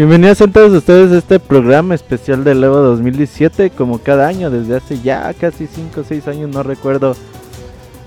[0.00, 4.76] Bienvenidos a todos ustedes a este programa especial del Evo 2017, como cada año, desde
[4.76, 7.14] hace ya casi 5 o 6 años, no recuerdo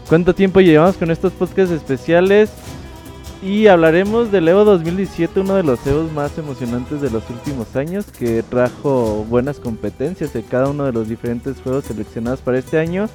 [0.10, 2.50] cuánto tiempo llevamos con estos podcasts especiales.
[3.44, 8.08] Y hablaremos del Evo 2017, uno de los Evos más emocionantes de los últimos años,
[8.08, 13.08] que trajo buenas competencias en cada uno de los diferentes juegos seleccionados para este año.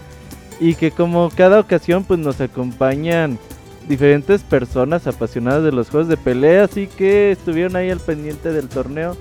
[0.60, 3.40] Y que como cada ocasión pues nos acompañan
[3.88, 8.68] diferentes personas apasionadas de los juegos de pelea, así que estuvieron ahí al pendiente del
[8.68, 9.16] torneo.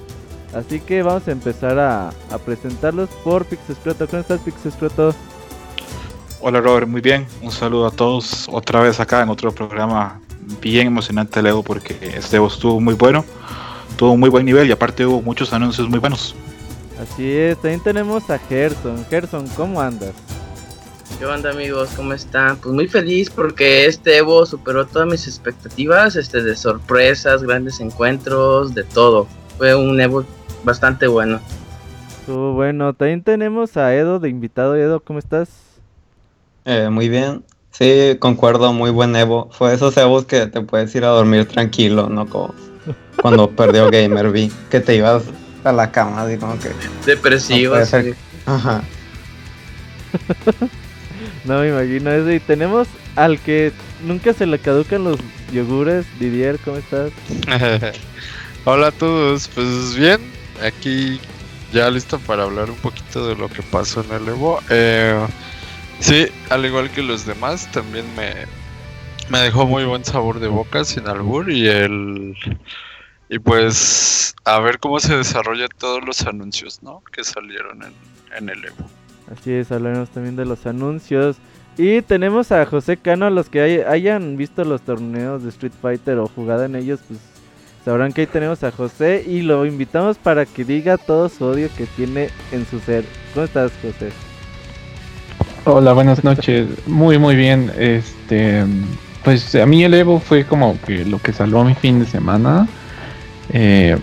[0.54, 2.12] Así que vamos a empezar a,
[2.46, 4.08] presentarlos por Pixescroto.
[4.08, 5.14] ¿Cómo estás, Pixescroto?
[6.40, 7.26] Hola, Robert, muy bien.
[7.42, 10.20] Un saludo a todos otra vez acá en otro programa
[10.62, 13.26] bien emocionante, Leo, porque este estuvo muy bueno,
[13.98, 16.36] tuvo un muy buen nivel y aparte hubo muchos anuncios muy buenos.
[17.02, 19.06] Así es, también tenemos a Gerson.
[19.10, 20.14] Gerson, ¿cómo andas?
[21.18, 21.90] ¿Qué onda amigos?
[21.96, 22.58] ¿Cómo están?
[22.58, 28.76] Pues muy feliz porque este Evo superó todas mis expectativas, este de sorpresas, grandes encuentros,
[28.76, 29.28] de todo.
[29.58, 30.24] Fue un Evo
[30.64, 31.40] bastante bueno.
[32.28, 32.94] Bueno.
[32.94, 34.76] También tenemos a Edo de invitado.
[34.76, 35.50] Edo, ¿cómo estás?
[36.66, 37.44] Eh, muy bien.
[37.72, 39.50] Sí, concuerdo, muy buen Evo.
[39.52, 42.28] Fue esos Evos que te puedes ir a dormir tranquilo, ¿no?
[42.28, 42.54] Como
[43.22, 45.24] cuando perdió Gamer V, que te ibas
[45.64, 46.70] a la cama, así como que...
[47.06, 47.76] Depresivo.
[48.46, 48.84] Ajá.
[51.48, 52.32] No me imagino eso.
[52.32, 53.72] Y tenemos al que
[54.04, 55.20] nunca se le caducan los
[55.52, 56.06] yogures.
[56.20, 57.12] Didier, ¿cómo estás?
[58.66, 60.20] Hola a todos, pues bien,
[60.62, 61.22] aquí
[61.72, 64.60] ya listo para hablar un poquito de lo que pasó en el Evo.
[64.70, 65.26] Eh,
[66.02, 68.34] sí, al igual que los demás, también me,
[69.30, 72.36] me dejó muy buen sabor de boca sin albur y el...
[73.30, 77.02] Y pues a ver cómo se desarrollan todos los anuncios, ¿no?
[77.14, 77.94] Que salieron en,
[78.36, 78.90] en el Evo.
[79.32, 81.38] Así es, hablaremos también de los anuncios.
[81.78, 86.28] Y tenemos a José Cano, los que hayan visto los torneos de Street Fighter o
[86.28, 87.20] jugado en ellos, pues
[87.86, 91.70] sabrán que ahí tenemos a José y lo invitamos para que diga todo su odio
[91.78, 93.06] que tiene en su ser.
[93.34, 94.12] ¿Cómo estás, José?
[95.66, 96.68] Hola, buenas noches.
[96.88, 97.72] Muy, muy bien.
[97.78, 98.66] Este,
[99.24, 102.68] pues a mí el Evo fue como que lo que salvó mi fin de semana.
[103.54, 103.98] Eh,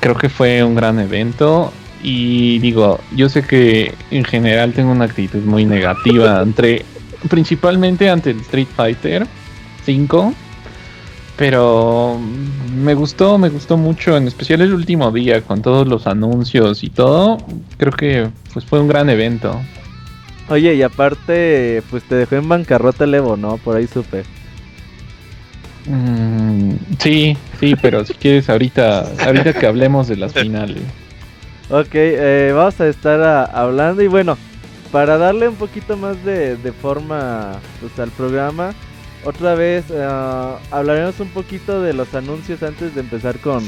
[0.00, 1.72] creo que fue un gran evento.
[2.02, 6.84] Y digo, yo sé que en general tengo una actitud muy negativa entre
[7.28, 9.26] principalmente ante el Street Fighter
[9.84, 10.32] 5,
[11.36, 12.18] pero
[12.74, 16.90] me gustó, me gustó mucho, en especial el último día con todos los anuncios y
[16.90, 17.38] todo.
[17.76, 19.60] Creo que pues fue un gran evento.
[20.48, 23.56] Oye, y aparte, pues te dejó en bancarrota el Evo, ¿no?
[23.58, 24.24] Por ahí supe.
[25.86, 30.82] Mm, sí, sí, pero si quieres ahorita, ahorita que hablemos de las finales.
[31.72, 34.36] Ok, eh, vamos a estar hablando y bueno,
[34.90, 38.72] para darle un poquito más de, forma pues, al programa,
[39.24, 40.08] otra vez eh,
[40.72, 43.62] hablaremos un poquito de los anuncios antes de empezar con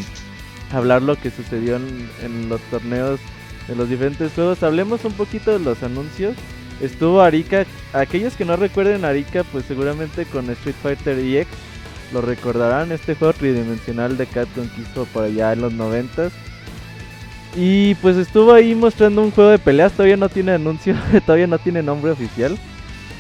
[0.72, 3.20] hablar lo que sucedió en, los torneos
[3.69, 4.64] de los diferentes juegos.
[4.64, 6.34] Hablemos un poquito de los anuncios.
[6.81, 11.48] Estuvo Arika, aquellos que no recuerden Arika, pues seguramente con Street Fighter EX
[12.12, 16.32] lo recordarán, este juego tridimensional de Capcom que hizo por allá en los noventas
[17.54, 20.94] y pues estuvo ahí mostrando un juego de peleas, todavía no tiene anuncio,
[21.26, 22.58] todavía no tiene nombre oficial.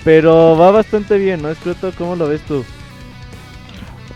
[0.04, 1.50] Pero va bastante bien, ¿no?
[1.50, 2.64] Escroto, ¿cómo lo ves tú?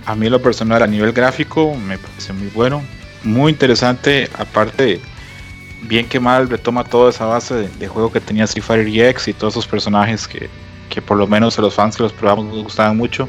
[0.04, 2.82] A mí lo personal a nivel gráfico me parece muy bueno,
[3.22, 5.00] muy interesante, aparte
[5.82, 9.32] bien que mal retoma toda esa base de, juego que tenía Street Fighter EX y
[9.32, 10.48] todos esos personajes que,
[10.88, 13.28] que por lo menos a los fans que los probamos nos gustaban mucho.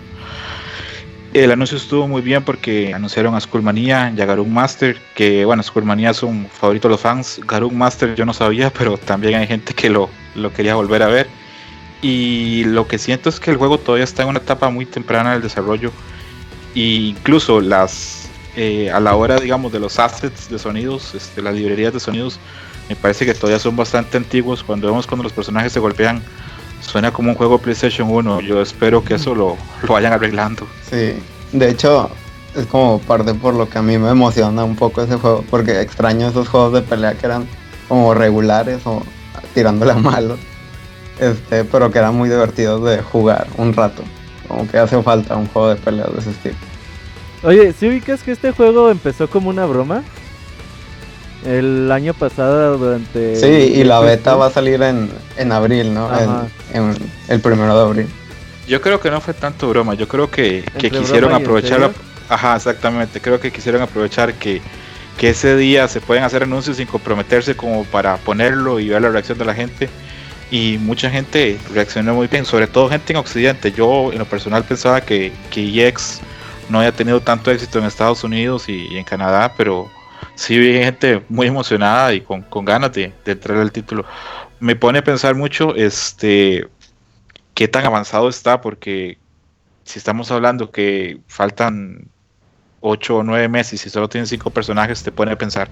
[1.37, 5.61] El anuncio estuvo muy bien porque anunciaron a Skullmania y a Garung Master, que bueno,
[5.61, 7.39] Skullmania es un favorito de los fans.
[7.45, 11.07] Garung Master yo no sabía, pero también hay gente que lo, lo quería volver a
[11.09, 11.27] ver.
[12.01, 15.33] Y lo que siento es que el juego todavía está en una etapa muy temprana
[15.33, 15.91] del desarrollo.
[16.73, 21.53] E incluso las eh, a la hora, digamos, de los assets de sonidos, este, las
[21.53, 22.39] librerías de sonidos,
[22.89, 24.63] me parece que todavía son bastante antiguos.
[24.63, 26.23] Cuando vemos cuando los personajes se golpean,
[26.81, 28.41] suena como un juego PlayStation 1.
[28.41, 30.67] Yo espero que eso lo, lo vayan arreglando.
[30.89, 31.13] Sí,
[31.51, 32.09] de hecho,
[32.55, 35.81] es como parte por lo que a mí me emociona un poco ese juego, porque
[35.81, 37.47] extraño esos juegos de pelea que eran
[37.87, 39.03] como regulares o
[39.53, 40.37] tirándole a malo,
[41.19, 44.03] este, pero que eran muy divertidos de jugar un rato.
[44.47, 46.55] Como que hace falta un juego de pelea de ese estilo.
[47.43, 50.03] Oye, ¿si ubicas que este juego empezó como una broma?
[51.45, 53.35] El año pasado durante...
[53.35, 56.09] Sí, y la beta va a salir en, en abril, ¿no?
[56.73, 56.95] En,
[57.27, 58.07] el primero de abril.
[58.67, 61.91] Yo creo que no fue tanto broma, yo creo que, quisieron aprovechar la...
[62.29, 64.61] Ajá, exactamente, creo que quisieron aprovechar que,
[65.17, 69.09] que ese día se pueden hacer anuncios sin comprometerse como para ponerlo y ver la
[69.09, 69.89] reacción de la gente.
[70.51, 73.71] Y mucha gente reaccionó muy bien, sobre todo gente en Occidente.
[73.71, 76.19] Yo en lo personal pensaba que, que EX
[76.69, 79.89] no había tenido tanto éxito en Estados Unidos y en Canadá, pero
[80.37, 84.05] sí vi gente muy emocionada y con, ganas de, de entrar al título.
[84.59, 86.67] Me pone a pensar mucho este
[87.53, 89.17] qué tan avanzado está, porque
[89.83, 92.07] si estamos hablando que faltan
[92.81, 95.67] 8 o 9 meses y solo tienen 5 personajes, te pone a pensar.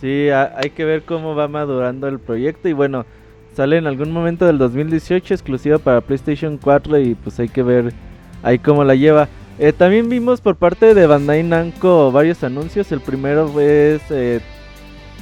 [0.00, 3.04] Sí, hay que ver cómo va madurando el proyecto y bueno,
[3.54, 7.92] sale en algún momento del 2018 exclusiva para PlayStation 4 y pues hay que ver
[8.42, 9.28] ahí cómo la lleva.
[9.62, 12.90] Eh, también vimos por parte de Bandai Namco varios anuncios.
[12.92, 14.40] El primero es eh,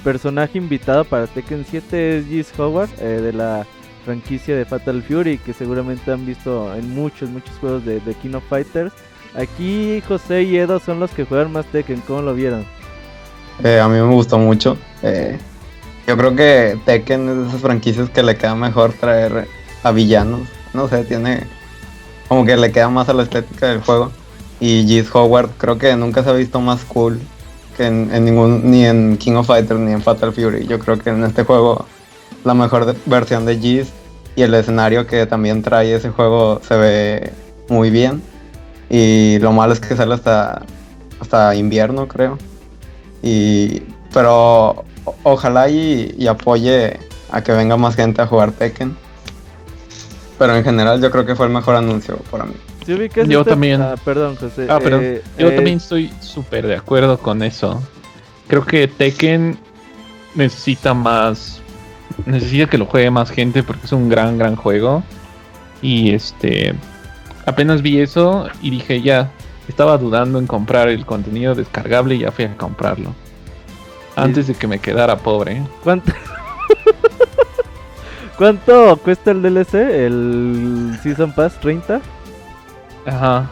[0.05, 3.67] personaje invitado para Tekken 7 es Howard eh, de la
[4.05, 8.39] franquicia de Fatal Fury que seguramente han visto en muchos muchos juegos de, de King
[8.49, 8.93] Fighters.
[9.35, 12.01] Aquí José y Edo son los que juegan más Tekken.
[12.07, 12.65] ¿Cómo lo vieron?
[13.59, 14.79] a mí me gustó mucho.
[16.07, 19.49] yo creo que Tekken es de esas franquicias que le queda mejor traer
[19.83, 20.43] a villanos.
[20.75, 21.43] No sé, tiene
[22.29, 24.13] como que le queda más a la estética del juego.
[24.61, 27.21] Y Giz Howard creo que nunca se ha visto más cool
[27.77, 30.67] que en, ningún, ni en King of Fighters ni en Fatal Fury.
[30.67, 31.87] Yo creo que en este juego
[32.45, 33.89] la mejor versión de Giz
[34.35, 37.33] y el escenario que también trae ese juego se ve
[37.69, 38.21] muy bien.
[38.91, 40.63] Y lo malo es que sale hasta,
[41.21, 42.37] hasta invierno, creo.
[43.23, 43.83] Y,
[44.13, 44.85] pero
[45.23, 46.99] ojalá y, y apoye
[47.31, 48.97] a que venga más gente a jugar Tekken.
[50.37, 52.55] Pero en general yo creo que fue el mejor anuncio para mí
[53.27, 53.83] yo también.
[53.83, 54.67] Ah, perdón, José.
[54.69, 55.01] Ah, perdón.
[55.03, 57.83] Eh, yo eh, también estoy súper de acuerdo con eso.
[58.47, 59.59] Creo que Tekken
[60.35, 61.61] necesita más.
[62.25, 65.03] Necesita que lo juegue más gente porque es un gran, gran juego.
[65.83, 66.75] Y este.
[67.47, 69.31] Apenas vi eso y dije ya.
[69.69, 73.15] Estaba dudando en comprar el contenido descargable y ya fui a comprarlo.
[74.17, 75.63] Antes de que me quedara pobre.
[75.85, 76.11] ¿Cuánto?
[78.39, 79.75] ¿Cuánto cuesta el DLC?
[79.75, 81.61] ¿El Season Pass?
[81.61, 82.01] ¿30?
[83.07, 83.51] Ajá.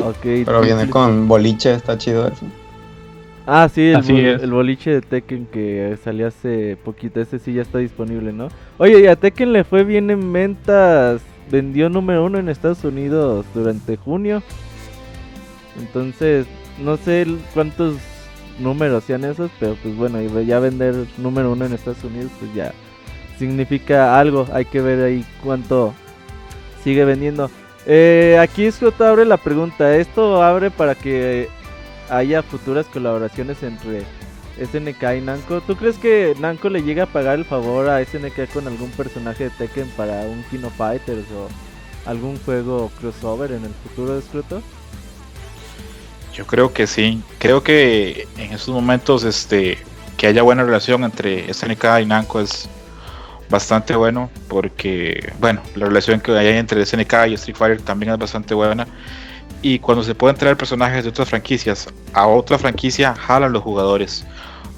[0.00, 0.44] Ok.
[0.44, 2.46] Pero viene con boliche, está chido eso.
[3.46, 8.32] Ah, sí, el, boliche de Tekken que salió hace poquito, ese sí ya está disponible,
[8.32, 8.48] ¿no?
[8.78, 11.20] Oye, y a Tekken le fue bien en ventas,
[11.50, 14.42] vendió número uno en Estados Unidos durante junio.
[15.78, 16.46] Entonces,
[16.82, 17.96] no sé cuántos
[18.58, 22.72] números sean esos, pero pues bueno, ya vender número uno en Estados Unidos, pues ya
[23.38, 24.46] significa algo.
[24.52, 25.92] Hay que ver ahí cuánto
[26.82, 27.50] sigue vendiendo.
[27.86, 29.96] Eh, aquí Scott abre la pregunta.
[29.96, 31.48] ¿Esto abre para que
[32.08, 34.02] haya futuras colaboraciones entre
[34.58, 35.60] SNK y Namco?
[35.60, 39.44] ¿Tú crees que Namco le llega a pagar el favor a SNK con algún personaje
[39.44, 41.48] de Tekken para un Kino Fighters o
[42.08, 44.62] algún juego crossover en el futuro de Scruto?
[46.32, 47.22] Yo creo que sí.
[47.38, 49.78] Creo que en estos momentos este
[50.16, 52.68] que haya buena relación entre SNK y Namco es
[53.50, 58.18] bastante bueno porque, bueno, la relación que hay entre SNK y Street Fighter también es
[58.18, 58.86] bastante buena.
[59.62, 64.24] Y cuando se pueden traer personajes de otras franquicias a otra franquicia, jalan los jugadores.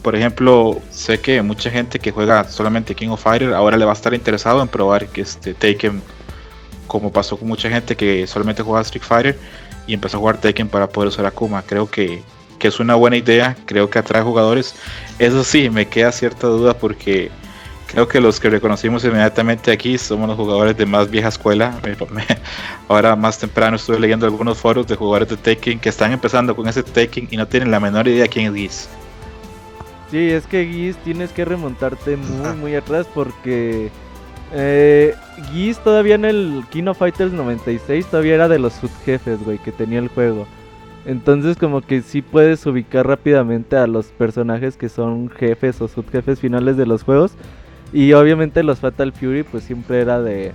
[0.03, 3.91] Por ejemplo, sé que mucha gente que juega solamente King of Fighter ahora le va
[3.91, 6.01] a estar interesado en probar que este Taken,
[6.87, 9.39] como pasó con mucha gente que solamente jugaba Street Fighter
[9.89, 11.63] y empezó a jugar Taken para poder usar Akuma.
[11.63, 12.23] Creo que,
[12.61, 14.77] que es una buena idea, creo que atrae jugadores.
[15.19, 17.33] Eso sí, me queda cierta duda porque
[17.87, 21.79] Creo que los que reconocimos inmediatamente aquí somos los jugadores de más vieja escuela.
[22.89, 26.67] Ahora más temprano estuve leyendo algunos foros de jugadores de Tekken que están empezando con
[26.69, 28.89] ese Tekken y no tienen la menor idea quién es Giz.
[30.11, 33.91] Sí, es que Giz tienes que remontarte muy muy atrás porque
[34.53, 35.15] eh,
[35.53, 40.01] Giz todavía en el Kino Fighters 96 todavía era de los subjefes, güey, que tenía
[40.01, 40.47] el juego.
[41.05, 46.41] Entonces como que sí puedes ubicar rápidamente a los personajes que son jefes o subjefes
[46.41, 47.33] finales de los juegos.
[47.93, 50.53] Y obviamente los Fatal Fury pues siempre era de...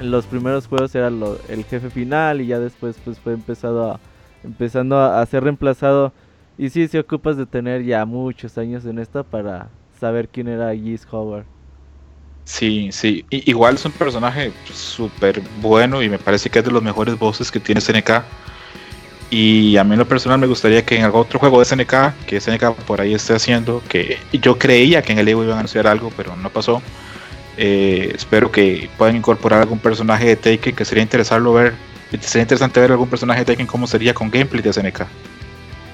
[0.00, 4.00] Los primeros juegos era el jefe final y ya después pues fue empezado a,
[4.44, 6.12] empezando a, ser reemplazado.
[6.56, 9.68] Y sí, si ocupas de tener ya muchos años en esto para
[9.98, 11.44] saber quién era Giz Howard.
[12.44, 13.24] Sí, sí.
[13.30, 17.50] igual es un personaje súper bueno y me parece que es de los mejores voces
[17.50, 18.22] que tiene SNK.
[19.36, 22.24] Y a mí en lo personal me gustaría que en algún otro juego de SNK,
[22.24, 25.58] que SNK por ahí esté haciendo, que yo creía que en el Evo iban a
[25.58, 26.80] anunciar algo, pero no pasó.
[27.56, 31.74] Eh, espero que puedan incorporar algún personaje de Taken, que sería interesarlo ver,
[32.20, 35.00] sería interesante ver algún personaje de Taken cómo sería con gameplay de SNK.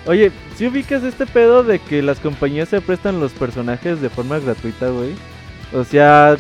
[0.05, 4.39] Oye, si ubicas este pedo de que las compañías se prestan los personajes de forma
[4.39, 5.15] gratuita, güey?
[5.73, 6.37] O sea,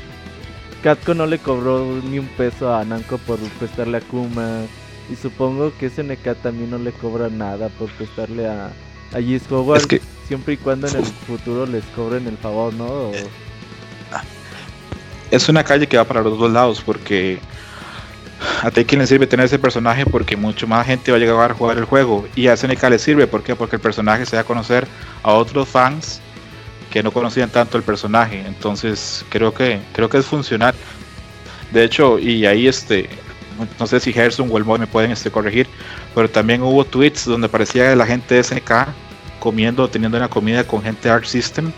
[0.82, 4.66] Catco no le cobró ni un peso a Namco por prestarle a Kuma.
[5.10, 8.70] Y supongo que SNK también no le cobra nada por prestarle a,
[9.12, 9.86] a Giz Howard.
[10.28, 13.10] Siempre y cuando en el futuro les cobren el favor, ¿no?
[15.32, 17.40] Es una calle que va para los dos lados porque
[18.62, 21.54] a Taken le sirve tener ese personaje porque mucho más gente va a llegar a
[21.54, 22.26] jugar el juego.
[22.36, 23.54] Y a SNK le sirve, ¿por qué?
[23.56, 24.86] Porque el personaje se va a conocer
[25.22, 26.20] a otros fans
[26.90, 28.44] que no conocían tanto el personaje.
[28.46, 30.74] Entonces creo que, creo que es funcional.
[31.72, 33.08] De hecho, y ahí este,
[33.78, 35.66] no sé si Gerson o el Moy me pueden este, corregir,
[36.14, 38.88] pero también hubo tweets donde parecía la gente de SNK
[39.38, 41.72] comiendo, teniendo una comida con gente de Arc System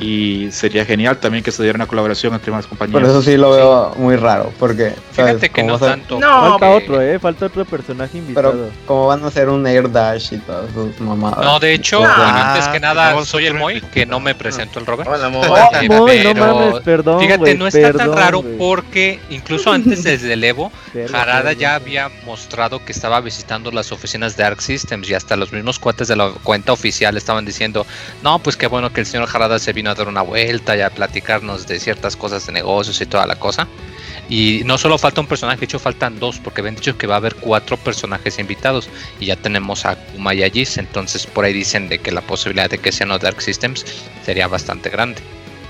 [0.00, 2.92] Y sería genial también que se diera una colaboración entre más compañías.
[3.00, 5.32] Por eso sí lo veo muy raro, porque ¿sabes?
[5.32, 6.18] Fíjate que ¿Cómo no tanto.
[6.18, 7.18] No, Falta porque- otro, eh.
[7.18, 8.52] Falta otro personaje invitado.
[8.52, 11.44] Pero cómo van a hacer un Air Dash y todas sus mamadas.
[11.44, 12.06] No, de hecho, No.
[12.08, 15.10] bueno, antes que nada, soy el Moy, que no me presento el Robert.
[15.12, 15.28] Hola.
[15.28, 20.02] Oh, Eh, Moy, no pero mames, perdón, Fíjate, no está tan raro porque incluso antes
[20.04, 20.72] desde el Evo,
[21.12, 25.52] Harada ya había mostrado que estaba visitando las oficinas de Arc Systems y hasta los
[25.52, 27.86] mismos cuates de la cuenta oficial estaban diciendo,
[28.22, 30.80] no, pues qué bueno que el señor Harada se vino a dar una vuelta y
[30.80, 33.66] a platicarnos de ciertas cosas de negocios y toda la cosa.
[34.28, 37.14] Y no solo falta un personaje, de hecho faltan dos, porque habían dicho que va
[37.14, 41.44] a haber cuatro personajes invitados y ya tenemos a Kuma y a Jis, entonces por
[41.44, 43.84] ahí dicen de que la posibilidad de que sean los Dark Systems
[44.24, 45.20] sería bastante grande.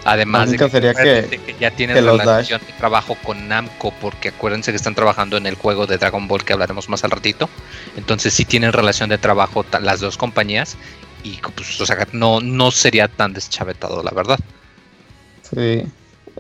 [0.05, 3.95] Además de única sería que- acuérdense que ya tienen que relación de trabajo con Namco,
[3.99, 7.11] porque acuérdense que están trabajando en el juego de Dragon Ball que hablaremos más al
[7.11, 7.49] ratito.
[7.97, 10.77] Entonces sí tienen relación de trabajo las dos compañías
[11.27, 14.39] y pues, o sea, no, no sería tan deschavetado, la verdad.
[15.43, 15.83] Sí.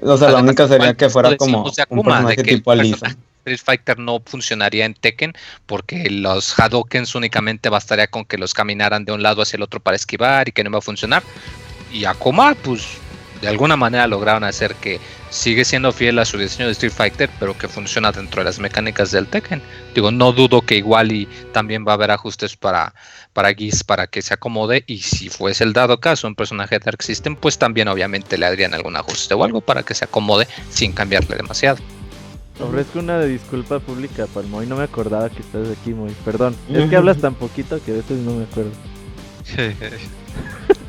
[0.01, 2.71] O sea, la única sería que fuera como de un Akuma, de que el tipo
[2.71, 3.17] Alisa.
[3.39, 5.33] Street Fighter no funcionaría en Tekken
[5.67, 9.81] porque los Hadokens únicamente bastaría con que los caminaran de un lado hacia el otro
[9.81, 11.23] para esquivar y que no iba a funcionar.
[11.93, 12.87] Y Akuma, pues
[13.41, 15.01] de alguna manera lograron hacer que
[15.31, 18.59] sigue siendo fiel a su diseño de Street Fighter, pero que funciona dentro de las
[18.59, 19.63] mecánicas del Tekken.
[19.95, 22.95] Digo, no dudo que igual y también va a haber ajustes para,
[23.33, 24.85] para Geese para que se acomode.
[24.87, 28.47] Y si fuese el dado caso, un personaje de Dark System, pues también obviamente le
[28.47, 31.79] harían algún ajuste o algo para que se acomode sin cambiarle demasiado.
[32.59, 34.67] Ofrezco una disculpa pública Moy.
[34.67, 36.15] No me acordaba que estás aquí, Moy.
[36.25, 36.57] Perdón.
[36.73, 38.73] Es que hablas tan poquito que a veces no me acuerdo.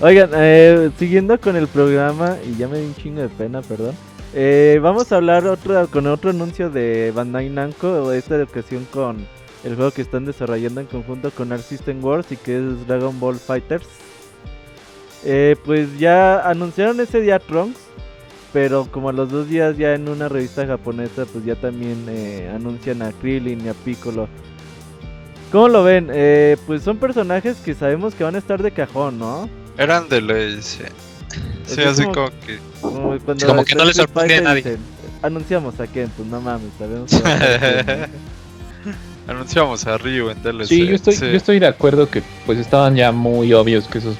[0.00, 3.94] Oigan, eh, siguiendo con el programa, y ya me di un chingo de pena, perdón.
[4.34, 5.44] eh, vamos a hablar
[5.90, 9.26] con otro anuncio de Bandai Namco, esta ocasión con
[9.62, 13.18] el juego que están desarrollando en conjunto con Arc System Wars y que es Dragon
[13.20, 13.86] Ball Fighters.
[15.24, 17.80] Eh, pues ya anunciaron ese día Trunks,
[18.52, 22.06] pero como a los dos días ya en una revista japonesa, pues ya también
[22.54, 24.28] anuncian a Krillin y a Piccolo.
[25.50, 26.08] ¿Cómo lo ven?
[26.66, 29.48] Pues son personajes que sabemos que van a estar de cajón, ¿no?
[29.78, 30.82] Eran de ley, sí.
[31.66, 32.58] Sí, así como- como que.
[32.80, 34.62] Como, cuando como que no le sorprende a nadie.
[34.62, 34.78] dicen,
[35.22, 37.10] Anunciamos a Ken, pues no mames, sabemos.
[39.26, 40.66] Anunciamos a Ryu en DLC.
[40.66, 41.20] Sí, yo estoy, sí.
[41.30, 44.16] yo estoy de acuerdo que pues estaban ya muy obvios que esos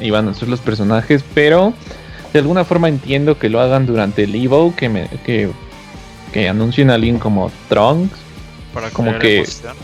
[0.00, 1.74] iban a ser los personajes, pero
[2.32, 5.50] de alguna forma entiendo que lo hagan durante el Evo, que me, que,
[6.32, 8.16] que anuncien a alguien como Trunks.
[8.72, 9.76] Para como que- emoción.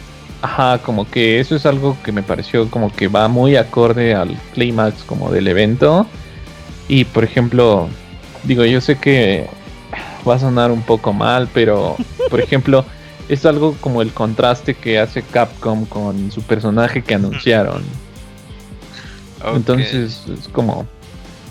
[0.43, 4.37] Ajá, como que eso es algo que me pareció como que va muy acorde al
[4.55, 6.07] clímax como del evento.
[6.89, 7.89] Y por ejemplo,
[8.43, 9.49] digo, yo sé que
[10.29, 11.97] va a sonar un poco mal, pero
[12.29, 12.85] por ejemplo,
[13.29, 17.85] es algo como el contraste que hace Capcom con su personaje que anunciaron.
[19.55, 20.87] Entonces es como...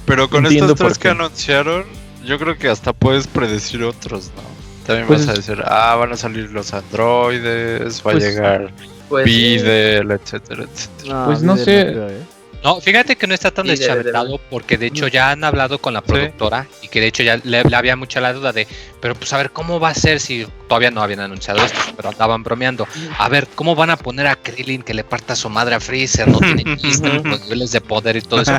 [0.06, 1.86] Pero con estos tres que anunciaron,
[2.26, 4.51] yo creo que hasta puedes predecir otros, ¿no?
[4.86, 8.72] También Pues vas a decir, ah, van a salir los androides, va Pues- a llegar
[9.10, 9.32] Pues, sí.
[9.32, 11.26] Videl, etcétera, etcétera.
[11.26, 11.64] Pues no sé.
[11.92, 12.22] creo, ¿eh?
[12.64, 16.02] No, fíjate que no está tan deschavetado porque de hecho ya han hablado con la
[16.02, 18.68] productora y que de hecho ya le, le había mucha la duda de,
[19.02, 22.10] pero pues a ver cómo va a ser si todavía no habían anunciado esto, pero
[22.10, 22.88] andaban bromeando.
[23.18, 26.28] A ver, ¿cómo van a poner a Krillin que le parta su madre a Freezer?
[26.28, 28.56] No tiene chiste los niveles de poder y todo eso.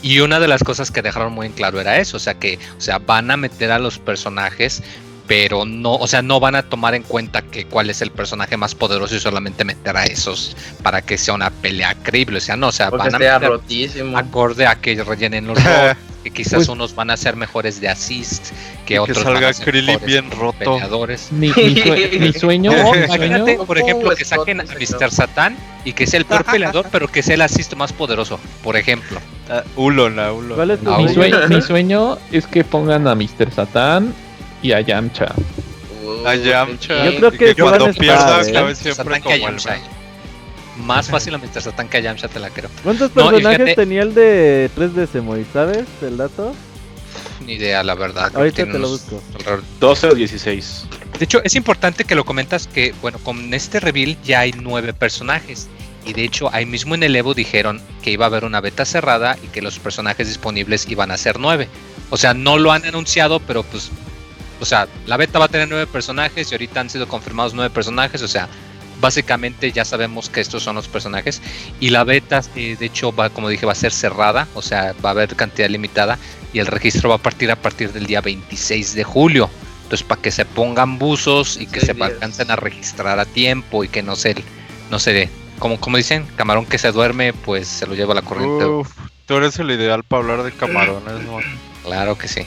[0.00, 2.58] Y una de las cosas que dejaron muy en claro era eso, o sea que,
[2.78, 4.82] o sea, van a meter a los personajes,
[5.26, 8.56] pero no, o sea, no van a tomar en cuenta que cuál es el personaje
[8.56, 12.56] más poderoso y solamente meter a esos para que sea una pelea creíble, o sea,
[12.56, 14.18] no, o sea, Porque van a meter rotísimo.
[14.18, 17.88] acorde a que rellenen los roles, que quizás Pues- unos van a ser mejores de
[17.88, 18.50] assist,
[18.86, 20.58] que Que otros salga van a ser mejores bien roto.
[20.58, 21.32] peleadores.
[21.32, 22.72] Mi, mi sue- mi sueño...
[22.72, 25.10] No, imagínate, por ejemplo, que saquen a Mr.
[25.10, 28.76] Satán y que sea el peor peleador, pero que sea el assist más poderoso, por
[28.76, 29.18] ejemplo.
[29.48, 30.56] Ah, Ulon, la Ulon.
[30.56, 31.38] ¿Cuál es tu Ah, mi, sueño?
[31.38, 33.50] sueño, mi sueño es que pongan a Mr.
[33.54, 34.14] Satan
[34.62, 35.34] y a Yamcha.
[36.26, 37.10] A Yamcha.
[37.10, 38.50] Yo creo y que a cuando estar, pierda, ¿eh?
[38.50, 39.56] acabe siempre que como el.
[40.84, 41.60] Más fácil a Mr.
[41.62, 42.70] Satán que a Yamcha, te la creo.
[42.82, 45.44] ¿Cuántos No, personajes fíjate- tenía el de 3DS, Moy?
[45.52, 46.54] ¿Sabes el dato?
[47.46, 48.30] Ni idea, la verdad.
[48.30, 49.22] que Ahorita te lo busco.
[49.34, 50.84] alrededor 12 o 16.
[51.18, 54.94] De hecho, es importante que lo comentas que, bueno, con este reveal ya hay nueve
[54.94, 55.68] personajes.
[56.06, 58.84] Y de hecho, ahí mismo en el Evo dijeron que iba a haber una beta
[58.84, 61.68] cerrada y que los personajes disponibles iban a ser nueve.
[62.10, 63.90] O sea, no lo han anunciado, pero pues
[64.62, 67.68] o sea, la beta va a tener nueve personajes y ahorita han sido confirmados nueve
[67.68, 68.48] personajes, o sea,
[69.00, 71.42] básicamente ya sabemos que estos son los personajes.
[71.80, 74.94] Y la beta eh, de hecho va como dije va a ser cerrada o sea
[75.04, 76.18] va a haber cantidad limitada
[76.52, 79.50] y el registro va a partir a partir del día 26 de julio.
[79.82, 82.12] Entonces para que se pongan buzos y que se días.
[82.12, 84.36] alcancen a registrar a tiempo y que no se
[84.90, 85.28] no se
[85.58, 88.64] como como dicen camarón que se duerme pues se lo lleva la corriente.
[88.64, 88.88] Uf,
[89.26, 91.40] tú eres el ideal para hablar de camarones, ¿no?
[91.82, 92.46] claro que sí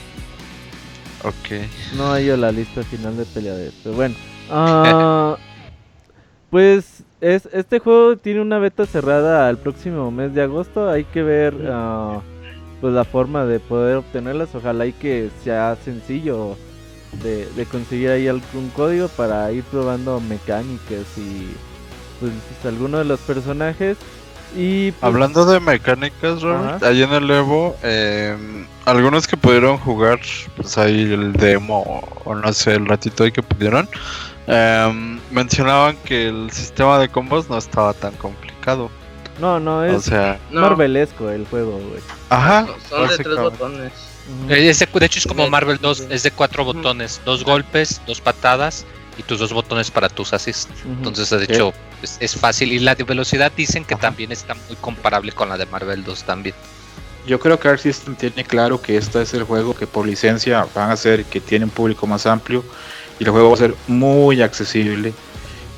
[1.26, 1.66] Ok.
[1.96, 3.74] No hay la lista final de peleadores.
[3.82, 4.14] Pero bueno.
[4.48, 5.36] ah,
[6.50, 10.88] pues es, este juego tiene una beta cerrada al próximo mes de agosto.
[10.88, 12.20] Hay que ver ah,
[12.80, 14.54] pues la forma de poder obtenerlas.
[14.54, 16.56] Ojalá y que sea sencillo
[17.24, 21.48] de, de conseguir ahí algún código para ir probando mecánicas y
[22.20, 22.32] pues
[22.64, 23.96] alguno de los personajes.
[24.56, 26.88] Y pues, Hablando de mecánicas, Robert, Ajá.
[26.88, 28.34] ahí en el Evo, eh,
[28.86, 30.18] algunos que pudieron jugar,
[30.56, 33.86] pues ahí el demo o no sé, el ratito ahí que pudieron,
[34.46, 38.90] eh, mencionaban que el sistema de combos no estaba tan complicado.
[39.40, 42.00] no, no O es sea, No, Marvelesco el juego, güey.
[42.30, 43.92] ajá, son de tres botones.
[44.48, 46.12] Eh, es de- de hecho es como Marvel 2 bien.
[46.12, 48.84] es de cuatro botones dos golpes dos patadas
[49.18, 50.72] y tus dos botones para tus assists.
[50.84, 52.72] Entonces, de hecho, es, es fácil.
[52.72, 56.24] Y la de velocidad dicen que también está muy comparable con la de Marvel 2
[56.24, 56.54] también.
[57.26, 60.66] Yo creo que Arc System tiene claro que este es el juego que por licencia
[60.74, 62.64] van a hacer que tiene un público más amplio
[63.18, 65.12] y el juego va a ser muy accesible.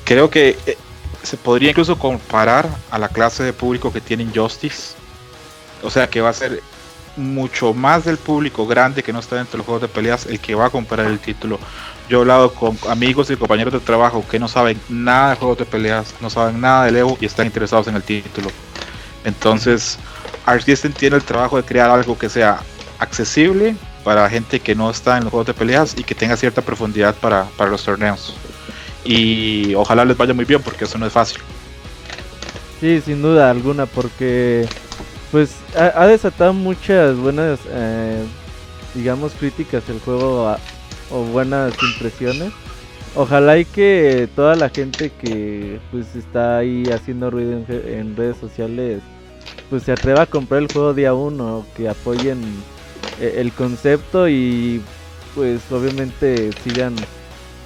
[0.03, 0.77] Creo que eh,
[1.23, 4.93] se podría incluso comparar a la clase de público que tiene Injustice.
[5.81, 6.61] O sea que va a ser
[7.15, 10.39] mucho más del público grande que no está dentro de los juegos de peleas el
[10.39, 11.59] que va a comprar el título.
[12.09, 15.59] Yo he hablado con amigos y compañeros de trabajo que no saben nada de juegos
[15.59, 18.49] de peleas, no saben nada del Evo y están interesados en el título.
[19.23, 19.99] Entonces,
[20.65, 22.61] System tiene el trabajo de crear algo que sea
[22.97, 26.63] accesible para gente que no está en los juegos de peleas y que tenga cierta
[26.63, 28.35] profundidad para, para los torneos.
[29.05, 31.39] Y ojalá les vaya muy bien porque eso no es fácil.
[32.79, 34.67] Sí, sin duda alguna, porque
[35.31, 38.23] pues ha, desatado muchas buenas, eh,
[38.95, 40.55] digamos, críticas el juego
[41.11, 42.51] o buenas impresiones.
[43.15, 48.15] Ojalá y que toda la gente que pues está ahí haciendo ruido en, re- en
[48.15, 49.01] redes sociales
[49.69, 52.39] pues se atreva a comprar el juego día uno, que apoyen
[53.19, 54.81] eh, el concepto y
[55.35, 56.95] pues obviamente sigan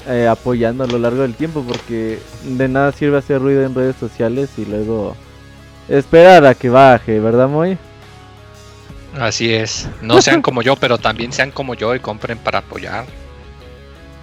[0.08, 3.96] eh, apoyando a lo largo del tiempo porque de nada sirve hacer ruido en redes
[3.98, 5.16] sociales y luego
[5.90, 7.78] esperar a que baje, ¿verdad, Moy?
[9.20, 9.88] Así es.
[10.02, 13.06] No sean como yo, pero también sean como yo y compren para apoyar.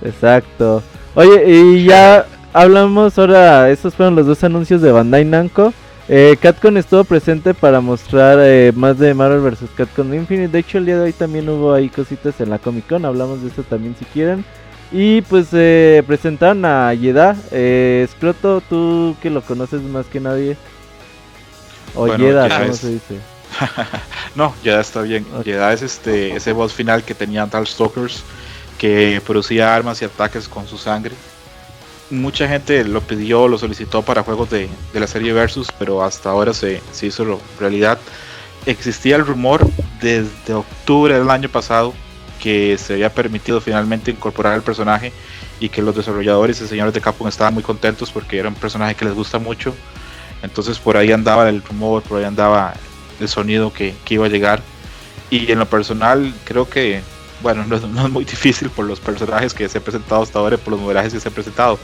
[0.03, 0.83] Exacto.
[1.15, 5.73] Oye, y ya hablamos ahora, estos fueron los dos anuncios de Bandai Namco.
[6.09, 9.71] Eh, Capcom estuvo presente para mostrar eh, más de Marvel vs.
[9.77, 10.49] Capcom Infinite.
[10.49, 13.05] De hecho, el día de hoy también hubo ahí cositas en la Comic Con.
[13.05, 14.45] Hablamos de eso también si quieren.
[14.91, 17.37] Y pues eh, presentaron a Yeda.
[17.53, 20.57] Eh, Scroto, tú que lo conoces más que nadie.
[21.95, 23.15] O Bueno, Yeda, Yeda ¿cómo es- se dice?
[24.37, 25.25] No, ya está bien.
[25.37, 25.45] Ok.
[25.45, 28.23] Ya es este ese boss final que tenía Darkstalkers
[28.81, 31.15] que producía armas y ataques con su sangre.
[32.09, 36.55] Mucha gente lo pidió, lo solicitó para juegos de, la serie Versus, pero hasta ahora
[36.55, 37.99] se, se hizo realidad.
[38.65, 39.69] Existía el rumor
[40.01, 41.93] desde octubre del año pasado
[42.43, 45.13] que se había permitido finalmente incorporar el personaje
[45.61, 48.95] y que los desarrolladores y señores de Capcom estaban muy contentos porque era un personaje
[48.95, 49.75] que les gusta mucho.
[50.43, 52.73] Entonces por ahí andaba el rumor, por ahí andaba
[53.21, 54.63] el sonido que iba a llegar.
[55.29, 57.03] Y en lo personal creo que,
[57.43, 60.39] bueno, no, es- no es muy difícil por los personajes que se han presentado hasta
[60.39, 61.79] ahora y por los modelajes que se han presentado.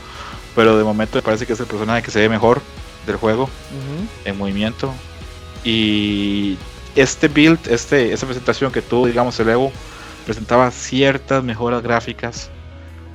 [0.55, 2.61] Pero de momento me parece que es el personaje que se ve mejor
[3.07, 3.49] del juego
[4.25, 4.93] en movimiento.
[5.65, 6.57] Y
[6.95, 9.73] este build, este, esta presentación que tuvo, digamos, el Evo,
[10.25, 12.51] presentaba ciertas mejoras gráficas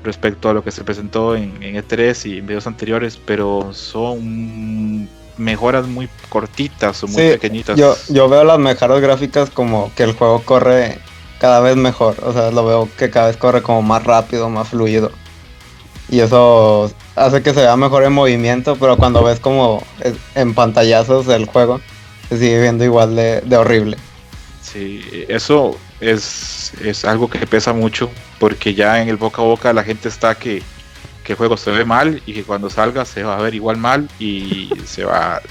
[0.03, 5.07] respecto a lo que se presentó en, en E3 y en videos anteriores, pero son
[5.37, 7.77] mejoras muy cortitas o muy Sí, pequeñitas.
[7.77, 10.99] Yo, yo veo las mejoras gráficas como que el juego corre
[11.41, 12.15] cada vez mejor.
[12.21, 15.11] O sea, lo veo que cada vez corre como más rápido, más fluido.
[16.07, 19.83] Y eso hace que se vea mejor en movimiento, pero cuando ves como
[20.35, 21.81] en pantallazos el juego,
[22.29, 23.97] se sigue viendo igual de, de horrible.
[24.61, 29.73] Sí, eso es, es algo que pesa mucho porque ya en el boca a boca
[29.73, 30.61] la gente está que,
[31.23, 33.77] que el juego se ve mal y que cuando salga se va a ver igual
[33.77, 35.41] mal y se va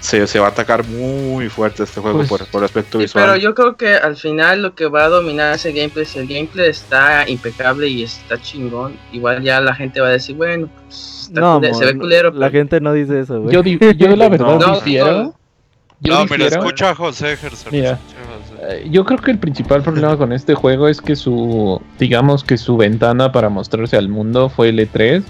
[0.00, 3.24] se, se va a atacar muy fuerte este juego Pues- por, por aspecto Sí, visual.
[3.24, 6.26] pero yo creo que al final lo que va a dominar ese gameplay, si el
[6.28, 11.22] gameplay está impecable y está chingón, igual ya la gente va a decir, bueno, pues,
[11.28, 12.30] está No, se ve culero.
[12.32, 13.54] la pero- gente no dice eso, güey.
[13.54, 15.12] Yo, yo la verdad No, difiero.
[15.12, 15.34] no.
[16.00, 16.44] Yo no, difiero.
[16.46, 17.72] escucha a José Gerson.
[17.72, 17.98] Mira.
[18.68, 22.58] Eh, Yo creo que el principal problema con este juego es que su, digamos que
[22.58, 25.22] su ventana para mostrarse al mundo fue el E3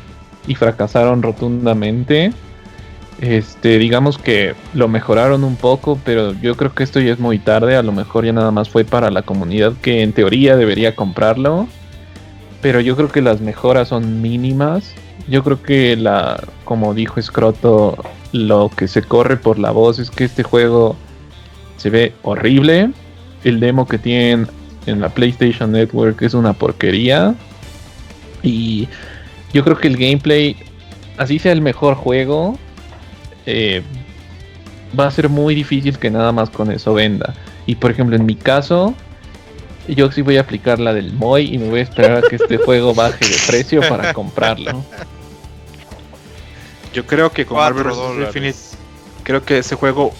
[0.48, 2.32] y fracasaron rotundamente.
[3.20, 7.38] Este, digamos que lo mejoraron un poco, pero yo creo que esto ya es muy
[7.38, 7.76] tarde.
[7.76, 11.66] A lo mejor ya nada más fue para la comunidad que en teoría debería comprarlo.
[12.60, 14.92] Pero yo creo que las mejoras son mínimas.
[15.28, 17.96] Yo creo que la, como dijo Scroto,
[18.32, 20.96] lo que se corre por la voz es que este juego
[21.78, 22.90] se ve horrible.
[23.44, 24.46] El demo que tienen
[24.86, 27.34] en la PlayStation Network es una porquería.
[28.42, 28.88] Y
[29.52, 30.56] yo creo que el gameplay,
[31.16, 32.58] así sea el mejor juego,
[33.46, 33.82] eh,
[34.98, 37.34] va a ser muy difícil que nada más con eso venda.
[37.66, 38.94] Y por ejemplo, en mi caso,
[39.88, 42.36] yo sí voy a aplicar la del Moy y me voy a esperar a que
[42.36, 44.84] este juego baje de precio para comprarlo.
[46.92, 47.92] Yo creo que con Marvel.
[48.20, 48.58] Infinite,
[49.22, 50.12] creo que ese juego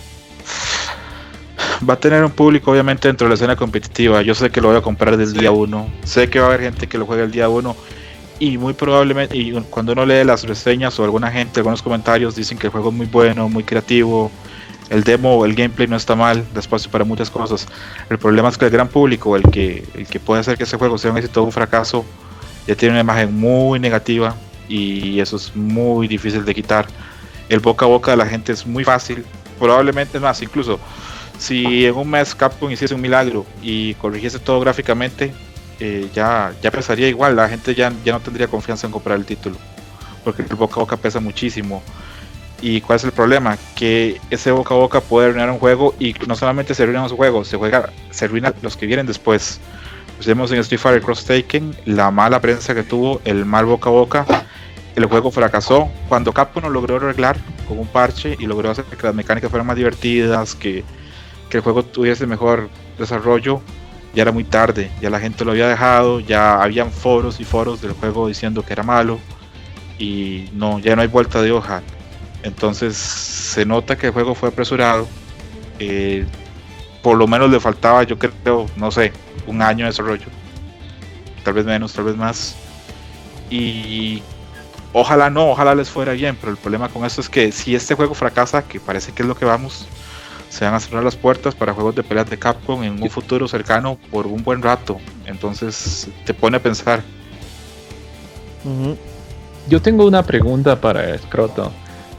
[1.89, 4.23] va a tener un público obviamente dentro de la escena competitiva.
[4.23, 5.39] Yo sé que lo voy a comprar del Sí.
[5.39, 5.89] día 1.
[6.05, 7.77] Sé que va a haber gente que lo juegue el día 1.
[8.39, 12.59] Y muy probablemente, y cuando uno lee las reseñas o alguna gente, algunos comentarios dicen
[12.59, 14.31] que el juego es muy bueno, muy creativo.
[14.91, 17.67] El demo, el gameplay no está mal, da espacio para muchas cosas.
[18.11, 20.77] El problema es que el gran público, el que, el que puede hacer que ese
[20.77, 22.05] juego sea un éxito o un fracaso,
[22.67, 24.37] ya tiene una imagen muy negativa
[24.69, 26.87] y eso es muy difícil de quitar.
[27.49, 29.25] El boca a boca de la gente es muy fácil,
[29.59, 30.79] probablemente más, incluso
[31.39, 35.33] si en un mes Capcom hiciese un milagro y corrigiese todo gráficamente,
[35.81, 39.25] eh, ya, ya pesaría igual, la gente ya, ya no tendría confianza en comprar el
[39.25, 39.57] título,
[40.25, 41.83] porque el boca a boca pesa muchísimo.
[42.63, 43.59] ¿Y cuál es el problema?
[43.75, 47.13] Que ese boca a boca puede arruinar un juego y no solamente se arruinan los
[47.13, 49.61] juegos, se juega, se arruinan los que vienen después.
[50.17, 53.91] Pues vemos en Street Fighter Cross Taken la mala prensa que tuvo, el mal boca
[53.91, 54.27] a boca.
[54.95, 55.91] El juego fracasó.
[56.09, 57.37] Cuando Capcom lo logró arreglar
[57.69, 60.85] con un parche y logró hacer que las mecánicas fueran más divertidas, que,
[61.51, 63.61] que el juego tuviese mejor desarrollo,
[64.17, 64.93] ya era muy tarde.
[65.01, 68.73] Ya la gente lo había dejado, ya habían foros y foros del juego diciendo que
[68.75, 69.23] era malo.
[69.99, 71.85] Y no, ya no hay vuelta de hoja.
[72.43, 75.13] Entonces se nota que el juego fue apresurado.
[75.79, 76.27] eh,
[77.03, 79.13] por lo menos le faltaba, yo creo, no sé,
[79.47, 80.33] un año de desarrollo.
[81.45, 82.63] Tal vez menos, tal vez más.
[83.51, 84.23] Y
[84.93, 86.37] ojalá no, ojalá les fuera bien.
[86.41, 89.29] Pero el problema con esto es que si este juego fracasa, que parece que es
[89.29, 89.89] lo que vamos,
[90.57, 93.47] se van a cerrar las puertas para juegos de peleas de Capcom en un futuro
[93.47, 94.97] cercano por un buen rato.
[95.27, 97.03] Entonces te pone a pensar.
[99.69, 101.71] Yo tengo una pregunta para Scroto.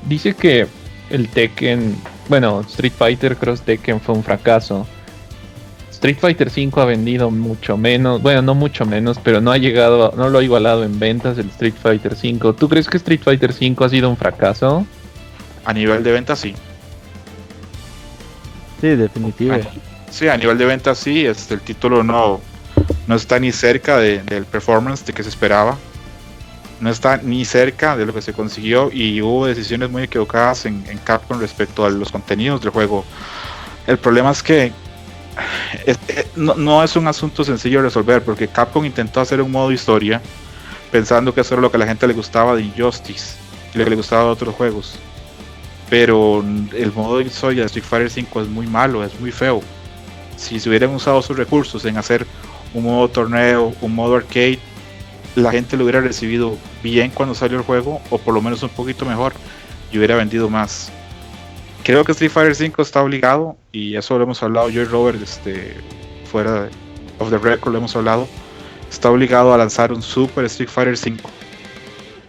[0.07, 0.67] Dice que
[1.09, 1.95] el Tekken,
[2.29, 4.85] bueno, Street Fighter Cross Tekken fue un fracaso.
[5.89, 10.13] Street Fighter 5 ha vendido mucho menos, bueno, no mucho menos, pero no ha llegado,
[10.15, 12.53] no lo ha igualado en ventas el Street Fighter 5.
[12.53, 14.85] ¿Tú crees que Street Fighter 5 ha sido un fracaso?
[15.65, 16.53] A nivel de venta sí.
[18.81, 19.55] Sí, definitivo.
[20.09, 22.39] Sí, a nivel de venta sí, este, el título no,
[23.07, 25.77] no está ni cerca de- del performance de que se esperaba.
[26.79, 30.83] No está ni cerca de lo que se consiguió y hubo decisiones muy equivocadas en,
[31.03, 33.03] Capcom respecto a los contenidos del juego.
[33.87, 34.71] El problema es que
[35.85, 39.51] es- eh, no, no es un asunto sencillo de resolver porque Capcom intentó hacer un
[39.51, 40.21] modo historia
[40.91, 43.35] pensando que eso era lo que a la gente le gustaba de Injustice
[43.73, 44.99] y lo que le gustaba de otros juegos.
[45.89, 49.61] Pero el modo de historia de Street Fighter 5 es muy malo, es muy feo
[50.37, 52.25] si se hubieran usado sus recursos en hacer
[52.73, 54.59] un modo torneo, un modo arcade,
[55.35, 58.69] la gente lo hubiera recibido bien cuando salió el juego, o por lo menos un
[58.69, 59.33] poquito mejor,
[59.91, 60.91] y hubiera vendido más.
[61.83, 65.21] Creo que Street Fighter 5 está obligado, y eso lo hemos hablado yo y Robert,
[65.21, 65.75] este,
[66.31, 66.69] fuera de
[67.19, 68.27] of the record lo hemos hablado,
[68.89, 71.29] está obligado a lanzar un Super Street Fighter 5.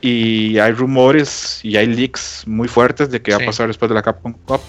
[0.01, 3.95] Y hay rumores y hay leaks muy fuertes de que va a pasar después de
[3.95, 4.61] la Capcom Cup.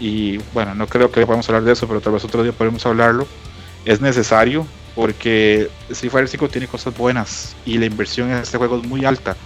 [0.00, 2.84] Y bueno, no creo que podamos hablar de eso, pero tal vez otro día podemos
[2.86, 3.26] hablarlo.
[3.84, 8.78] Es necesario porque Street Fighter 5 tiene cosas buenas y la inversión en este juego
[8.78, 9.36] es muy alta.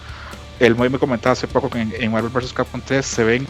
[0.58, 2.52] El Moy me comentaba hace poco que en, en Marvel vs.
[2.52, 3.46] Capcom 3 se ven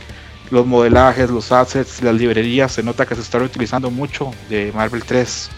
[0.51, 5.05] los modelajes, los assets, las librerías, se nota que se está reutilizando mucho de Marvel
[5.05, 5.51] 3.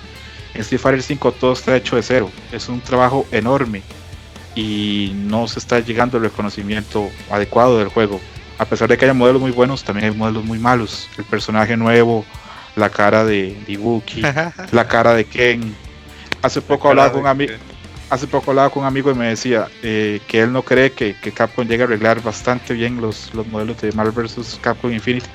[0.54, 3.82] En Street Fighter 5 todo está hecho de cero, es un trabajo enorme
[4.56, 8.20] y no se está llegando al reconocimiento adecuado del juego.
[8.58, 11.08] A pesar de que haya modelos muy buenos, también hay modelos muy malos.
[11.18, 12.24] El personaje nuevo,
[12.74, 15.76] la cara de, de la cara de Ken.
[16.42, 17.52] Hace poco hablaba con un amigo
[18.10, 21.16] hace poco hablaba con un amigo y me decía eh, que él no cree que,
[21.20, 24.58] que Capcom llegue a arreglar bastante bien los, los modelos de Marvel vs.
[24.60, 25.26] Capcom Infinity.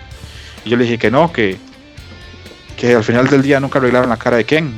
[0.64, 1.58] Y yo le dije que no, que,
[2.78, 4.74] que al final del día nunca arreglaron la cara de Ken,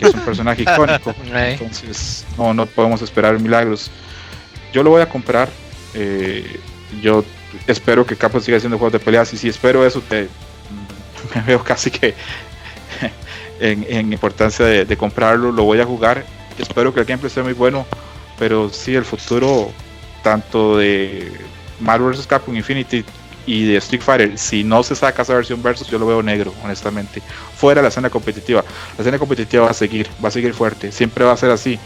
[0.00, 1.14] es un personaje icónico.
[1.26, 3.90] Eh, Entonces, no, no podemos esperar milagros.
[4.72, 5.48] Yo lo voy a comprar.
[5.94, 6.58] eh,
[7.02, 7.24] yo
[7.66, 9.32] espero que Capcom siga haciendo juegos de peleas.
[9.32, 10.28] Y si espero eso, te,
[11.34, 12.14] me veo casi que
[13.60, 16.24] en, en importancia de, de comprarlo, lo voy a jugar.
[16.58, 17.86] Espero que el gameplay sea muy bueno,
[18.38, 19.70] pero sí, el futuro
[20.22, 21.32] tanto de
[21.80, 22.26] Marvel vs.
[22.26, 23.04] Capcom Infinity
[23.48, 26.52] y de Street Fighter, si no se saca esa versión versus, yo lo veo negro,
[26.62, 27.22] honestamente.
[27.56, 28.62] Fuera de la escena competitiva.
[28.96, 31.78] La escena competitiva va a seguir, va a seguir fuerte, siempre va a ser así.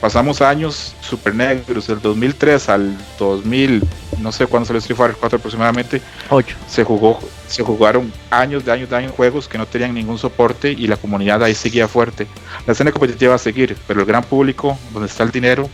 [0.00, 3.82] Pasamos años super negros, del 2003 al 2000,
[4.20, 6.56] no sé cuándo salió Street Fighter 4 aproximadamente, 8.
[6.66, 10.72] se jugó, se jugaron años de años de años juegos que no tenían ningún soporte
[10.72, 12.26] y la comunidad ahí seguía fuerte.
[12.66, 15.68] La escena competitiva va a seguir, pero el gran público, donde está el dinero,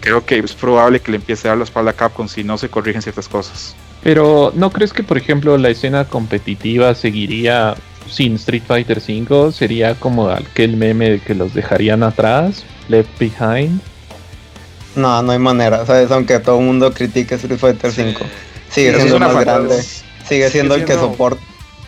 [0.00, 2.58] creo que es probable que le empiece a dar la espalda a Capcom si no
[2.58, 3.76] se corrigen ciertas cosas.
[4.06, 7.74] Pero ¿no crees que, por ejemplo, la escena competitiva seguiría
[8.08, 9.50] sin Street Fighter V?
[9.50, 13.80] Sería como aquel meme de que los dejarían atrás, left behind.
[14.94, 16.12] No, no hay manera, ¿sabes?
[16.12, 18.02] Aunque todo el mundo critique Street Fighter Sí.
[18.04, 18.20] 5,
[18.70, 19.82] sigue siendo el más grande,
[20.24, 21.42] sigue siendo el que soporta,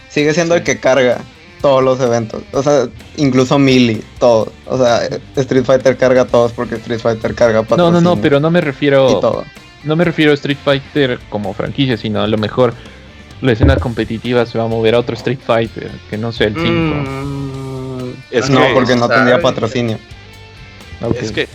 [0.08, 0.58] sigue siendo Sí.
[0.58, 1.18] el que carga
[1.62, 5.02] todos los eventos, o sea, incluso Melee, todo, o sea,
[5.36, 8.50] Street Fighter carga a todos porque Street Fighter carga No, no, patrocinio no, pero no
[8.50, 9.20] me y refiero.
[9.20, 9.44] todo.
[9.84, 12.74] No me refiero a Street Fighter como franquicia, sino a lo mejor
[13.40, 16.54] la escena competitiva se va a mover a otro Street Fighter, que no sea el
[16.54, 16.68] 5.
[16.68, 19.98] Mm, Es no, que- porque no tendría patrocinio.
[21.20, 21.48] Es que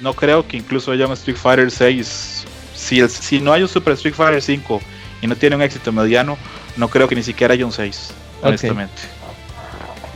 [0.00, 2.44] no creo que incluso haya un Street Fighter 6.
[2.74, 4.80] Si, el- si no hay un Super Street Fighter 5
[5.20, 6.38] y no tiene un éxito mediano,
[6.76, 8.10] no creo que ni siquiera haya un 6.
[8.40, 8.46] Ok.
[8.46, 9.02] Honestamente.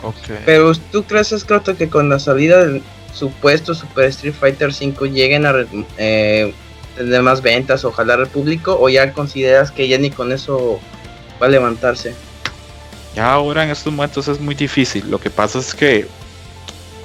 [0.03, 0.15] Ok.
[0.47, 5.45] Pero ¿tú crees, Scroto, que con la salida del supuesto Super Street Fighter 5 lleguen
[5.45, 5.53] a
[5.99, 6.55] eh,
[6.97, 8.77] tener más ventas o jalar al público?
[8.81, 10.81] ¿O ya consideras que ya ni con eso
[11.41, 12.15] va a levantarse?
[13.15, 15.11] Ya ahora en estos momentos es muy difícil.
[15.11, 16.07] Lo que pasa es que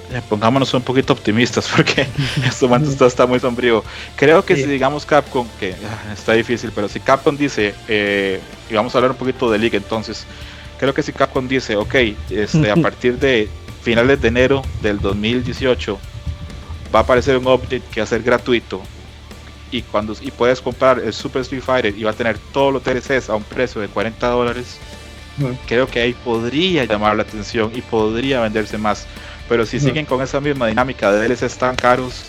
[0.09, 2.01] eh, pongámonos un poquito optimistas porque
[2.37, 3.83] en estos momentos todo está muy sombrío.
[4.15, 4.63] Creo que Sí.
[4.63, 8.99] si digamos Capcom, que ah, está difícil, pero si Capcom dice, eh, y vamos a
[8.99, 10.25] hablar un poquito de League entonces,
[10.79, 11.95] creo que si Capcom dice, ok,
[12.29, 13.49] este, a partir de
[13.81, 15.97] finales de enero del 2018
[16.95, 18.81] va a aparecer un update que va a ser gratuito
[19.71, 22.83] y cuando y puedes comprar el Super Street Fighter y va a tener todos los
[22.83, 24.77] DLCs a un precio de 40 dólares
[25.67, 29.05] creo que ahí podría llamar la atención y podría venderse más.
[29.47, 32.23] Pero si siguen con esa misma dinámica de DLCs tan caros,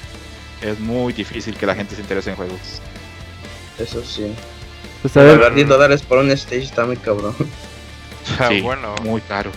[0.61, 2.61] es muy difícil que la gente se interese en juegos.
[3.79, 4.33] Eso sí.
[5.03, 7.35] Pues a ver, Pagar 10 dólares por un stage está muy cabrón.
[8.39, 8.95] Ah, Sí, bueno.
[9.05, 9.51] muy caro.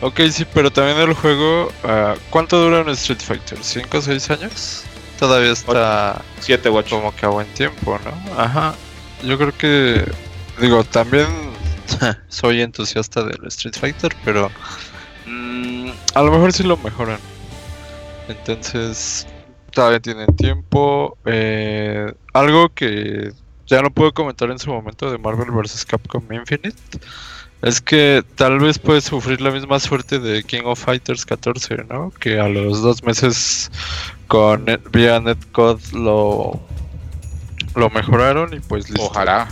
[0.00, 1.70] Ok, sí, pero también el juego.
[1.84, 3.58] ah, ¿Cuánto dura un Street Fighter?
[3.60, 4.82] ¿5 o 6 años?
[5.20, 6.96] Todavía está 7 u 8.
[6.96, 8.40] como que a buen tiempo, ¿no?
[8.40, 8.74] Ajá.
[9.22, 10.10] Yo creo que.
[10.58, 11.26] Digo, también
[12.28, 14.50] soy entusiasta del Street Fighter, pero.
[15.26, 17.20] mm, a lo mejor sí lo mejoran.
[18.28, 19.26] Entonces.
[19.72, 21.18] Todavía tienen tiempo.
[21.26, 23.30] eh, algo que
[23.66, 25.84] ya no puedo comentar en su momento de Marvel vs.
[25.84, 26.74] Capcom Infinite.
[27.62, 32.10] Es que tal vez puede sufrir la misma suerte de King of Fighters 14, ¿no?
[32.18, 33.70] Que a los dos meses
[34.28, 36.58] con net- vía Netcode lo,
[37.74, 39.06] lo mejoraron y pues listo.
[39.06, 39.48] Ojalá,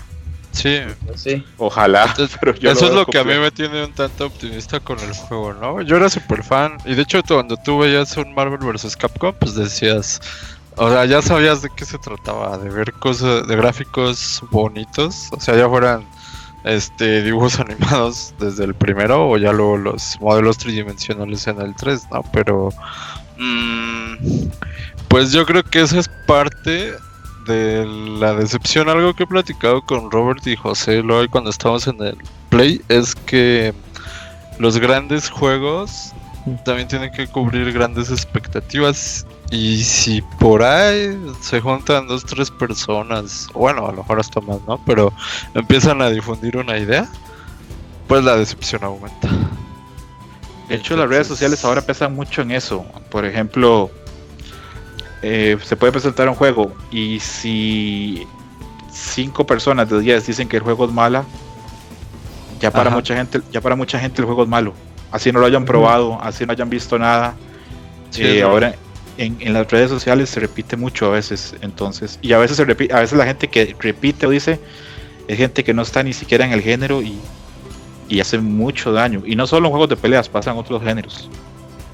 [0.51, 0.79] Sí,
[1.15, 1.45] Sí.
[1.59, 2.05] ojalá.
[2.07, 4.99] Entonces, pero yo eso es lo que a mí me tiene un tanto optimista con
[5.01, 5.83] el juego, ¿no?
[5.83, 8.97] Yo era súper fan y de hecho cuando tú veías un Marvel vs.
[8.97, 10.19] Capcom, pues decías,
[10.77, 15.39] o sea, ya sabías de qué se trataba, de ver cosas, de gráficos bonitos, o
[15.41, 16.07] sea, ya fueran
[16.69, 22.09] este dibujos animados desde el primero o ya luego los modelos tridimensionales en el 3,
[22.13, 22.23] ¿no?
[22.33, 22.71] Pero
[23.39, 24.49] mm,
[25.09, 26.93] pues yo creo que esa es parte
[27.47, 27.87] de
[28.21, 32.19] la decepción, algo que he platicado con Robert y José luego cuando estábamos en el
[32.51, 33.75] Play, es que
[34.59, 36.13] los grandes juegos
[36.65, 39.27] también tienen que cubrir grandes expectativas.
[39.51, 44.59] Y si por ahí se juntan dos, tres personas, bueno, a lo mejor hasta más,
[44.67, 44.79] ¿no?
[44.85, 45.13] Pero
[45.55, 47.09] empiezan a difundir una idea,
[48.07, 49.29] pues la decepción aumenta.
[50.69, 52.85] De hecho, las redes sociales ahora pesan mucho en eso.
[53.11, 53.91] Por ejemplo,
[55.23, 58.27] eh, se puede presentar un juego y si
[58.93, 61.25] cinco personas de 10 dicen que el juego es mala,
[62.61, 62.97] ya para Ajá.
[62.97, 64.75] mucha gente, ya para mucha gente el juego es malo.
[65.11, 67.41] Así no lo hayan probado, así no hayan visto nada.
[68.11, 68.75] Sí, Eh, ahora
[69.17, 72.65] en, en las redes sociales se repite mucho a veces, entonces, y a veces se
[72.65, 74.61] repite, a veces la gente que repite o dice
[75.29, 77.31] es gente que no está ni siquiera en el género y,
[78.09, 79.23] y hace mucho daño.
[79.27, 81.33] Y no solo en juegos de peleas, pasan otros géneros.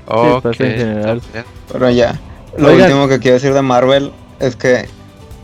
[0.07, 1.23] Ok, pasa en general.
[1.67, 2.23] Pero ya,
[2.57, 2.93] lo Oigan.
[2.93, 4.93] último que quiero decir de Marvel es que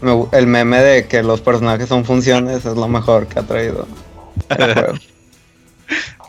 [0.00, 3.90] me el meme de que los personajes son funciones es lo mejor que ha traído
[4.56, 4.94] el juego.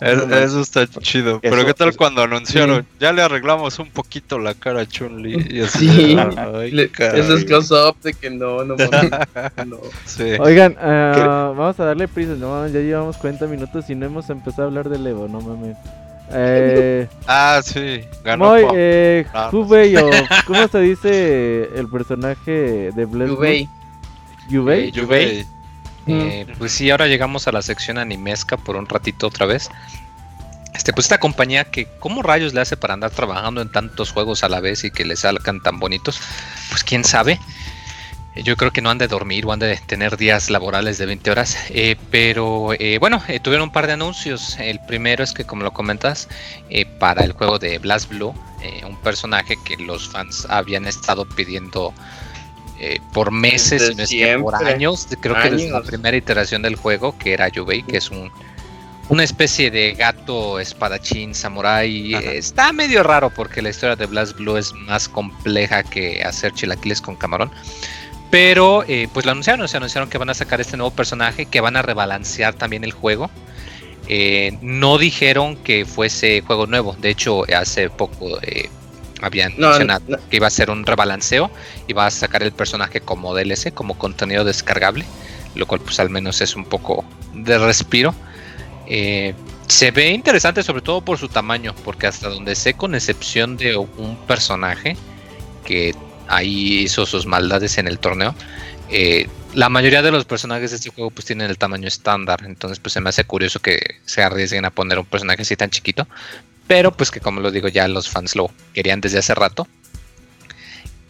[0.01, 0.31] Es-.
[0.31, 1.39] Eso está chido.
[1.41, 2.85] Pero ¿qué tal eso- cuando anunciaron?
[2.99, 5.47] Ya le arreglamos un poquito la cara a Chun-Li.
[5.51, 6.17] Y así, Sí.
[6.37, 7.21] ay, Le- caray.
[7.21, 9.11] esos close-up de que no, no mames.
[9.67, 9.77] no.
[10.05, 10.33] Sí.
[10.39, 14.29] oigan, ah, vamos a darle prisa, no mames, ya llevamos 40 minutos y no hemos
[14.29, 15.77] empezado a hablar del Evo, no mames.
[16.33, 18.01] Eh, Ah, sí.
[18.23, 18.73] Ganó Pop.
[18.75, 20.09] eh, Ah, Hubei, o
[20.47, 23.67] ¿cómo se dice el personaje de Bless Yubei.
[24.49, 25.45] Yubei.
[26.05, 26.11] Mm.
[26.11, 29.69] Eh, pues sí, ahora llegamos a la sección animesca por un ratito otra vez.
[30.73, 34.43] Este, pues esta compañía que, ¿cómo rayos le hace para andar trabajando en tantos juegos
[34.43, 36.21] a la vez y que le salgan tan bonitos?
[36.69, 37.39] Pues quién sabe.
[38.35, 41.31] Yo creo que no han de dormir o han de tener días laborales de 20
[41.31, 41.57] horas.
[41.69, 44.57] Eh, pero eh, bueno, eh, tuvieron un par de anuncios.
[44.57, 46.29] El primero es que, como lo comentas,
[46.69, 48.33] eh, para el juego de Blast Blue,
[48.63, 51.93] eh, un personaje que los fans habían estado pidiendo
[52.83, 55.07] eh, por meses, Desde si no es que por años.
[55.19, 58.31] Creo que desde la primera iteración del juego, que era Yubei, que es un
[59.09, 62.15] una especie de gato espadachín samurái.
[62.15, 67.01] Está medio raro porque la historia de Blast Blue es más compleja que hacer chilaquiles
[67.01, 67.51] con camarón.
[68.31, 71.59] Pero eh, pues lo anunciaron, se anunciaron que van a sacar este nuevo personaje, que
[71.59, 73.29] van a rebalancear también el juego.
[74.07, 78.39] Eh, no dijeron que fuese juego nuevo, de hecho hace poco
[79.21, 80.17] habían No, mencionado no.
[80.29, 81.51] que iba a ser un rebalanceo
[81.87, 85.05] y va a sacar el personaje como DLC, como contenido descargable,
[85.55, 88.13] lo cual pues al menos es un poco de respiro.
[88.87, 89.33] Eh,
[89.67, 93.77] se ve interesante sobre todo por su tamaño, porque hasta donde sé, con excepción de
[93.77, 94.97] un personaje
[95.65, 95.95] que
[96.27, 98.35] ahí hizo sus maldades en el torneo,
[98.89, 102.79] eh, la mayoría de los personajes de este juego pues tienen el tamaño estándar, entonces
[102.79, 106.07] pues se me hace curioso que se arriesguen a poner un personaje así tan chiquito,
[106.71, 109.67] pero pues que como lo digo ya los fans lo querían desde hace rato.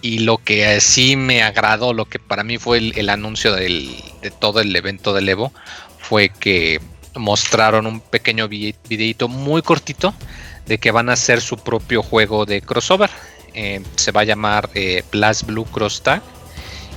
[0.02, 3.96] Y lo que eh, sí me agradó, lo que para mí fue el, anuncio del-
[4.24, 5.54] de todo el evento del Evo,
[6.00, 6.82] fue que
[7.14, 10.16] mostraron un pequeño vi- videito muy cortito
[10.66, 13.12] de que van a hacer su propio juego de crossover.
[13.54, 16.24] Eh, se va a llamar eh, Blast Blue Cross Tag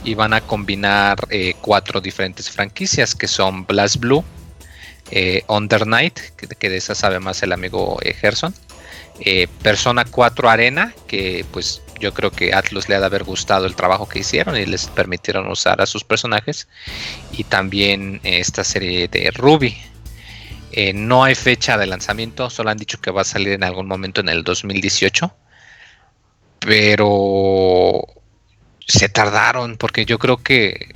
[0.05, 1.18] y van a combinar
[1.61, 4.24] cuatro diferentes franquicias que son Blast Blue,
[5.10, 5.44] eh,
[6.58, 8.54] que, de esa sabe más el amigo eh, Gerson,
[9.20, 13.66] eh, Persona 4 Arena, que pues yo creo que Atlus le ha de haber gustado
[13.66, 16.68] el trabajo que hicieron y les permitieron usar a sus personajes,
[17.32, 19.76] y también eh, esta serie de Ruby.
[20.72, 23.86] Eh, no hay fecha de lanzamiento, solo han dicho que va a salir en algún
[23.86, 25.32] momento en el 2018.
[26.58, 28.02] Pero
[28.86, 30.88] se tardaron porque yo creo que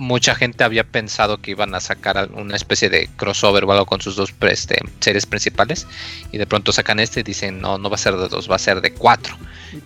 [0.00, 4.00] mucha gente había pensado que iban a sacar una especie de crossover o algo con
[4.00, 5.86] sus dos este, series principales
[6.32, 8.56] y de pronto sacan este y dicen no, no va a ser de dos, va
[8.56, 9.36] a ser de cuatro.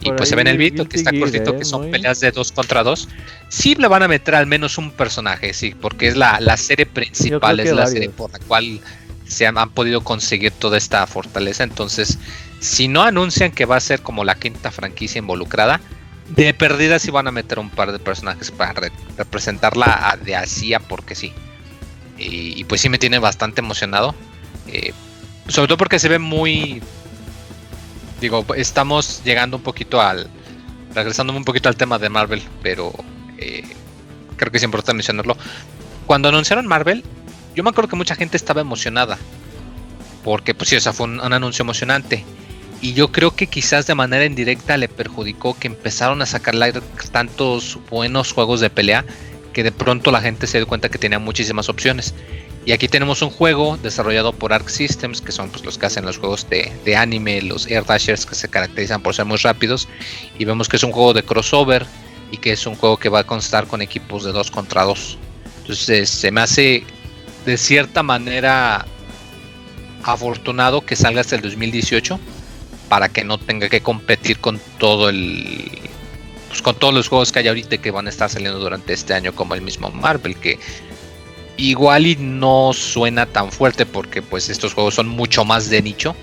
[0.00, 1.58] Y pues se ve en el video que está cortito, ¿eh?
[1.58, 3.08] que son Muy- peleas de dos contra dos.
[3.48, 6.86] Sí le van a meter al menos un personaje, sí, porque es la, la serie
[6.86, 8.80] principal, es la serie por la cual
[9.26, 11.64] se han, han podido conseguir toda esta fortaleza.
[11.64, 12.18] Entonces,
[12.60, 15.80] si no anuncian que va a ser como la quinta franquicia involucrada,
[16.28, 20.36] de perdida sí van a meter un par de personajes para re- representarla a- de
[20.36, 21.32] así a porque sí.
[22.16, 24.14] Y, pues sí me tiene bastante emocionado.
[24.68, 24.92] eh,
[25.48, 26.82] sobre todo porque se ve muy...
[28.20, 30.28] Digo, estamos llegando un poquito al...
[30.94, 32.92] Regresándome un poquito al tema de Marvel, pero
[33.36, 33.64] eh,
[34.36, 35.36] creo que es importante mencionarlo.
[36.06, 37.02] Cuando anunciaron Marvel,
[37.54, 39.18] yo me acuerdo que mucha gente estaba emocionada.
[40.22, 42.24] Porque, pues sí, o fue un anuncio emocionante.
[42.84, 46.54] Y yo creo que quizás de manera indirecta le perjudicó que empezaron a sacar
[47.12, 49.06] tantos buenos juegos de pelea
[49.54, 52.14] que de pronto la gente se dio cuenta que tenía muchísimas opciones.
[52.66, 56.04] Y aquí tenemos un juego desarrollado por Arc Systems, que son pues, los que hacen
[56.04, 59.88] los juegos de, de anime, los Air Dashers, que se caracterizan por ser muy rápidos.
[60.38, 61.86] Y vemos que es un juego de crossover
[62.32, 65.16] y que es un juego que va a constar con equipos de 2 contra 2.
[65.62, 66.84] Entonces se me hace
[67.46, 68.84] de cierta manera
[70.02, 72.20] afortunado que salga hasta el 2018
[72.94, 75.68] para que no tenga que competir con todo el
[76.46, 79.14] pues con todos los juegos que hay ahorita que van a estar saliendo durante este
[79.14, 80.60] año como el mismo Marvel que
[81.56, 86.14] igual y no suena tan fuerte porque pues estos juegos son mucho más de nicho.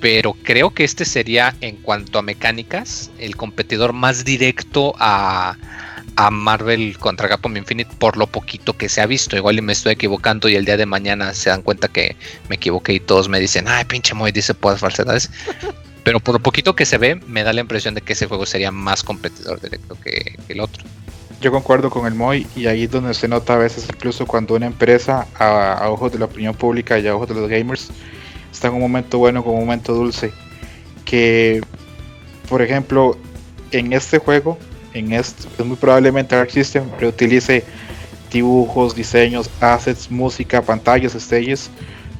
[0.00, 5.56] Pero creo que este sería en cuanto a mecánicas el competidor más directo a,
[6.18, 9.36] a Marvel contra Capcom Infinite por lo poquito que se ha visto.
[9.36, 12.16] Igual y me estoy equivocando y el día de mañana se dan cuenta que
[12.48, 15.30] me equivoqué y todos me dicen, ay pinche Moy dice puras falsedades.
[16.02, 18.46] Pero por lo poquito que se ve, me da la impresión de que ese juego
[18.46, 20.82] sería más competidor directo que, que el otro.
[21.40, 24.56] Yo concuerdo con el Moy y ahí es donde se nota a veces incluso cuando
[24.56, 27.90] una empresa a, a ojos de la opinión pública y a ojos de los gamers
[28.50, 30.32] está en un momento bueno con un momento dulce
[31.04, 31.60] que
[32.48, 33.16] por ejemplo
[33.70, 34.58] en este juego
[34.98, 37.64] en este es muy probablemente Arc System reutilice
[38.30, 41.70] dibujos, diseños, assets, música, pantallas, stages,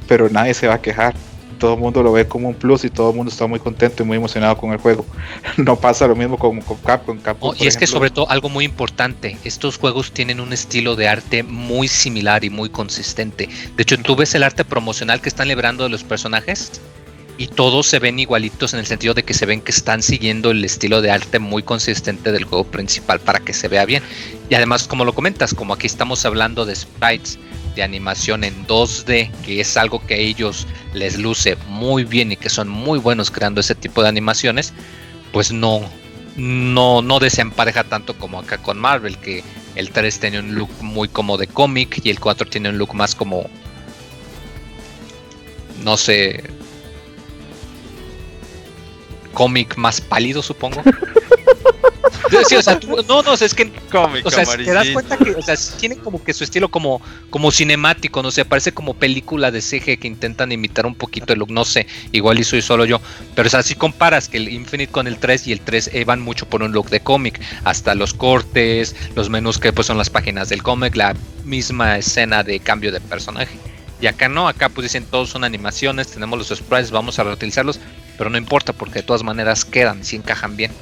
[0.06, 1.14] pero nadie se va a quejar.
[1.58, 4.04] Todo el mundo lo ve como un plus y todo el mundo está muy contento
[4.04, 5.04] y muy emocionado con el juego.
[5.56, 7.18] No pasa lo mismo con, con Capcom.
[7.18, 10.94] Capcom Oh, y es que sobre todo algo muy importante, estos juegos tienen un estilo
[10.94, 13.48] de arte muy similar y muy consistente.
[13.76, 16.80] De hecho, tú ves el arte promocional que están librando de los personajes
[17.38, 20.50] y todos se ven igualitos en el sentido de que se ven que están siguiendo
[20.50, 24.02] el estilo de arte muy consistente del juego principal para que se vea bien.
[24.50, 27.38] Y además, como lo comentas, como aquí estamos hablando de sprites
[27.76, 32.36] de animación en 2D, que es algo que a ellos les luce muy bien y
[32.36, 34.72] que son muy buenos creando ese tipo de animaciones,
[35.32, 35.82] pues no,
[36.36, 39.44] no, no desempareja tanto como acá con Marvel, que
[39.76, 42.94] el 3 tiene un look muy como de cómic y el 4 tiene un look
[42.94, 43.48] más como,
[45.84, 46.42] no sé,
[49.38, 50.82] cómic más pálido, supongo.
[52.48, 55.30] Sí, o sea, tú- no, no, es que Cómic o sea, te das cuenta que,
[55.30, 59.50] o sea, tiene como que su estilo como, como cinemático, no sé, parece como película
[59.50, 62.84] de CG que intentan imitar un poquito el look, no sé, igual y soy solo
[62.84, 63.00] yo,
[63.34, 66.04] pero o sea, si comparas que el Infinite con el 3 y el 3 eh,
[66.04, 69.96] van mucho por un look de cómic, hasta los cortes, los menús que pues son
[69.96, 71.14] las páginas del cómic, la
[71.44, 73.56] misma escena de cambio de personaje.
[74.00, 77.80] Y acá no, acá pues dicen todos son animaciones, tenemos los sprites, vamos a reutilizarlos,
[78.18, 80.72] pero no importa porque de todas maneras quedan, si encajan bien.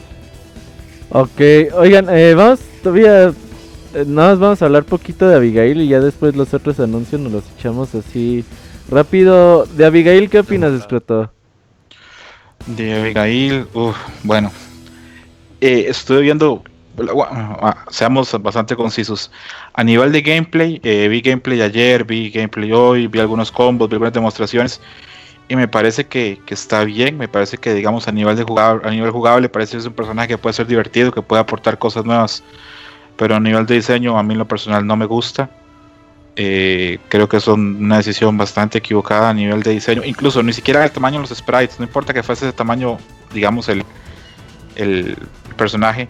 [1.10, 1.40] Ok,
[1.74, 3.28] oigan, eh, vamos todavía.
[3.94, 7.20] eh, nada más vamos a hablar poquito de Abigail y ya después los otros anuncios
[7.20, 8.44] nos los echamos así
[8.90, 9.66] rápido.
[9.66, 11.30] De Abigail, ¿qué opinas, Escroto?
[12.66, 14.50] De Abigail, uf, bueno.
[15.60, 16.62] Eh, estuve viendo,
[17.22, 19.30] ah, seamos bastante concisos.
[19.74, 23.94] A nivel de gameplay, eh, vi gameplay ayer, vi gameplay hoy, vi algunos combos, vi
[23.94, 24.80] algunas demostraciones.
[25.48, 28.88] Y me parece que, que está bien, me parece que digamos a nivel de jugable,
[28.88, 31.78] a nivel jugable parece que es un personaje que puede ser divertido, que puede aportar
[31.78, 32.42] cosas nuevas.
[33.16, 35.48] Pero a nivel de diseño a mí en lo personal no me gusta.
[36.34, 40.02] Eh, creo que es una decisión bastante equivocada a nivel de diseño.
[40.04, 41.78] Incluso ni siquiera el tamaño de los sprites.
[41.78, 42.98] No importa que fuese ese tamaño,
[43.32, 43.84] digamos, el,
[44.74, 45.16] el
[45.56, 46.08] personaje.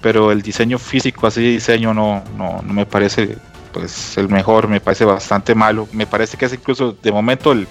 [0.00, 3.36] Pero el diseño físico, así de diseño, no, no, no me parece
[3.72, 4.68] pues el mejor.
[4.68, 5.88] Me parece bastante malo.
[5.92, 7.66] Me parece que es incluso de momento el,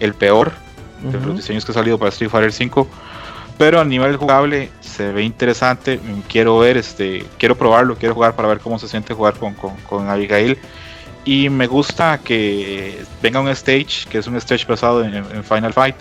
[0.00, 0.52] el peor
[1.02, 2.86] de los diseños que ha salido para Street Fighter 5.
[3.56, 6.00] Pero a nivel jugable se ve interesante.
[6.28, 9.76] Quiero ver, este, quiero probarlo, quiero jugar para ver cómo se siente jugar con, con,
[9.88, 10.58] con Abigail.
[11.24, 15.74] Y me gusta que venga un stage, que es un stage basado en, en Final
[15.74, 15.96] Fight.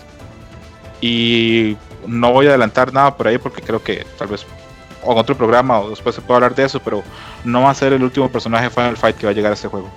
[1.01, 1.75] Y
[2.07, 4.45] no voy a adelantar nada por ahí porque creo que tal vez
[5.03, 7.03] o en otro programa o después se puede hablar de eso, pero
[7.43, 9.55] no va a ser el último personaje de Final Fight que va a llegar a
[9.55, 9.89] este juego.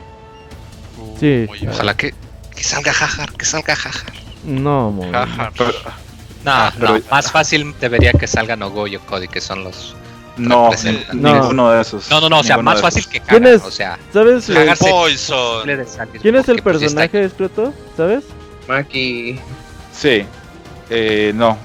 [0.98, 1.48] Uh, Sí.
[1.52, 1.68] bien.
[1.70, 2.14] Ojalá que,
[2.54, 4.12] que salga Jajar, que salga Jajar.
[4.44, 5.50] No, mo- Jaja.
[5.56, 5.72] Pero-
[6.44, 9.94] No, Ah, pero- no, más fácil debería que salga Nogoyo Cody, que son los.
[10.36, 10.70] no,
[11.12, 11.32] No.
[11.32, 12.10] ninguno de esos.
[12.10, 13.62] No, no, no, o sea, más fácil que ¿Quién Jajar, es?
[13.62, 14.50] o sea, ¿Sabes?
[14.80, 15.62] Poison.
[16.20, 17.72] ¿Quién es el pues, personaje, Escroto?
[17.96, 18.24] ¿Sabes?
[18.66, 19.38] Maki.
[19.92, 20.24] Sí,
[20.90, 21.56] eh, no.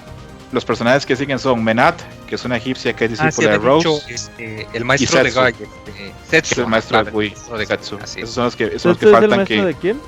[0.51, 3.51] Los personajes que siguen son Menat, que es una egipcia que es Ah, sí, discípula
[3.51, 4.01] de Rose.
[4.09, 5.31] este, el maestro de.
[5.31, 7.11] Guy, este, Setsu, Es el maestro de.
[7.11, 7.33] Guy,
[8.03, 9.57] así Esos es, son los que, esos son los ¿Este que es el faltan maestro
[9.57, 9.65] que.
[9.65, 10.01] de quién?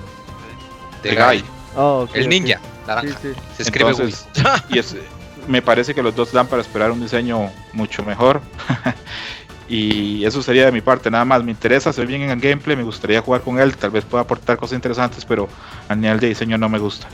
[1.03, 1.43] De de Guy.
[1.75, 2.29] Ah, El ok.
[2.29, 3.19] ninja, Sí, naranja.
[3.21, 3.29] sí.
[3.57, 3.91] Se escribe.
[3.91, 4.27] Entonces,
[4.69, 4.95] y es,
[5.47, 8.41] me parece que los dos dan para esperar un diseño mucho mejor.
[9.69, 11.43] y eso sería de mi parte, nada más.
[11.43, 14.03] Me interesa, se ve bien en el gameplay, me gustaría jugar con él, tal vez
[14.05, 15.47] pueda aportar cosas interesantes, pero
[15.87, 17.07] a nivel de diseño no me gusta.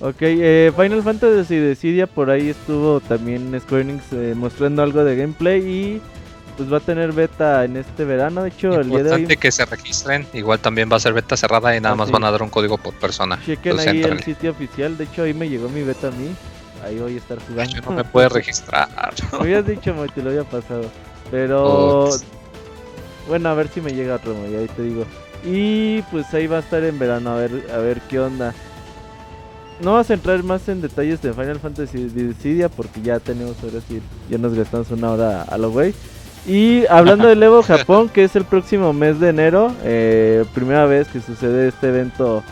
[0.00, 5.16] Ok, eh, Final Fantasy Decidia por ahí estuvo también Square Enix eh, mostrando algo de
[5.16, 6.00] gameplay y
[6.58, 8.42] pues va a tener beta en este verano.
[8.42, 10.26] De hecho, el día de Importante hoy que se registren.
[10.34, 12.12] Igual también va a ser beta cerrada y nada Ah, más sí.
[12.12, 13.38] van a dar un código por persona.
[13.46, 14.98] chequen Entonces, ahí el sitio oficial.
[14.98, 16.34] De hecho, ahí me llegó mi beta a mí.
[16.84, 17.74] Ahí voy a estar jugando.
[17.74, 18.88] Yo no me puede registrar.
[19.32, 20.84] Me habías dicho, Moy, te lo había pasado.
[21.30, 22.24] Pero Ups.
[23.28, 25.04] bueno, a ver si me llega otro, Moy, ahí te digo.
[25.44, 28.52] Y pues ahí va a estar en verano, a ver, a ver qué onda.
[29.80, 33.78] No vas a entrar más en detalles de Final Fantasy Dissidia porque ya tenemos ahora
[33.88, 35.94] sí, ya nos gastamos una hora a lo güey.
[36.48, 41.06] Y hablando del Evo Japón, que es el próximo mes de enero, eh, primera vez
[41.08, 42.42] que sucede este evento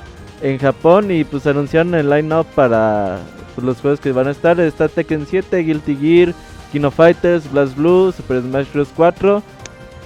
[0.42, 3.20] en Japón y pues anunciaron el line-up para
[3.55, 4.61] pues, los juegos que van a estar.
[4.61, 6.34] Está Tekken 7, Guilty Gear,
[6.72, 8.88] Kino Fighters, Blast Blue, Super Smash Bros.
[8.94, 9.42] 4,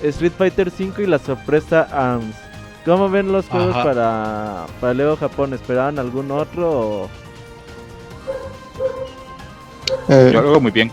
[0.05, 2.37] Street Fighter 5 y la sorpresa ARMS.
[2.85, 3.83] ¿Cómo ven los juegos Ajá.
[3.83, 5.53] para, para el Evo Japón?
[5.53, 6.71] ¿Esperaban algún otro?
[6.71, 7.11] O...
[10.09, 10.93] Eh, Yo lo veo muy bien.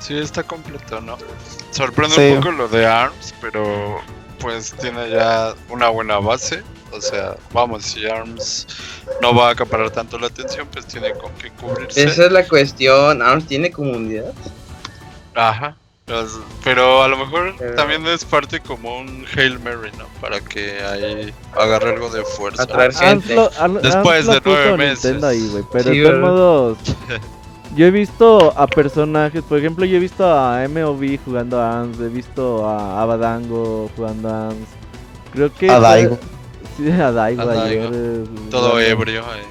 [0.00, 1.16] Sí, está completo, ¿no?
[1.70, 2.32] Sorprende Sí.
[2.34, 4.00] un poco lo de ARMS, pero
[4.40, 6.62] pues tiene ya una buena base.
[6.92, 8.66] O sea, vamos, si ARMS
[9.22, 12.02] no va a acaparar tanto la atención, pues tiene con qué cubrirse.
[12.02, 13.22] Esa es la cuestión.
[13.22, 14.32] ¿ARMS tiene comunidad?
[15.34, 15.76] Ajá.
[16.06, 16.30] Pues,
[16.64, 20.06] Pero a lo mejor Pero- también es parte como un Hail Mary, ¿no?
[20.20, 22.64] Para que ahí agarre algo de fuerza.
[22.64, 23.36] Atraer ARMS gente.
[23.82, 25.22] Después de nueve meses.
[25.22, 26.78] Ahí, pero Sí, de todos
[27.76, 32.00] yo he visto a personajes, por ejemplo, yo he visto a MOV jugando a ARMS,
[32.00, 34.68] he visto a Abadango jugando a ARMS.
[35.32, 35.70] Creo que...
[35.70, 36.18] A Daigo.
[36.76, 37.46] Sí, a Daigo A.
[37.46, 37.90] Daigo.
[37.92, 39.22] eh, Todo ebrio.
[39.30, 39.42] ahí.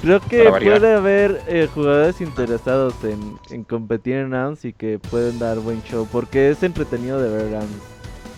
[0.00, 5.38] Creo que puede haber eh, jugadores interesados en, en competir en ANS y que pueden
[5.38, 7.68] dar buen show, porque es entretenido de ver ANS.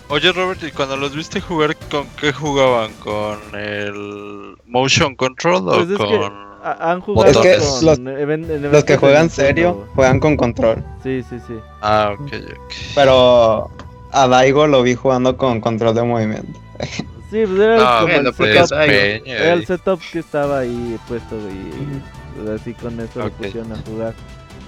[0.09, 2.91] Oye Robert, ¿y cuando los viste jugar con qué jugaban?
[3.03, 6.44] ¿Con el motion control o Pues con...?
[6.65, 9.29] Ha- han jugado Es que con los- que juegan Nintendo.
[9.29, 10.83] serio juegan con control.
[11.03, 11.53] Sí, sí, sí.
[11.81, 12.73] Ah, ok, ok.
[12.95, 13.69] Pero
[14.11, 16.59] a Daigo lo vi jugando con control de movimiento.
[17.31, 18.89] Sí, pues era Ah, como bueno, el pues, setup, ahí-
[19.19, 22.01] Peña, era el setup que estaba ahí puesto y
[22.43, 23.31] pues, así con eso lo Ok.
[23.33, 24.13] pusieron a jugar.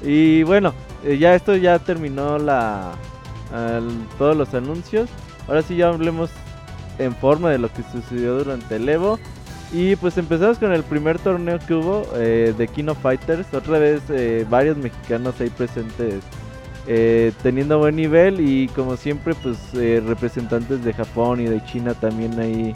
[0.04, 0.74] Y bueno,
[1.06, 2.93] eh, ya esto ya terminó la
[4.18, 5.08] todos los anuncios.
[5.48, 6.30] Ahora sí ya hablemos
[7.00, 9.20] en forma de lo que sucedió durante el Evo.
[9.72, 13.53] Y pues empezamos con el primer torneo que hubo eh, de Kino Fighters.
[13.53, 16.24] Otra vez eh, varios mexicanos ahí presentes
[16.88, 19.57] eh, teniendo buen nivel y como siempre pues
[20.05, 22.74] representantes de Japón y de China también ahí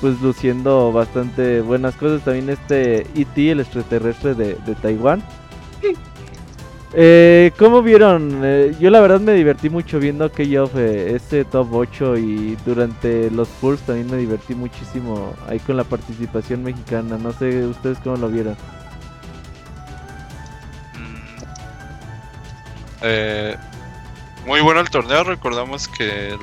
[0.00, 2.22] pues luciendo bastante buenas cosas.
[2.22, 5.22] También este E.T., el extraterrestre de, de Taiwán.
[6.94, 8.42] Eh, ¿Cómo vieron?
[8.44, 13.30] Eh, yo la verdad me divertí mucho viendo K-Off, eh, este top 8 y durante
[13.30, 17.16] los pools también me divertí muchísimo ahí con la participación mexicana.
[17.16, 18.54] No sé ustedes cómo lo vieron.
[20.94, 21.44] Mm.
[23.02, 23.56] Eh,
[24.46, 25.24] muy bueno el torneo.
[25.24, 26.40] Recordamos que el,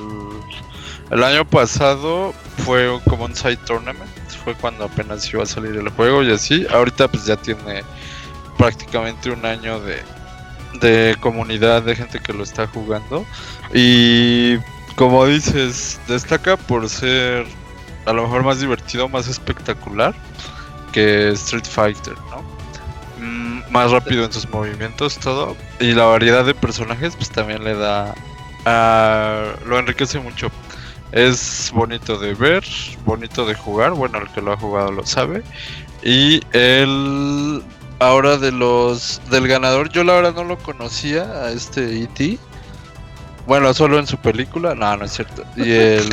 [1.12, 2.34] el año pasado
[2.64, 4.10] fue como un side tournament.
[4.42, 6.66] Fue cuando apenas iba a salir el juego y así.
[6.72, 7.84] Ahorita pues ya tiene
[8.58, 10.02] prácticamente un año de,
[10.80, 13.24] de comunidad de gente que lo está jugando.
[13.74, 14.58] Y
[14.96, 17.46] como dices, destaca por ser
[18.06, 20.14] a lo mejor más divertido, más espectacular
[20.92, 22.42] que Street Fighter, ¿no?
[23.24, 25.56] Mm, más rápido en sus movimientos, todo.
[25.78, 28.14] Y la variedad de personajes, pues también le da.
[29.66, 30.50] lo enriquece mucho.
[31.12, 32.64] Es bonito de ver,
[33.04, 33.92] bonito de jugar.
[33.92, 35.42] Bueno, el que lo ha jugado lo sabe.
[36.02, 37.62] Y el.
[38.00, 39.20] Ahora de los.
[39.30, 42.38] Del ganador, yo la verdad no lo conocía a este E.T.
[43.46, 44.74] Bueno, solo en su película.
[44.74, 45.44] No, no es cierto.
[45.56, 46.08] Y el.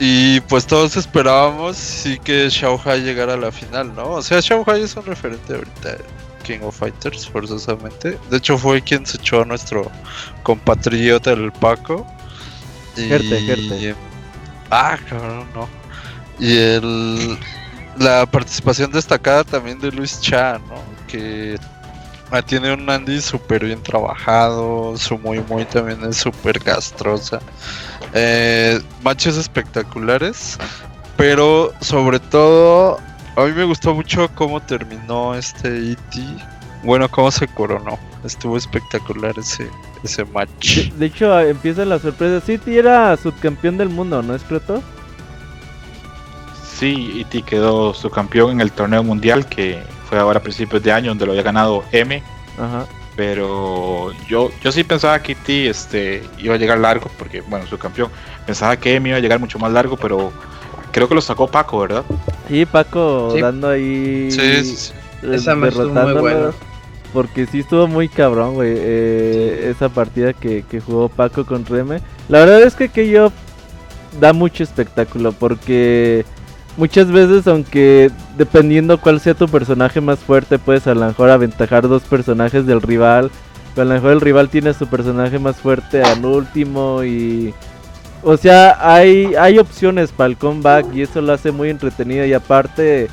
[0.00, 4.10] Y pues todos esperábamos sí que Xiaohai llegara a la final, ¿no?
[4.10, 5.96] O sea, Xiaohai es un referente ahorita
[6.44, 8.16] King of Fighters, forzosamente.
[8.30, 9.90] De hecho, fue quien se echó a nuestro
[10.44, 12.06] compatriota el Paco.
[12.96, 13.08] Y...
[13.08, 13.94] Jerte, Jerte.
[14.70, 15.68] Ah, cabrón, no.
[16.38, 17.38] Y el...
[17.98, 20.76] la participación destacada también de Luis Cha, ¿no?
[21.06, 21.58] Que
[22.30, 27.40] ah, tiene un Andy súper bien trabajado, su muy muy también es súper gastrosa.
[28.14, 30.58] Eh, matches espectaculares,
[31.16, 32.98] pero sobre todo
[33.38, 36.20] a mí me gustó mucho cómo terminó este E.T.
[36.82, 37.98] Bueno, cómo se coronó.
[38.24, 39.70] Estuvo espectacular ese,
[40.02, 40.90] ese match.
[40.94, 42.44] De, hecho, empieza la sorpresa.
[42.44, 44.82] City era subcampeón del mundo, ¿no es cierto?
[46.78, 47.42] Sí, E.T.
[47.42, 51.32] quedó subcampeón en el torneo mundial que fue ahora a principios de año donde lo
[51.32, 52.22] había ganado M.
[52.56, 52.86] Ajá.
[53.16, 55.68] Pero yo, yo sí pensaba que E.T.
[55.68, 58.10] este, iba a llegar largo porque, bueno, subcampeón.
[58.46, 60.32] Pensaba que M iba a llegar mucho más largo, pero
[60.92, 62.04] creo que lo sacó Paco, ¿verdad?
[62.48, 63.40] Y Paco Sí.
[63.40, 64.30] dando ahí.
[64.30, 64.92] Sí, sí, sí.
[65.22, 66.50] Esa estuvo muy derrotándolo, buena.
[67.12, 68.72] Porque sí estuvo muy cabrón, güey.
[68.76, 72.00] eh, Esa partida que, que jugó Paco con Reme.
[72.28, 73.32] La verdad es que Keyo
[74.20, 75.32] da mucho espectáculo.
[75.32, 76.24] Porque
[76.78, 81.86] muchas veces, aunque dependiendo cuál sea tu personaje más fuerte, puedes a lo mejor aventajar
[81.86, 83.30] dos personajes del rival.
[83.74, 87.52] Pero a lo mejor el rival tiene su personaje más fuerte al último y...
[88.22, 92.32] O sea, hay, hay opciones para el comeback y eso lo hace muy entretenido y
[92.32, 93.08] aparte,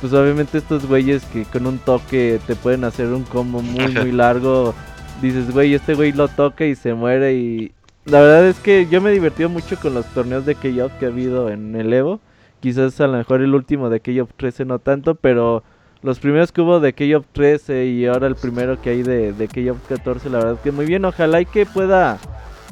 [0.00, 4.10] pues obviamente estos güeyes que con un toque te pueden hacer un combo muy muy
[4.10, 4.74] largo,
[5.22, 7.72] dices, güey, este güey lo toca y se muere y...
[8.06, 11.06] La verdad es que yo me he divertido mucho con los torneos de K-Off que
[11.06, 12.18] ha habido en el Evo.
[12.60, 15.62] Quizás a lo mejor el último de K-Off 13 no tanto, pero
[16.02, 19.48] los primeros que hubo de K-Off 13 y ahora el primero que hay de, de
[19.48, 21.04] K-Off 14, la verdad que muy bien.
[21.04, 22.18] Ojalá y que pueda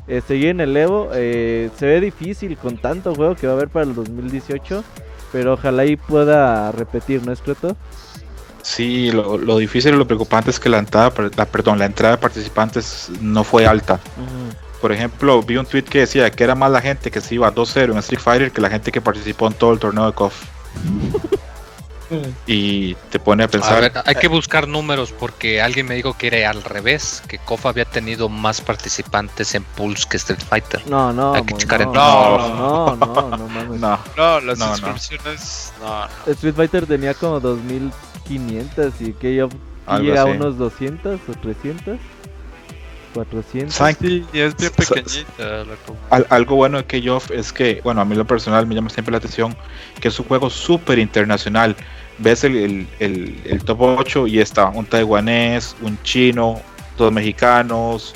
[0.09, 1.11] eh, seguir en el Evo.
[1.15, 4.83] Eh, se ve difícil con tanto juego que va a haber para el 2018,
[5.33, 7.77] pero ojalá y pueda repetir, ¿no es cierto?
[8.63, 12.17] Sí, lo, lo difícil y lo preocupante es que la entrada, la, perdón, la entrada
[12.17, 14.01] de participantes no fue alta.
[14.81, 17.53] Por ejemplo, vi un tweet que decía que era más la gente que se iba
[17.53, 20.35] 2-0 en Street Fighter que la gente que participó en todo el torneo de KOF.
[22.47, 23.81] y te pone a A pensar.
[23.83, 27.67] ver, hay que buscar números porque alguien me dijo que era al revés, que KOF
[27.67, 30.89] había tenido más participantes en Pulse que Street Fighter.
[30.89, 33.81] No, no, Hay que mo- checar no, en- no, no, no, no mames.
[33.81, 34.73] no, No, las No, no.
[34.73, 35.73] inscripciones.
[35.83, 36.33] No, no.
[36.33, 39.15] Street Fighter tenía como 2500 y
[39.87, 41.99] Algo llega a unos 200 o 300.
[43.15, 43.75] 400.
[43.75, 45.77] ¿Saben Sí, y es bien pequeñita la.
[46.11, 49.13] Al- algo bueno de K-Off es que, bueno, a mí lo personal me llama siempre
[49.13, 49.57] la atención
[50.01, 51.75] que es un juego súper internacional.
[52.19, 56.61] ves el, el, el, el top 8 y está un taiwanés, un chino,
[56.97, 58.13] dos mexicanos,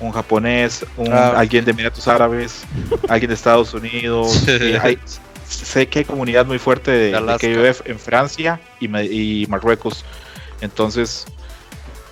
[0.00, 1.32] un japonés, un, Ah.
[1.36, 2.62] alguien de Emiratos Árabes,
[3.08, 4.46] alguien de Estados Unidos.
[4.48, 4.98] y hay-
[5.48, 7.38] sé que hay comunidad muy fuerte de, de.
[7.72, 8.86] KUF en Francia y,
[9.42, 10.04] y Marruecos.
[10.60, 11.26] Entonces,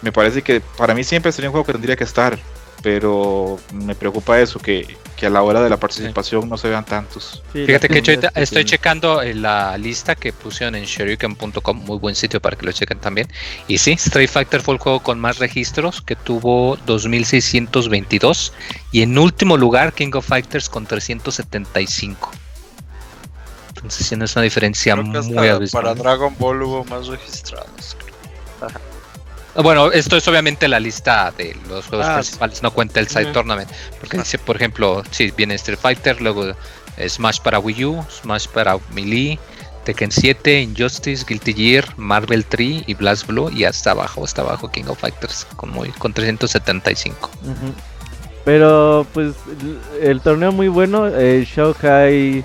[0.06, 2.38] me parece que para mí siempre sería un juego que tendría que estar.
[2.80, 6.84] Pero me preocupa eso, que, que a la hora de la participación no se vean
[6.84, 7.42] tantos.
[7.52, 12.14] Sí, Fíjate que yo estoy checando eh, la lista que pusieron en shuriken.com, muy buen
[12.14, 13.26] sitio para que lo chequen también.
[13.66, 18.52] Y sí, Street Fighter fue el juego con más registros, que tuvo 2622.
[18.92, 22.30] Y en último lugar, King of Fighters con 375.
[23.70, 25.82] Entonces, sí, no es una diferencia Creo que hasta muy abismal.
[25.82, 27.96] para Dragon Ball hubo más registrados.
[29.62, 33.32] Bueno, esto es obviamente la lista de los juegos Ah, principales, no cuenta el Side.
[33.32, 33.70] Tournament.
[33.98, 36.46] Porque dice, por ejemplo, sí, viene Street Fighter, luego
[36.96, 39.38] eh, Smash para Wii U, Smash para Melee,
[39.84, 43.50] Tekken 7, Injustice, Guilty Gear, Marvel 3 y Blast Blue.
[43.50, 47.30] Y hasta abajo, hasta abajo King of Fighters con, muy, con 375.
[47.42, 47.52] Ujú.
[48.44, 49.34] Pero pues
[50.00, 52.44] el, torneo muy bueno, eh, Shanghai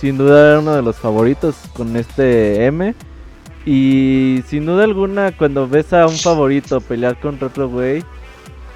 [0.00, 2.94] sin duda era uno de los favoritos con este M.
[3.66, 8.02] Y sin duda alguna cuando ves a un favorito pelear contra otro güey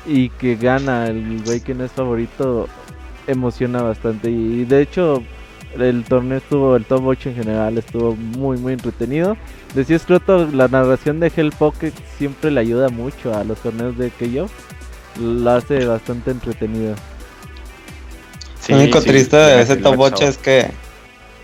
[0.06, 2.68] y que gana el güey que no es favorito,
[3.26, 4.30] emociona bastante.
[4.30, 5.22] Y de hecho
[5.78, 9.36] el torneo estuvo, el top 8 en general estuvo muy muy entretenido.
[9.74, 14.12] Decía Scroto, la narración de Hell Pocket siempre le ayuda mucho a los torneos de
[14.32, 14.46] yo
[15.20, 16.94] lo hace bastante entretenido.
[18.68, 20.70] Lo único triste de ese top 8 es es que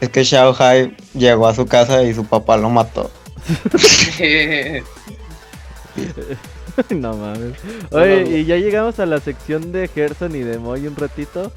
[0.01, 3.11] es que Xiao Hai llegó a su casa y su papá lo mató.
[6.91, 7.57] no mames.
[7.91, 11.51] Oye, y ya llegamos a la sección de Gerson y de Moy un ratito.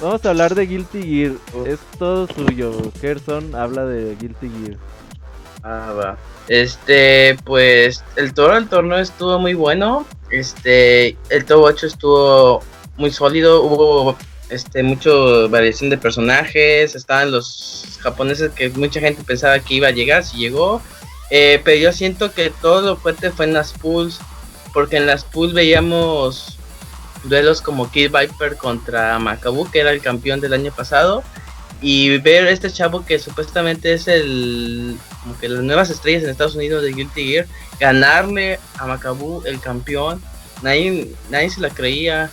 [0.00, 1.32] Vamos a hablar de Guilty Gear.
[1.66, 2.92] Es todo suyo.
[3.00, 4.76] Gerson habla de Guilty Gear.
[5.62, 6.18] Ah, va.
[6.48, 10.06] Este, pues el toro el torneo estuvo muy bueno.
[10.30, 12.62] Este, el top 8 estuvo
[12.96, 13.62] muy sólido.
[13.62, 14.16] Hubo
[14.50, 16.94] este mucho variación de personajes.
[16.94, 20.80] Estaban los japoneses que mucha gente pensaba que iba a llegar, si llegó.
[21.30, 24.18] Eh, pero yo siento que todo lo fuerte fue en las pools.
[24.72, 26.58] Porque en las pools veíamos
[27.24, 31.22] duelos como Kid Viper contra Macabu, que era el campeón del año pasado.
[31.80, 36.54] Y ver este chavo que supuestamente es el como que las nuevas estrellas en Estados
[36.54, 37.46] Unidos de Guilty Gear,
[37.80, 40.22] ganarle a Macabu, el campeón,
[40.62, 42.30] nadie, nadie se la creía.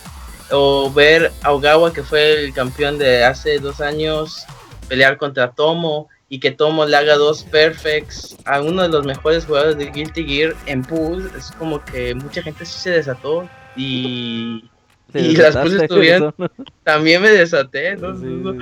[0.51, 4.45] O ver a Ogawa, que fue el campeón de hace dos años,
[4.87, 9.45] pelear contra Tomo y que Tomo le haga dos perfects a uno de los mejores
[9.45, 14.67] jugadores de Guilty Gear en pool, es como que mucha gente sí se desató y,
[15.11, 16.33] ¿Te y las pools estuvieron,
[16.83, 18.17] también me desaté, ¿no?
[18.17, 18.59] Sí, No, sí,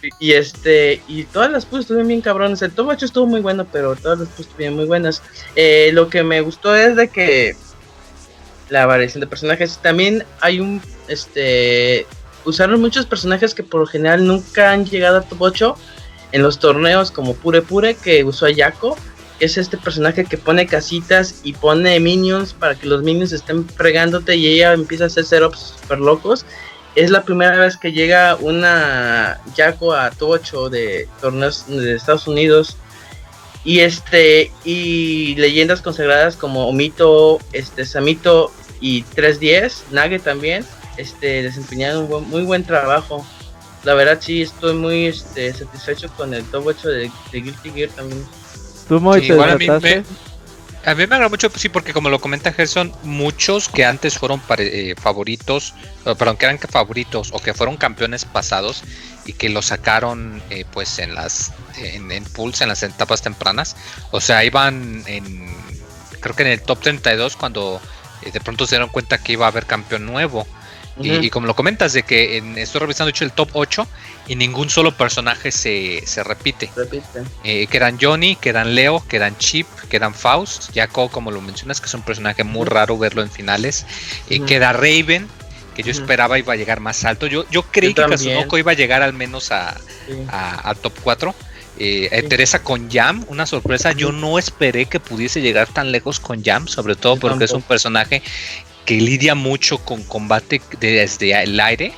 [0.00, 0.08] sí.
[0.20, 2.62] y, y este, y todas las pus estuvieron bien cabrones.
[2.62, 5.20] El top 8 estuvo muy bueno, pero todas las pus estuvieron muy buenas.
[5.56, 7.56] Eh, lo que me gustó es de que
[8.68, 9.80] la variación de personajes.
[9.82, 12.06] También hay un, este,
[12.44, 15.76] usaron muchos personajes que por lo general nunca han llegado a top 8
[16.32, 18.96] en los torneos, como Pure Pure, que usó a Yako.
[19.38, 23.68] que Es este personaje que pone casitas y pone minions para que los minions estén
[23.68, 26.44] fregándote y ella empieza a hacer setups super locos
[26.98, 32.76] es la primera vez que llega una Yako a 8 de torneos de Estados Unidos.
[33.64, 38.50] Y este y leyendas consagradas como Omito, este Samito
[38.80, 40.64] y 310, Nage también,
[40.96, 43.24] este desempeñaron un muy buen trabajo.
[43.84, 47.90] La verdad sí estoy muy este, satisfecho con el top 8 de, de Guilty Gear
[47.90, 48.24] también.
[48.88, 50.04] ¿Tú, Moy, Sí, te igual a mí desataste?
[50.84, 54.16] A mí me agrada mucho, pues sí, porque como lo comenta Gerson, muchos que antes
[54.16, 55.74] fueron pare- eh, favoritos,
[56.04, 58.82] perdón, que eran favoritos o que fueron campeones pasados
[59.26, 63.76] y que lo sacaron eh, pues en las en, en pools, en las etapas tempranas,
[64.12, 65.52] o sea, iban en
[66.20, 67.80] creo que en el top 32 cuando
[68.22, 70.46] eh, de pronto se dieron cuenta que iba a haber campeón nuevo.
[71.00, 73.86] Y, como lo comentas, de que en- estoy revisando hecho, el top 8
[74.26, 77.22] y ningún solo personaje se, se repite Repite.
[77.44, 81.30] eh, que eran Johnny, que eran Leo, que eran Chip, que eran Faust, Jaco, como
[81.30, 83.86] lo mencionas, que es un personaje muy raro verlo en finales,
[84.28, 84.46] eh, Ujú.
[84.46, 85.28] que era Raven,
[85.74, 87.26] que yo esperaba iba a llegar más alto.
[87.28, 88.18] Yo, yo creí Yo que también.
[88.34, 89.74] Kazunoko iba a llegar al menos a,
[90.06, 90.14] Sí.
[90.28, 91.34] a- a top 4.
[91.80, 92.22] Eh, eh.
[92.24, 93.92] Teresa con Jam, una sorpresa.
[93.92, 97.62] Yo no esperé que pudiese llegar tan lejos con Jam, sobre todo porque es un
[97.62, 98.20] personaje
[98.88, 101.92] que lidia mucho con combate desde el aire.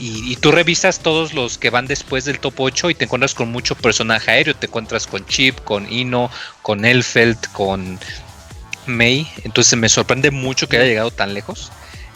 [0.00, 3.34] Y, y tú revisas todos los que van después del top 8 y te encuentras
[3.34, 4.56] con mucho personaje aéreo.
[4.56, 6.30] Te encuentras con Chip, con Ino,
[6.62, 8.00] con Elfeld, con
[8.86, 9.30] May.
[9.42, 11.70] Entonces me sorprende mucho que haya llegado tan lejos.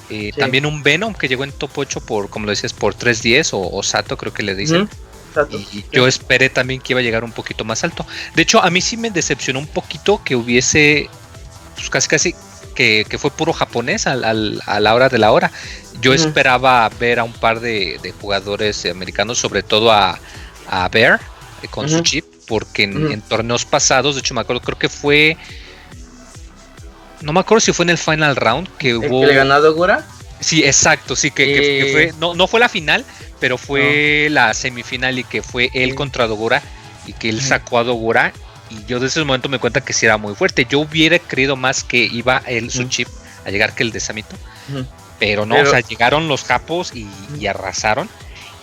[0.09, 0.41] Eh, Sí.
[0.41, 3.61] También un Venom que llegó en top 8 por, como lo decías, por 310 o,
[3.71, 4.89] o Sato, creo que le dicen.
[5.73, 8.07] Y yo esperé también que iba a llegar un poquito más alto.
[8.35, 11.11] De hecho, a mí sí me decepcionó un poquito que hubiese,
[11.77, 12.35] pues casi casi,
[12.79, 15.51] que, fue puro japonés a la hora de la hora.
[16.01, 20.19] Yo esperaba ver a un par de, jugadores americanos, sobre todo a,
[20.69, 21.21] a Bear
[21.63, 25.37] eh, con su chip, porque en, torneos pasados, de hecho me acuerdo, creo que fue...
[27.21, 29.23] No me acuerdo si fue en el final round que hubo...
[29.23, 30.07] ¿Que le ganó a Gura?
[30.39, 33.05] Sí, exacto, sí, que, fue, no, no fue la final,
[33.41, 36.63] pero fue la semifinal y que fue él contra Dogura
[37.09, 38.33] y que él sacó a Dogura
[38.71, 40.67] y yo desde ese momento me cuenta que sí era muy fuerte.
[40.69, 43.09] Yo hubiera creído más que iba él, su chip,
[43.45, 44.37] a llegar que el de Samito.
[45.19, 48.09] Pero no, o sea, llegaron los capos y, arrasaron.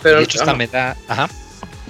[0.02, 1.28] Pero, de hecho, esta meta, ajá.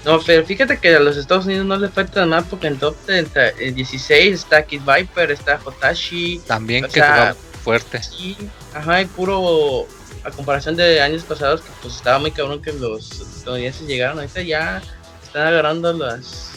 [0.04, 2.94] No, pero fíjate que a los Estados Unidos no le falta nada porque en top
[3.06, 6.40] 16 está Kid Viper, está Hotashi.
[6.46, 8.00] También que sea, fuerte.
[8.02, 8.36] Sí,
[8.72, 9.88] ajá, y puro
[10.22, 14.42] a comparación de años pasados que pues estaba muy cabrón que los estadounidenses llegaron, ahorita
[14.42, 14.82] ya
[15.22, 16.52] están agarrando las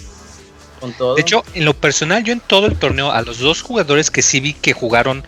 [0.80, 1.16] con todo.
[1.16, 4.22] De hecho, en lo personal yo en todo el torneo a los dos jugadores que
[4.22, 5.24] sí vi que jugaron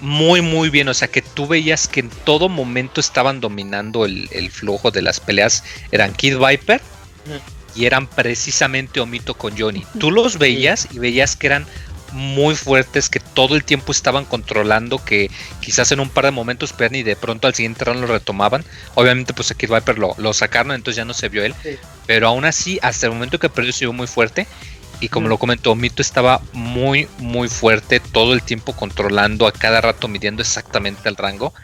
[0.00, 4.28] muy muy bien, o sea que tú veías que en todo momento estaban dominando el,
[4.32, 6.80] el flujo de las peleas, eran Kid Viper
[7.74, 9.84] y eran precisamente Omito con Johnny.
[9.98, 11.66] Tú los veías y veías que eran
[12.12, 15.30] muy fuertes, que todo el tiempo estaban controlando, que
[15.60, 18.64] quizás en un par de momentos perdían y de pronto al siguiente round lo retomaban.
[18.94, 21.54] Obviamente pues aquí Viper lo, lo sacaron, entonces ya no se vio él.
[22.06, 24.46] Pero aún así, hasta el momento que perdió se vio muy fuerte.
[25.00, 29.80] Y como lo comentó, Omito estaba muy, muy fuerte, todo el tiempo controlando, a cada
[29.80, 31.54] rato midiendo exactamente el rango.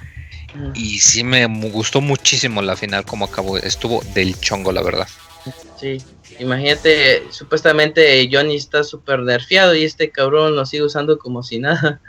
[0.74, 3.59] Y sí me gustó muchísimo la final como acabó.
[3.59, 5.09] Estuvo del chongo, la verdad.
[5.78, 6.03] Sí,
[6.38, 12.01] imagínate, supuestamente Johnny está súper nerfeado y este cabrón lo sigue usando como si nada.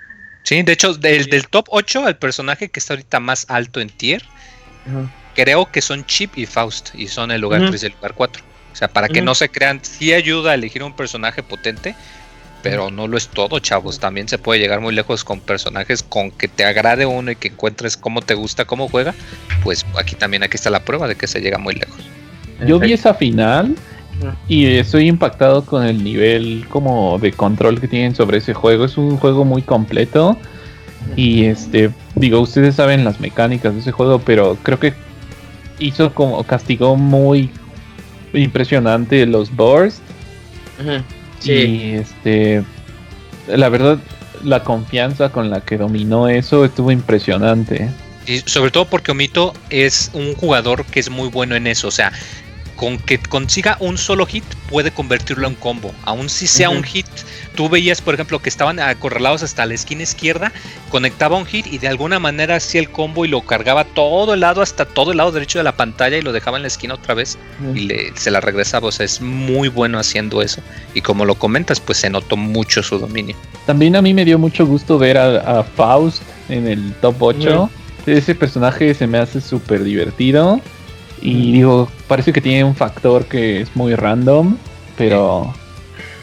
[0.43, 3.89] Sí, de hecho, del, del top 8, el personaje que está ahorita más alto en
[3.89, 4.23] tier,
[5.33, 8.43] creo que son Chip y Faust, y son el lugar 3 y el lugar 4.
[8.71, 11.95] O sea, para que no se crean, sí ayuda a elegir un personaje potente,
[12.61, 13.99] pero no lo es todo, chavos.
[13.99, 17.47] También se puede llegar muy lejos con personajes con que te agrade uno y que
[17.47, 19.15] encuentres cómo te gusta, cómo juega.
[19.63, 22.03] Pues aquí también aquí está la prueba de que se llega muy lejos.
[22.67, 23.75] Yo vi esa final
[24.47, 28.85] y estoy impactado con el nivel como de control que tienen sobre ese juego.
[28.85, 30.37] Es un juego muy completo.
[31.15, 34.93] Y este, digo, ustedes saben las mecánicas de ese juego, pero creo que
[35.79, 37.49] hizo como castigó muy
[38.33, 40.01] impresionante los bursts.
[41.43, 42.63] Y este,
[43.47, 43.99] la verdad,
[44.43, 47.89] la confianza con la que dominó eso estuvo impresionante.
[48.27, 51.87] Y sobre todo porque Omito es un jugador que es muy bueno en eso.
[51.87, 52.11] O sea,
[52.75, 55.93] con que consiga un solo hit puede convertirlo en combo.
[56.03, 57.05] Aún si sea un hit,
[57.55, 60.51] tú veías, por ejemplo, que estaban acorralados hasta la esquina izquierda,
[60.89, 64.41] conectaba un hit y de alguna manera hacía el combo y lo cargaba todo el
[64.41, 66.95] lado hasta todo el lado derecho de la pantalla y lo dejaba en la esquina
[66.95, 67.37] otra vez
[67.73, 68.87] y le, se la regresaba.
[68.87, 70.61] O sea, es muy bueno haciendo eso.
[70.93, 73.35] Y como lo comentas, pues se notó mucho su dominio.
[73.65, 77.69] También a mí me dio mucho gusto ver a, Faust en el top 8.
[78.05, 80.61] Ese personaje se me hace súper divertido.
[81.21, 84.57] Y digo, parece que tiene un factor que es muy random,
[84.97, 85.53] pero,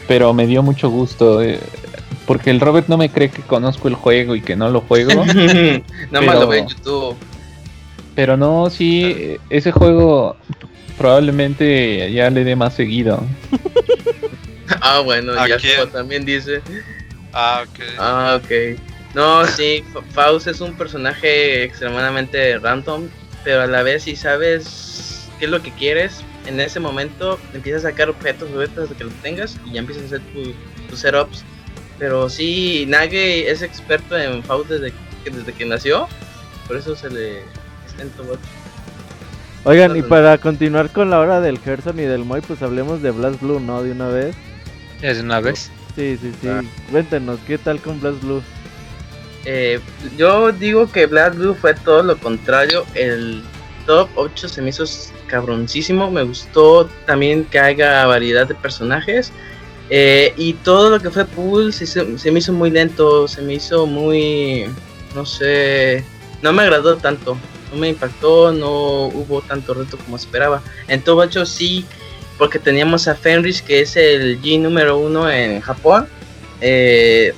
[0.07, 1.41] pero me dio mucho gusto.
[1.41, 1.59] Eh,
[2.25, 5.25] porque el Robert no me cree que conozco el juego y que no lo juego.
[6.11, 7.15] Nada más lo veo en YouTube.
[8.15, 10.37] Pero no, sí, ese juego
[10.97, 13.23] probablemente ya le dé más seguido.
[14.81, 15.57] ah, bueno, ya
[15.91, 16.61] también dice.
[17.33, 17.79] Ah, ok.
[17.97, 18.79] Ah, ok.
[19.15, 23.07] No, sí, Faust es un personaje extremadamente random,
[23.43, 27.85] pero a la vez si sabes qué es lo que quieres, en ese momento empiezas
[27.85, 30.21] a sacar objetos, objetos de que los tengas y ya empiezas a hacer
[30.89, 31.43] tus setups.
[31.99, 36.07] Pero sí, Nage es experto en Faust desde que, desde que nació,
[36.67, 37.39] por eso se le
[37.87, 38.37] está en todo.
[39.65, 43.11] Oigan, y para continuar con la hora del Gerson y del Moy, pues hablemos de
[43.11, 43.81] Blast Blue, ¿no?
[43.81, 44.35] De una vez.
[45.01, 45.71] ¿Es de una vez?
[45.95, 46.47] Sí, sí, sí.
[46.49, 46.61] Ah.
[46.91, 48.43] Cuéntenos, ¿qué tal con Blast Blue?
[49.45, 49.79] Eh,
[50.17, 52.85] yo digo que Black Blue fue todo lo contrario.
[52.93, 53.43] El
[53.85, 54.85] top 8 se me hizo
[55.27, 56.09] cabroncísimo.
[56.11, 59.31] Me gustó también que haya variedad de personajes.
[59.89, 63.27] Eh, y todo lo que fue Pool se, me hizo muy lento.
[63.27, 64.65] Se me hizo muy.
[65.15, 66.03] No sé.
[66.41, 67.37] No me agradó tanto.
[67.71, 68.51] No me impactó.
[68.51, 70.61] No hubo tanto reto como esperaba.
[70.87, 71.85] En top 8 sí.
[72.37, 76.07] Porque teníamos a Fenris, que es el G número uno en Japón.
[76.61, 77.33] Eh,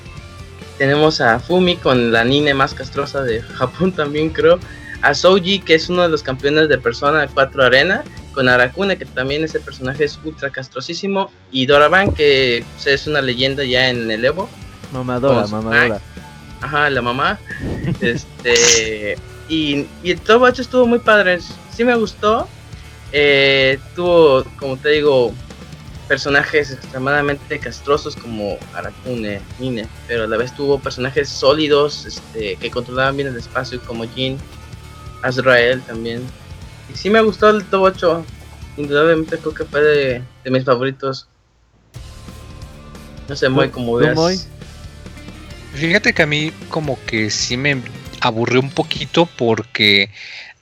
[0.78, 4.60] tenemos a Fumi con la Nine más castrosa de Japón también creo.
[5.02, 8.04] A Souji que es uno de los campeones de Persona 4 Arena.
[8.34, 11.32] Con Arakune que también ese personaje es ultra castrosísimo.
[11.52, 14.50] Y Doraban que pues, es una leyenda ya en el Evo.
[14.92, 16.02] Mamadora, mamadora.
[16.62, 17.40] Ajá, la mamá.
[18.02, 19.18] este
[19.48, 21.40] y, y el top 8 estuvo muy padre.
[21.74, 22.48] Sí me gustó.
[23.12, 25.34] Eh, tuvo, como te digo,
[26.08, 32.70] personajes extremadamente castrosos como Arakune, Mine, pero a la vez tuvo personajes sólidos este, que
[32.70, 34.38] controlaban bien el espacio como Jin,
[35.22, 36.24] Azrael también.
[36.94, 38.26] Y sí me gustó el Top 8,
[38.78, 41.28] indudablemente creo que fue de, de mis favoritos.
[43.28, 44.48] No sé, muy como ¿Tú, veas.
[45.74, 47.82] Fíjate que a mí como que sí me
[48.22, 50.10] aburrió un poquito porque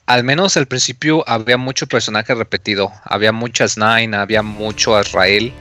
[0.05, 2.91] al menos al principio había mucho personaje repetido.
[3.03, 5.53] Había muchas Nine, había mucho Azrael.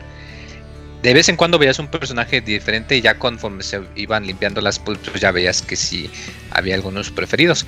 [1.03, 4.79] De vez en cuando veías un personaje diferente y ya conforme se iban limpiando las
[4.79, 6.11] pues ya veías que sí
[6.51, 7.67] había algunos preferidos.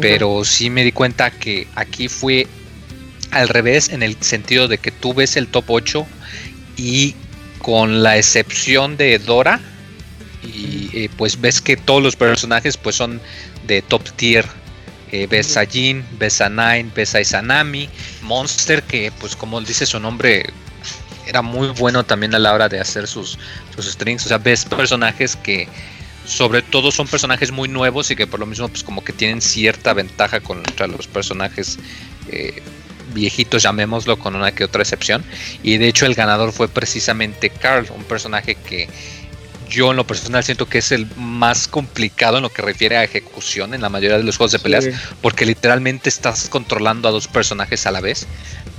[0.00, 2.48] Pero sí me di cuenta que aquí fue
[3.30, 6.06] al revés en el sentido de que tú ves el top 8
[6.76, 7.14] y
[7.58, 9.60] con la excepción de Dora
[10.42, 13.20] y eh, pues ves que todos los personajes pues son
[13.66, 14.44] de top tier
[15.12, 17.88] Eh, ves a Jin, ves a Nine, ves a Izanami,
[18.22, 20.46] Monster que pues como dice su nombre
[21.26, 23.38] era muy bueno también a la hora de hacer sus,
[23.74, 25.68] sus strings, o sea ves personajes que
[26.26, 29.40] sobre todo son personajes muy nuevos y que por lo mismo pues como que tienen
[29.40, 31.78] cierta ventaja contra los personajes
[32.28, 32.62] eh,
[33.12, 35.24] viejitos, llamémoslo con una que otra excepción.
[35.62, 38.88] Y de hecho el ganador fue precisamente Carl, un personaje que
[39.74, 43.04] yo en lo personal siento que es el más complicado en lo que refiere a
[43.04, 44.90] ejecución en la mayoría de los juegos de peleas, Sí.
[45.20, 48.26] porque literalmente estás controlando a dos personajes a la vez.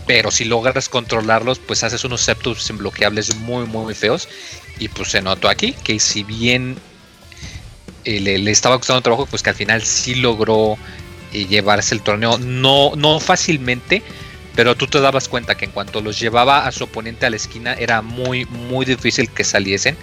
[0.07, 4.27] Pero si logras controlarlos, pues haces unos septus imbloqueables muy, muy feos.
[4.79, 6.77] Y pues se notó aquí que si bien
[8.03, 10.77] eh, le, le estaba costando trabajo, pues que al final sí logró
[11.33, 12.37] eh, llevarse el torneo.
[12.37, 14.03] No, no fácilmente,
[14.55, 17.35] pero tú te dabas cuenta que en cuanto los llevaba a su oponente a la
[17.35, 19.97] esquina era muy, muy difícil que saliesen.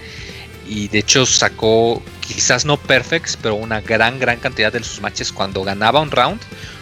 [0.69, 5.33] Y de hecho sacó, quizás no perfects, pero una gran, gran cantidad de sus matches.
[5.33, 6.41] Cuando ganaba un round,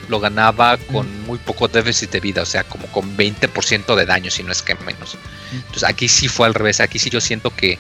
[0.09, 4.31] lo ganaba con muy poco déficit de vida, o sea, como con 20% de daño,
[4.31, 5.17] si no es que menos.
[5.53, 7.79] Entonces aquí sí fue al revés, aquí sí yo siento que,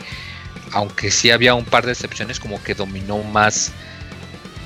[0.72, 3.72] aunque sí había un par de excepciones, como que dominó más,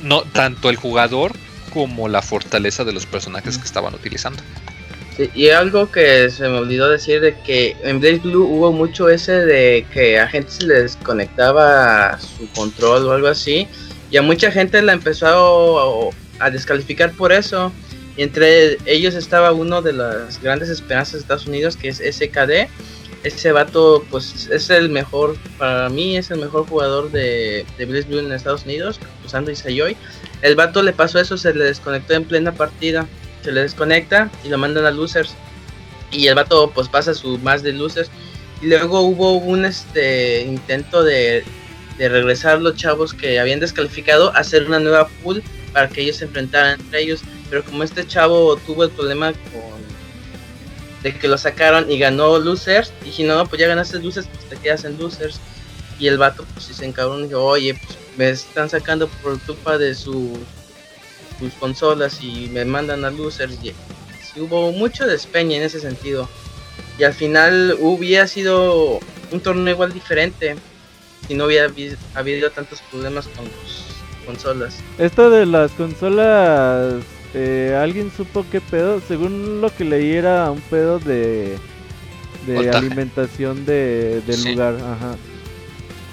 [0.03, 1.33] no tanto el jugador
[1.73, 4.43] como la fortaleza de los personajes que estaban utilizando.
[5.17, 9.09] Sí, y algo que se me olvidó decir de que en Blaze Blue hubo mucho
[9.09, 13.69] ese de que a gente se les conectaba su control o algo así
[14.11, 16.11] y a mucha gente la empezó
[16.41, 17.73] a, a descalificar por eso.
[18.17, 22.69] Y entre ellos estaba uno de las grandes esperanzas de Estados Unidos que es SKD
[23.25, 28.19] ese vato pues es el mejor para mí es el mejor jugador de, Blaze Blue
[28.19, 29.97] en Estados Unidos usando Isayoy
[30.43, 33.07] el vato le pasó eso se le desconectó en plena partida
[33.45, 35.35] se le desconecta y lo mandan a losers.
[36.11, 38.11] Y el vato pues pasa su más de losers.
[38.63, 41.45] Y luego hubo un este intento de,
[41.99, 45.43] de regresar los chavos que habían descalificado a hacer una nueva pool
[45.73, 47.21] para que ellos se enfrentaran entre ellos.
[47.51, 49.85] Pero como este chavo tuvo el problema con
[51.03, 54.57] de que lo sacaron y ganó losers dije no pues ya ganaste losers pues te
[54.57, 55.39] quedas en losers
[55.99, 59.39] y el vato pues sí se encabró y dijo oye pues me están sacando por
[59.41, 60.33] culpa de su
[61.39, 66.29] sus consolas y me mandan a losers y sí hubo mucho despeñe en ese sentido
[66.99, 70.55] y al final hubiera sido un torneo igual diferente
[71.27, 77.03] si no hubiera habi- habido tantos problemas con sus consolas Esto de las consolas,
[77.35, 79.01] eh, ¿alguien supo qué pedo?
[79.07, 81.59] Según lo que leí era un pedo de,
[82.47, 82.79] de Voltaje.
[82.79, 84.53] alimentación de, del Sí.
[84.53, 84.75] lugar.
[84.77, 85.17] Ajá.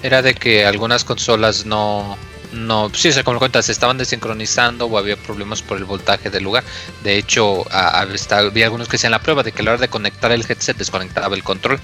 [0.04, 2.18] Era de que algunas consolas no,
[2.54, 6.30] no, sí, se como lo cuentas, se estaban desincronizando o había problemas por el voltaje
[6.30, 6.64] del lugar.
[7.04, 9.72] De hecho, a- a- está- había algunos que hacían la prueba de que a la
[9.72, 11.80] hora de conectar el headset desconectaba el control.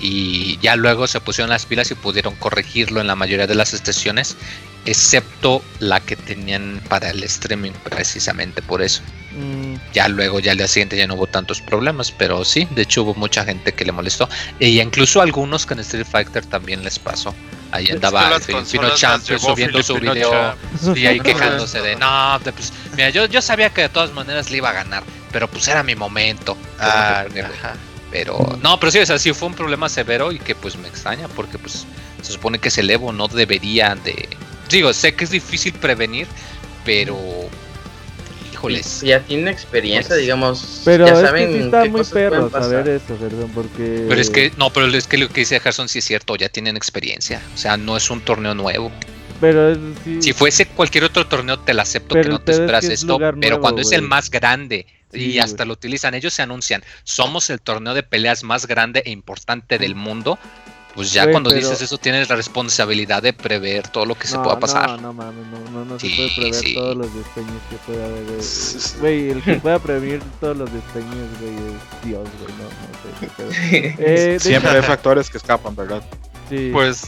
[0.00, 3.72] Y ya luego se pusieron las pilas y pudieron corregirlo en la mayoría de las
[3.74, 4.36] estaciones,
[4.84, 9.02] excepto la que tenían para el streaming, precisamente por eso.
[9.32, 12.82] Mm, Ya luego, ya al día siguiente ya no hubo tantos problemas, pero sí, de
[12.82, 14.28] hecho hubo mucha gente que le molestó.
[14.58, 17.34] Y incluso algunos que en Street Fighter también les pasó.
[17.74, 20.96] Ahí Es que andaba el las Filipino Champ subiendo su video Champ.
[20.96, 24.48] y ahí quejándose de no, de, pues, mira, yo, yo sabía que de todas maneras
[24.52, 25.02] le iba a ganar,
[25.32, 26.56] pero pues era mi momento.
[26.78, 27.74] Ah, que ajá.
[28.12, 30.86] Pero no, pero sí, o sea, sí fue un problema severo y que pues me
[30.86, 31.84] extraña porque pues
[32.22, 34.28] se supone que ese Evo no debería de...
[34.70, 36.28] Digo, sé que es difícil prevenir,
[36.84, 37.18] pero...
[38.64, 39.00] Híjoles.
[39.02, 42.50] Ya tienen experiencia Pues, digamos Pero ya es saben que sí está qué muy perro
[42.50, 44.06] saber eso, perdón, porque...
[44.08, 46.48] Pero es que, no, pero es que lo que dice Gerson sí es cierto, ya
[46.48, 47.40] tienen experiencia.
[47.54, 48.90] O sea, no es un torneo nuevo.
[49.40, 52.58] Pero sí, Si fuese cualquier otro torneo, te lo acepto Pero que no te es
[52.58, 53.18] esperas que es esto.
[53.18, 56.82] pero nuevo, cuando es el más grande Sí, y hasta lo utilizan, ellos se anuncian,
[57.04, 60.38] somos el torneo de peleas más grande e importante del mundo.
[60.94, 64.38] Pues ya cuando pero- dices eso tienes la responsabilidad de prever todo lo que se
[64.38, 64.90] pueda pasar.
[64.90, 66.74] No, no mames, no, no, no Sí, se puede prever sí.
[66.74, 68.22] todos los despeños que puede haber.
[68.24, 68.40] güey.
[69.00, 72.70] Güey, el que pueda prevenir todos los despeños, güey, es Dios, güey, no, no
[73.02, 73.20] sé.
[73.20, 73.50] qué pedo.
[73.98, 76.02] Eh, de Siempre hay factores que escapan, ¿verdad?
[76.48, 76.70] sí.
[76.72, 77.02] Pues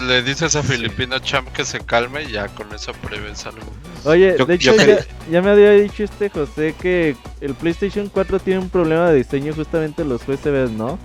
[0.00, 3.66] le dices a Filipino Champ que se calme y ya con eso prevés algo.
[4.04, 4.98] Oye, Yo- de hecho, yo ya, creo-
[5.30, 9.52] ya me había dicho este José que el PlayStation 4 tiene un problema de diseño
[9.54, 10.98] justamente los USBs, ¿no?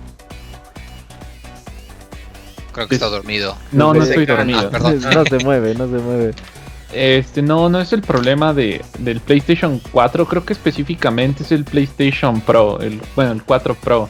[2.74, 3.56] Creo que está dormido.
[3.72, 4.58] No, no estoy dormido.
[4.60, 5.00] Ah, perdón.
[5.14, 6.34] no se mueve, no se mueve.
[6.92, 11.64] Este, no, no es el problema de, del PlayStation 4, creo que específicamente es el
[11.64, 14.08] PlayStation Pro, el, bueno, el 4 Pro,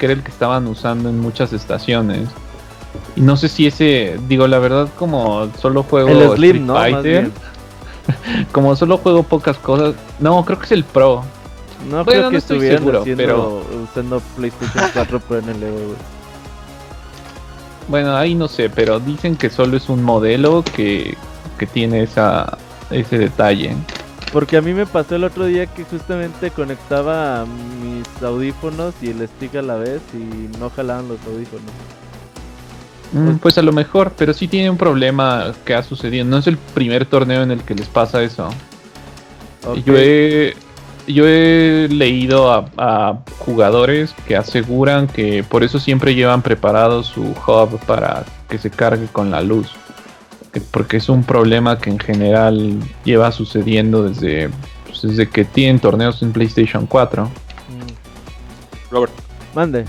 [0.00, 2.28] que era el que estaban usando en muchas estaciones.
[3.14, 6.74] Y no sé si ese, digo, la verdad, como solo juego El Street Slim, ¿no?
[6.74, 7.30] Fighter,
[8.52, 11.24] como solo juego pocas cosas, no, creo que es el Pro.
[11.88, 15.48] No Bueno, creo no que estoy estuvieran seguro, haciendo, pero- usando PlayStation 4 Pro en
[15.50, 16.17] el Evo, güey.
[17.88, 21.16] Bueno, ahí no sé, pero dicen que solo es un modelo que,
[21.58, 22.58] que tiene esa,
[22.90, 23.86] ese detalle.
[24.30, 29.26] Porque a mí me pasó el otro día que justamente conectaba mis audífonos y el
[29.26, 31.74] stick a la vez y no jalaban los audífonos.
[33.10, 36.24] Mm, Pues a lo mejor, pero sí tiene un problema que ha sucedido.
[36.26, 38.62] No es el primer torneo en el que les pasa eso.
[39.62, 39.78] Ok.
[39.84, 40.54] Yo he,
[41.08, 47.22] yo he leído a, a jugadores que aseguran que por eso siempre llevan preparado su
[47.46, 49.72] hub para que se cargue con la luz.
[50.52, 54.50] Que- Porque es un problema que en general lleva sucediendo desde,
[54.86, 57.24] pues, desde que tienen torneos en PlayStation 4.
[57.24, 58.90] Mm.
[58.90, 59.12] Robert,
[59.54, 59.84] Mande.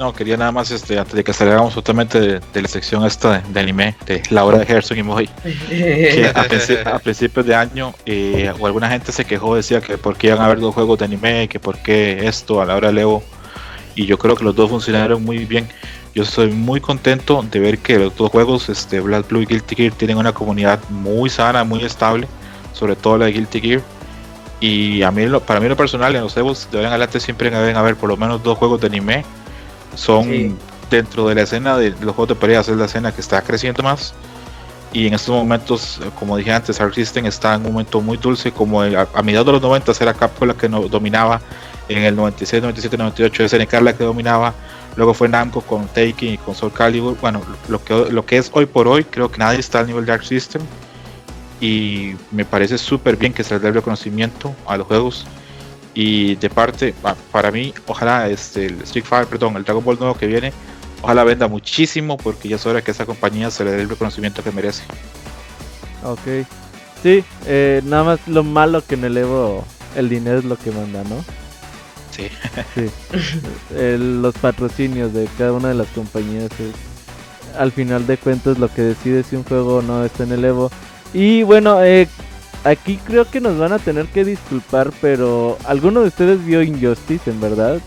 [0.00, 3.38] No, quería nada más, este, antes de que salgamos justamente de, de la sección esta
[3.38, 5.28] de, de anime, de la hora de Herzog y Moy,
[5.68, 10.16] que a, a principios de año, eh, o alguna gente se quejó, decía que por
[10.16, 12.88] qué iban a haber dos juegos de anime, que por qué esto a la hora
[12.88, 13.22] del Evo,
[13.94, 15.68] y yo creo que los dos funcionaron muy bien.
[16.14, 19.76] Yo estoy muy contento de ver que los dos juegos, este, Black Blue y Guilty
[19.76, 22.26] Gear, tienen una comunidad muy sana, muy estable,
[22.72, 23.82] sobre todo la de Guilty Gear.
[24.60, 27.50] Y a mí, para mí lo personal, en los Evos de ahora en adelante siempre
[27.50, 29.24] deben haber por lo menos dos juegos de anime.
[29.94, 30.54] Son Sí.
[30.90, 33.82] dentro de la escena de los juegos de peleas, es la escena que está creciendo
[33.82, 34.14] más.
[34.92, 38.16] Y en estos momentos, eh, como dije antes, Arc System está en un momento muy
[38.16, 41.40] dulce, como a, a mediados de los 90 era Capcom la que no, dominaba,
[41.88, 44.52] en el 96, 97, 98 SNK la que dominaba,
[44.96, 47.16] luego fue Namco con Taking y con Soul Calibur.
[47.20, 50.06] Bueno, lo que, lo que es hoy por hoy, creo que nadie está al nivel
[50.06, 50.62] de Arc System.
[51.60, 55.26] Y me parece súper bien que se les dé el reconocimiento a los juegos.
[55.94, 59.98] Y de parte, pa- para mí, ojalá este, el Street Fighter, perdón, el Dragon Ball
[59.98, 60.52] nuevo que viene,
[61.02, 64.42] ojalá venda muchísimo porque ya es hora que esa compañía se le dé el reconocimiento
[64.44, 64.84] que merece.
[66.04, 66.46] Ok.
[67.02, 69.64] Sí, eh, nada más lo malo que en el Evo
[69.96, 71.24] el dinero es lo que manda, ¿no?
[72.10, 72.28] Sí.
[72.74, 72.90] Sí.
[73.74, 76.74] El- los patrocinios de cada una de las compañías es
[77.58, 80.44] al final de cuentas lo que decide si un juego o no está en el
[80.44, 80.70] Evo.
[81.14, 82.06] Y bueno, eh,
[82.64, 87.30] aquí creo que nos van a tener que disculpar, pero ¿alguno de ustedes vio Injustice
[87.30, 87.80] en verdad?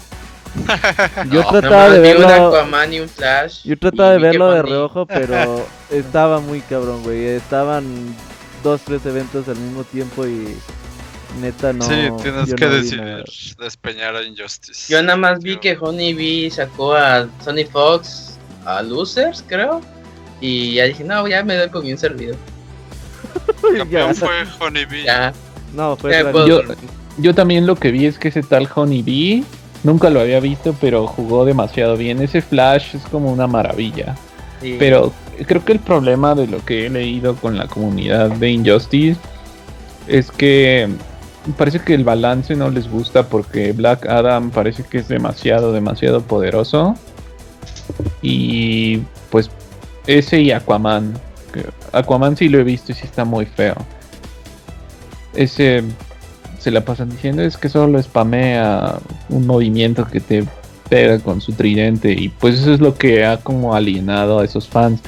[1.31, 2.47] Yo No, trataba de un verlo.
[2.47, 3.63] Aquaman y un Flash.
[3.63, 7.25] Yo trataba y de verlo de reojo, pero estaba muy cabrón, güey.
[7.25, 7.85] Estaban
[8.63, 10.55] dos, tres eventos al mismo tiempo y
[11.41, 11.83] neta no.
[11.83, 13.23] sí, tienes que no decidir
[13.57, 14.91] despeñar a Injustice.
[14.91, 19.81] Yo nada más vi que Honey Bee sacó a Sony Fox a Losers, creo.
[20.39, 22.35] Y ya dije, no, ya me doy por bien servido.
[23.77, 24.13] Campeón Ya.
[24.13, 25.03] fue Honeybee.
[25.03, 25.33] Ya.
[25.73, 26.61] No, fue Yo-.
[27.17, 29.43] Yo también lo que vi es que ese tal Honey Bee
[29.83, 32.21] nunca lo había visto, pero jugó demasiado bien.
[32.21, 34.15] Ese Flash es como una maravilla.
[34.61, 34.77] Sí.
[34.79, 35.13] Pero
[35.45, 39.19] creo que el problema de lo que he leído con la comunidad de Injustice
[40.07, 40.89] es que
[41.57, 46.21] parece que el balance no les gusta porque Black Adam parece que es demasiado, demasiado
[46.21, 46.95] poderoso.
[48.21, 48.99] Y
[49.29, 49.49] pues
[50.07, 51.13] ese y Aquaman.
[51.91, 53.75] Aquaman sí lo he visto y sí está muy feo.
[55.33, 55.83] Ese
[56.59, 58.99] se la pasan diciendo es que solo spamea
[59.29, 60.45] un movimiento que te
[60.89, 64.67] pega con su tridente y pues eso es lo que ha como alienado a esos
[64.67, 65.01] fans.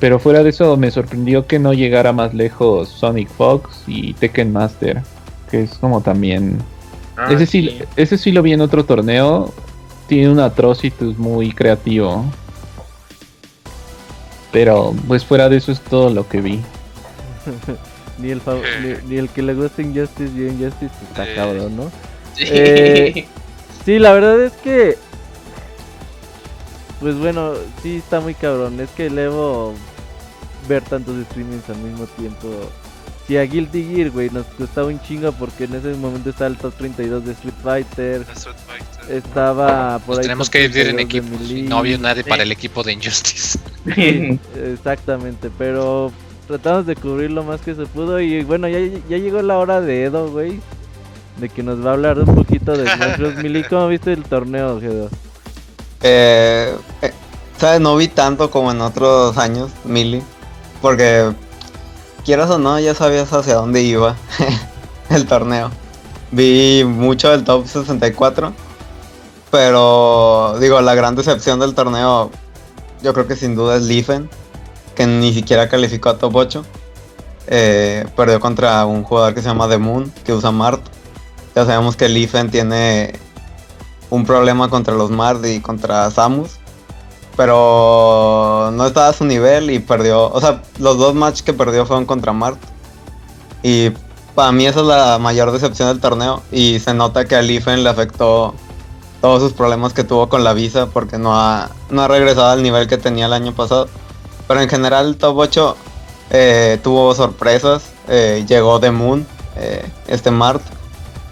[0.00, 4.52] Pero fuera de eso me sorprendió que no llegara más lejos Sonic Fox y Tekken
[4.52, 5.02] Master,
[5.50, 6.58] que es como también
[7.20, 9.52] Ah, ese sí, ese sí lo vi en otro torneo,
[10.06, 12.24] tiene un Atrocitus muy creativo.
[14.52, 16.60] Pero pues fuera de eso es todo lo que vi.
[18.18, 18.42] ni, el
[18.82, 21.34] ni, ni el que le gusta Injustice vio Injustice, pues, está Eh.
[21.34, 21.84] cabrón, ¿no?
[22.34, 22.44] Sí.
[22.48, 23.28] Eh,
[23.84, 24.98] Sí, la verdad es que.
[27.00, 28.78] Pues bueno, sí está muy cabrón.
[28.78, 29.74] Es que el Evo
[30.68, 32.48] ver tantos streamings al mismo tiempo.
[33.30, 36.56] Si a Guilty Gear, güey, nos costaba un chingo porque en ese momento estaba el
[36.56, 38.22] top 32 de Street Fighter.
[38.22, 39.16] Street Fighter.
[39.16, 40.22] Estaba por ahí.
[40.22, 41.48] tenemos que dividir en 32 de equipos.
[41.48, 41.68] y Melee.
[41.68, 43.56] no había nadie para el equipo de Injustice.
[44.56, 46.10] Exactamente, pero
[46.48, 48.18] tratamos de cubrir lo más que se pudo.
[48.18, 50.58] Y bueno, ya, ya llegó la hora de Edo, güey.
[51.36, 53.36] De que nos va a hablar un poquito de Smash.
[53.44, 53.64] Melee.
[53.68, 55.08] ¿Cómo viste el torneo, Edo?
[56.02, 57.12] Eh, eh,
[57.58, 57.80] ¿Sabes?
[57.80, 60.20] No vi tanto como en otros años, Mili.
[60.82, 61.30] Porque,
[62.20, 64.16] quieras o no, ya sabías hacia dónde iba
[65.10, 65.70] el torneo.
[66.30, 68.52] Vi mucho del top 64.
[69.50, 72.30] Pero, digo, la gran decepción del torneo,
[73.02, 74.30] yo creo que sin duda es Liefen,
[74.94, 76.64] que ni siquiera calificó a top 8.
[77.48, 80.80] Eh, perdió contra un jugador que se llama The Moon, que usa Mart.
[81.56, 83.18] Ya sabemos que Liefen tiene
[84.08, 86.60] un problema contra los Mard y contra Samus.
[87.40, 90.30] Pero no estaba a su nivel y perdió.
[90.30, 92.58] O sea, los dos matches que perdió fueron contra Mart.
[93.62, 93.92] Y
[94.34, 96.42] para mí esa es la mayor decepción del torneo.
[96.52, 98.54] Y se nota que a Liefen le afectó
[99.22, 102.62] todos sus problemas que tuvo con la visa porque no ha, no ha regresado al
[102.62, 103.88] nivel que tenía el año pasado.
[104.46, 105.76] Pero en general el top 8
[106.32, 107.84] eh, tuvo sorpresas.
[108.08, 109.26] eh, llegó The Moon,
[109.56, 110.60] eh, este Mart.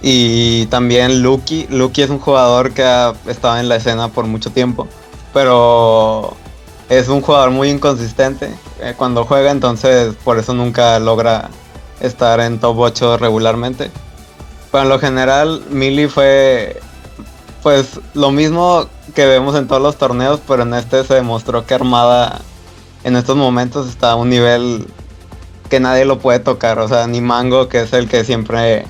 [0.00, 1.66] Y también Lucky.
[1.68, 4.88] Lucky es un jugador que ha estado en la escena por mucho tiempo.
[5.32, 6.34] Pero
[6.88, 9.50] es un jugador muy inconsistente eh, cuando juega.
[9.50, 11.50] Entonces por eso nunca logra
[12.00, 13.90] estar en top 8 regularmente.
[14.70, 16.80] Pero en lo general, Mili fue
[17.62, 20.40] pues lo mismo que vemos en todos los torneos.
[20.46, 22.40] Pero en este se demostró que Armada
[23.04, 24.86] en estos momentos está a un nivel
[25.68, 26.78] que nadie lo puede tocar.
[26.78, 28.86] O sea, ni Mango, que es el que siempre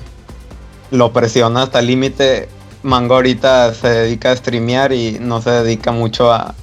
[0.91, 2.49] lo presiona hasta el límite.
[2.83, 6.53] Mango ahorita se dedica a streamear y no se dedica mucho a,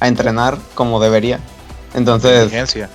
[0.00, 1.40] a entrenar como debería.
[1.94, 2.88] Entonces, Inteligencia.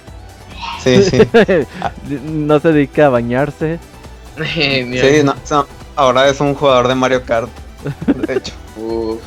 [0.84, 1.20] sí, sí.
[2.24, 3.80] no se dedica a bañarse.
[4.54, 7.50] sí no, no, ahora es un jugador de Mario Kart.
[8.06, 8.54] De hecho.
[8.78, 9.20] Uf.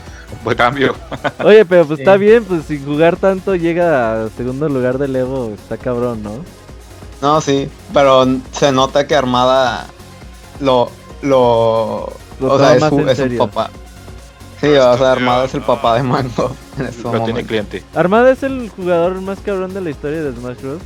[0.45, 0.95] Buen cambio.
[1.43, 2.03] Oye, pero pues Sí.
[2.03, 6.45] está bien, pues sin jugar tanto llega a segundo lugar del Evo, está cabrón, ¿no?
[7.23, 7.69] No, sí.
[7.95, 9.87] Pero se nota que Armada
[10.61, 10.91] lo.
[11.23, 12.13] lo.
[12.41, 13.39] Lo o sea, es en es serio.
[13.39, 13.71] papá.
[14.61, 15.67] Sí, o sea, Armada es el no.
[15.67, 17.83] papá de Mango en estos Pero tiene cliente.
[17.95, 20.83] Armada es el jugador más cabrón de la historia de Smash Bros.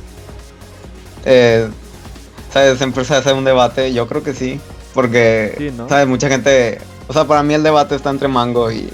[1.25, 1.69] Eh,
[2.51, 2.77] ¿Sabes?
[2.77, 3.93] Siempre se hace un debate.
[3.93, 4.59] Yo creo que sí.
[4.93, 5.89] Porque, Sí, ¿no?
[5.89, 6.07] ¿sabes?
[6.07, 6.79] Mucha gente.
[7.07, 8.89] O sea, para mí el debate está entre Mango y,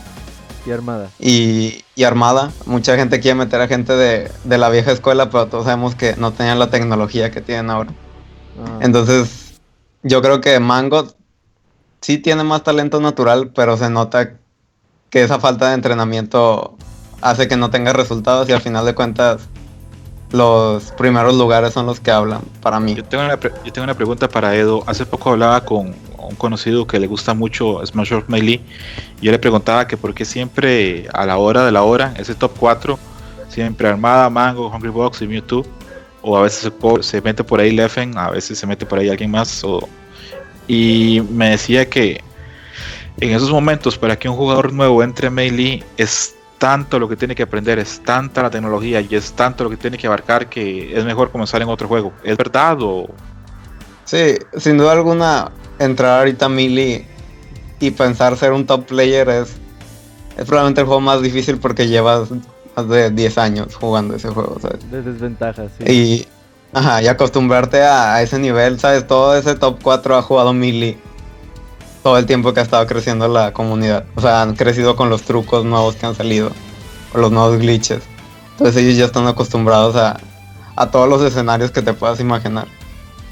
[0.65, 1.09] Y Armada.
[1.19, 2.51] y, y Armada.
[2.65, 6.15] Mucha gente quiere meter a gente de, de la vieja escuela, pero todos sabemos que
[6.15, 7.91] no tenían la tecnología que tienen ahora.
[8.65, 8.79] Ah.
[8.81, 9.59] Entonces,
[10.03, 11.07] yo creo que Mango
[12.01, 14.33] sí tiene más talento natural, pero se nota
[15.09, 16.75] que esa falta de entrenamiento
[17.21, 19.41] hace que no tenga resultados y al final de cuentas
[20.31, 22.93] los primeros lugares son los que hablan para mí.
[22.93, 24.83] Yo tengo, una, yo tengo una pregunta para Edo.
[24.85, 28.29] Hace poco hablaba con un conocido que le gusta mucho Smash Bros.
[28.29, 28.61] Melee.
[29.21, 32.51] Yo le preguntaba que por qué siempre a la hora de la hora, ese top
[32.59, 32.99] 4,
[33.49, 35.65] siempre Armada, Mango, Hungry Box y Mewtwo.
[36.21, 39.09] O a veces se, se mete por ahí Leffen, a veces se mete por ahí
[39.09, 39.63] alguien más.
[39.63, 39.89] o-
[40.69, 42.21] y me decía que
[43.19, 47.17] en esos momentos para que un jugador nuevo entre a Melee es tanto lo que
[47.17, 50.47] tiene que aprender, es tanta la tecnología y es tanto lo que tiene que abarcar
[50.47, 52.13] que es mejor comenzar en otro juego.
[52.23, 53.07] ¿Es verdad o
[54.05, 57.05] Sí, sin duda alguna, entrar ahorita a Melee
[57.79, 59.55] y pensar ser un top player es,
[60.35, 62.29] es probablemente el juego más difícil porque llevas
[62.75, 64.89] más de 10 años jugando ese juego, ¿sabes?
[64.89, 65.91] De desventaja, sí.
[65.91, 66.27] Y,
[66.73, 69.07] ajá, y acostumbrarte a, ese nivel, ¿sabes?
[69.07, 70.97] Todo ese top 4 ha jugado Melee
[72.03, 74.05] todo el tiempo que ha estado creciendo la comunidad.
[74.15, 76.51] O sea, han crecido con los trucos nuevos que han salido,
[77.11, 78.01] con los nuevos glitches.
[78.51, 80.19] Entonces ellos ya están acostumbrados a,
[80.75, 82.67] a todos los escenarios que te puedas imaginar.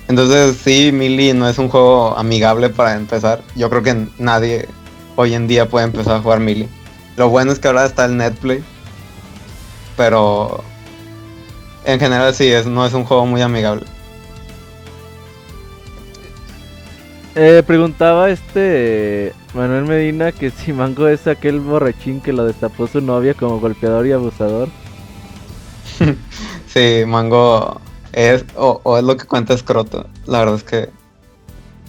[0.07, 3.41] Entonces sí, Melee no es un juego amigable para empezar.
[3.55, 4.67] Yo creo que nadie
[5.15, 6.69] hoy en día puede empezar a jugar Melee.
[7.17, 8.63] Lo bueno es que ahora está el Netplay.
[9.97, 10.63] Pero
[11.87, 13.85] en general sí, es, no es un juego muy amigable.
[17.33, 22.99] Eh, preguntaba este Manuel Medina que si Mango es aquel borrachín que lo destapó su
[22.99, 24.69] novia como golpeador y abusador.
[26.67, 27.79] Sí, Mango
[28.11, 30.05] es, o, o es lo que cuenta Scroto.
[30.27, 30.89] La verdad es que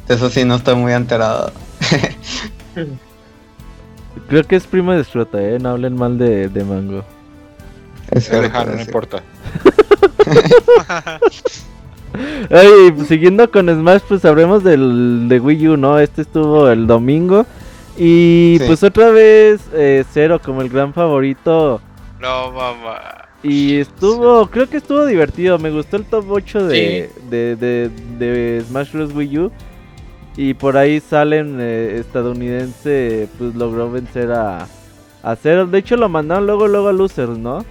[0.09, 1.53] eso sí no estoy muy enterado.
[4.29, 7.05] Creo que es primo de Strota, eh, no hablen mal de, de Mango.
[8.11, 9.23] Es lejano, no importa?
[12.51, 15.99] Ay, pues, siguiendo con Smash, pues hablemos del de Wii U, ¿no?
[15.99, 17.47] Este estuvo el domingo.
[17.97, 18.65] Y Sí.
[18.67, 21.81] pues otra vez eh, Cero como el gran favorito.
[22.21, 23.01] No, mamá.
[23.43, 25.59] Y estuvo, creo que estuvo divertido.
[25.59, 29.15] Me gustó el top 8 de, de, de, de Smash Bros.
[29.15, 29.53] Wii U.
[30.37, 34.67] Y por ahí salen eh, estadounidense, pues logró vencer a,
[35.23, 35.67] a Zero.
[35.67, 37.65] De hecho, lo mandaron luego, luego a Losers, ¿no?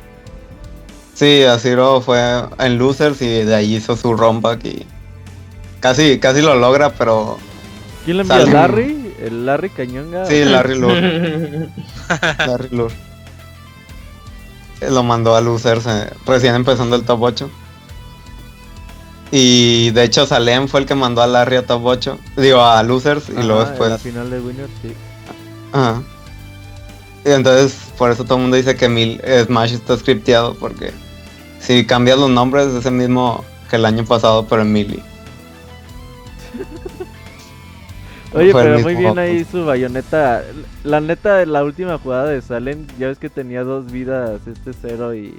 [1.17, 2.19] Sí, a Zero fue
[2.59, 4.85] en Losers y de ahí hizo su rollback y
[5.79, 7.39] casi, casi lo logra, pero
[8.05, 8.45] ¿Quién le envió?
[8.45, 9.15] ¿Larry?
[9.19, 10.27] ¿El Larry Cañonga?
[10.27, 11.69] sí, Larry Lure.
[12.45, 12.93] Larry Lure.
[14.91, 17.49] Lo mandó a Losers eh, recién empezando el top 8.
[19.31, 22.19] Y de hecho Salem fue el que mandó a Larry a top 8.
[22.37, 24.01] Digo, a Losers y luego en La después.
[24.03, 24.93] final de Winners, sí.
[25.73, 26.03] Ajá.
[27.25, 30.93] Y entonces, por eso todo el mundo dice que Mil eh, Smash está scripteado, porque
[31.59, 35.01] si cambias los nombres es el mismo que el año pasado, pero en Mili.
[38.33, 40.43] Oye, pero muy bien ahí su bayoneta.
[40.83, 45.15] La neta, la última jugada de Salen, ya ves que tenía dos vidas este cero
[45.15, 45.33] y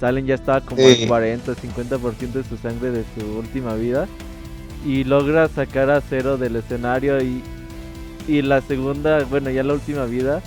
[0.00, 1.02] Salen ya estaba como Sí.
[1.02, 4.06] al 40, 50% de su sangre de su última vida.
[4.86, 7.42] Y logra sacar a cero del escenario y,
[8.26, 10.40] y la segunda, bueno, ya la última vida.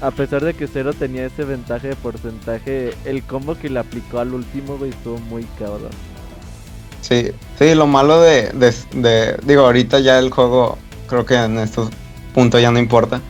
[0.00, 4.18] A pesar de que Cero tenía ese ventaje de porcentaje, el combo que le aplicó
[4.18, 5.90] al último, güey, estuvo muy cabrón.
[7.02, 11.90] Sí, sí, lo malo de, de, Digo, ahorita ya el juego, creo que en estos
[12.32, 13.20] puntos ya no importa.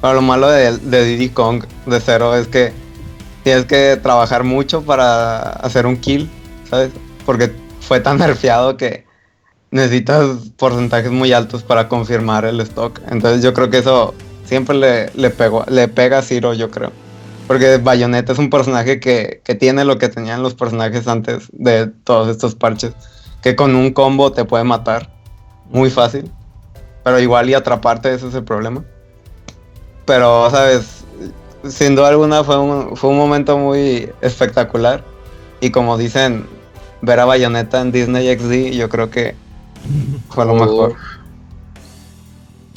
[0.00, 2.72] Pero lo malo de, de Diddy Kong de cero es que
[3.42, 6.28] tienes que trabajar mucho para hacer un kill,
[6.68, 6.90] ¿sabes?
[7.24, 9.06] Porque fue tan nerfeado que
[9.70, 13.00] necesitas porcentajes muy altos para confirmar el stock.
[13.10, 14.14] Entonces yo creo que eso
[14.48, 16.90] siempre le, le, pegó, le pega a Zero, yo creo.
[17.46, 21.86] Porque Bayonetta es un personaje que, que tiene lo que tenían los personajes antes de
[21.86, 22.92] todos estos parches.
[23.42, 25.10] Que con un combo te puede matar.
[25.70, 26.30] Muy fácil.
[27.04, 28.84] Pero igual y atraparte, ese es el problema.
[30.06, 31.04] Pero, ¿sabes?
[31.68, 35.04] Sin duda alguna fue un, fue un momento muy espectacular.
[35.60, 36.46] Y como dicen,
[37.02, 39.34] ver a Bayonetta en Disney XD, yo creo que
[40.30, 40.60] fue lo Uf.
[40.60, 40.94] mejor.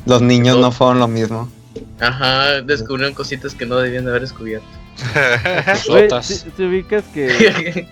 [0.06, 1.49] Los niños no fueron lo mismo.
[1.99, 4.68] Ajá, descubrieron cositas que no debían de haber descubierto.
[5.88, 6.26] Güey, Sotas.
[6.26, 7.88] si, si ubicas que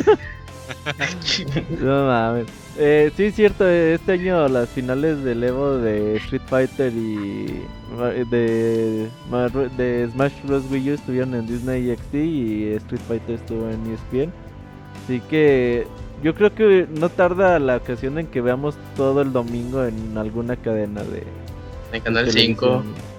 [1.80, 2.46] No mames.
[2.78, 7.62] Eh, sí, es cierto, este año las finales del Evo de Street Fighter y
[8.30, 9.10] de,
[10.12, 10.64] Smash Bros.
[10.70, 14.32] Wii U estuvieron en Disney XD y Street Fighter estuvo en ESPN.
[15.04, 15.86] Así que
[16.22, 20.56] yo creo que no tarda la ocasión en que veamos todo el domingo en alguna
[20.56, 21.24] cadena de
[21.92, 22.66] en Canal 5.
[22.66, 23.09] televisión.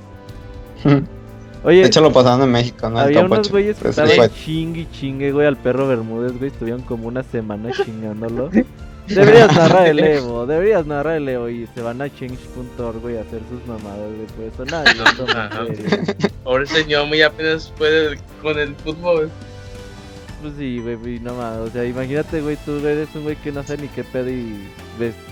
[1.63, 2.97] Oye, De hecho, lo pasaron en México, ¿no?
[2.99, 3.51] Había unos 8.
[3.51, 6.49] güeyes que sí estaban fue- chingue y chingue, güey, al perro Bermúdez, güey.
[6.49, 8.49] Estuvieron como una semana chingándolo.
[9.07, 13.21] Deberías narrar el Evo, deberías narrar el Evo y se van a change.org, güey, a
[13.21, 14.49] hacer sus mamadas, güey.
[14.51, 15.25] Por eso.
[16.45, 19.29] Ahora el señor muy apenas puede con el fútbol.
[20.41, 21.69] Pues sí, güey, no mames.
[21.69, 24.67] O sea, imagínate, güey, tú eres un güey que no sabe ni qué pedo y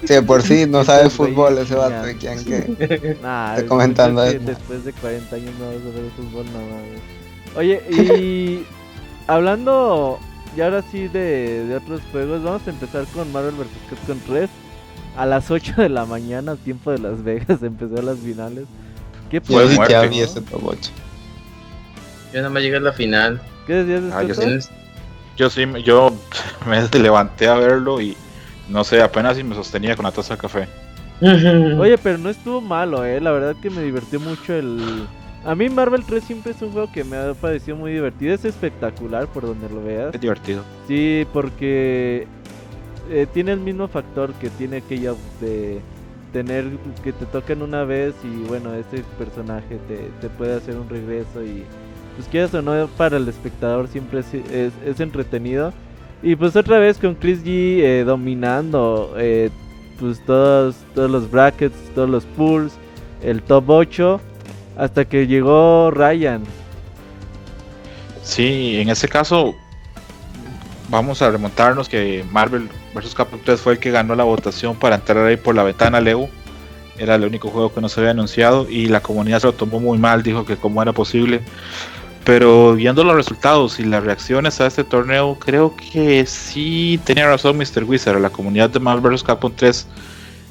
[0.06, 2.06] Sí, de por sí no sabe fútbol ese vato.
[2.06, 3.18] ¿de ¿Quién que?
[3.22, 4.40] Nah, comentando que eso.
[4.46, 7.02] después de 40 años no vas a ver fútbol, no mames.
[7.56, 8.64] Oye, y
[9.28, 10.20] hablando
[10.56, 13.68] ya ahora sí de, de otros juegos, vamos a empezar con Marvel vs.
[13.90, 14.50] Capcom 3.
[15.18, 18.66] A las 8 de la mañana, tiempo de Las Vegas, empezó las finales.
[19.30, 19.76] ¿Qué Yo sí
[20.06, 20.10] ¿no?
[20.10, 20.92] vi ese top 8.
[22.32, 23.42] Yo nada más llegué a la final.
[23.68, 24.42] ¿Qué decías de Ah, yo esto?
[24.46, 24.70] Tienes-
[25.36, 26.14] Yo sí, me- yo
[26.68, 28.16] me levanté a verlo y
[28.70, 30.68] no sé, apenas si me sostenía con la taza de café.
[31.22, 33.20] Oye, pero no estuvo malo, eh.
[33.20, 35.06] La verdad que me divirtió mucho el.
[35.46, 38.34] A mí Marvel 3 siempre es un juego que me ha parecido muy divertido.
[38.34, 40.14] Es espectacular por donde lo veas.
[40.14, 40.64] Es divertido.
[40.88, 42.28] Sí, porque
[43.10, 45.82] eh, tiene el mismo factor que tiene aquella de
[46.32, 46.66] tener
[47.04, 51.44] que te tocan una vez y bueno, ese personaje te, te puede hacer un regreso
[51.44, 51.64] y
[52.16, 55.74] pues quieras o no, para el espectador siempre es, es, es entretenido.
[56.22, 59.50] Y pues otra vez con Chris G eh, dominando eh,
[60.00, 62.74] pues todos, todos los brackets, todos los pools,
[63.22, 64.22] el top 8,
[64.78, 66.44] hasta que llegó Ryan.
[68.22, 69.56] Sí, en ese caso
[70.90, 73.16] vamos a remontarnos que Marvel vs.
[73.16, 76.30] Capcom 3 fue el que ganó la votación para entrar ahí por la ventana Leo.
[76.98, 79.80] Era el único juego que no se había anunciado y la comunidad se lo tomó
[79.80, 81.40] muy mal, dijo que cómo era posible.
[82.30, 87.58] Pero viendo los resultados y las reacciones a este torneo, creo que sí tenía razón
[87.58, 87.86] Mr.
[87.86, 88.22] Wizard.
[88.22, 89.24] La comunidad de Marvel vs.
[89.24, 89.88] Capcom 3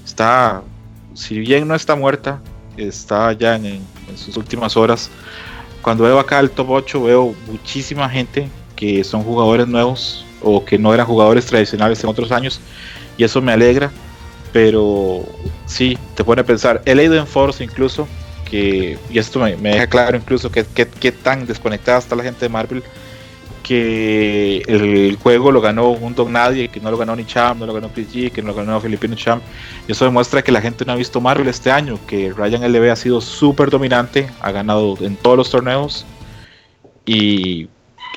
[0.05, 0.65] está,
[1.15, 2.41] si bien no está muerta,
[2.77, 3.81] está ya en,
[4.17, 5.09] sus últimas horas.
[5.81, 10.81] Cuando veo acá el top 8 veo muchísima gente que son jugadores nuevos o que
[10.81, 12.61] no eran jugadores tradicionales en otros años
[13.17, 13.93] y eso me alegra.
[14.53, 15.25] Pero
[15.67, 16.83] sí, te pone a pensar.
[16.87, 18.09] He leído en foros incluso
[18.51, 22.23] que, y esto me, me deja claro incluso que, que, que tan desconectada está la
[22.23, 22.83] gente de Marvel,
[23.63, 27.67] que el juego lo ganó un Don Nadie, que no lo ganó ni Champ, no
[27.67, 29.43] lo ganó Chris G, que no lo ganó Filipino Champ.
[29.87, 32.91] Y eso demuestra que la gente no ha visto Marvel este año, que Ryan LB
[32.91, 36.07] ha sido súper dominante, ha ganado en todos los torneos.
[37.05, 37.69] Y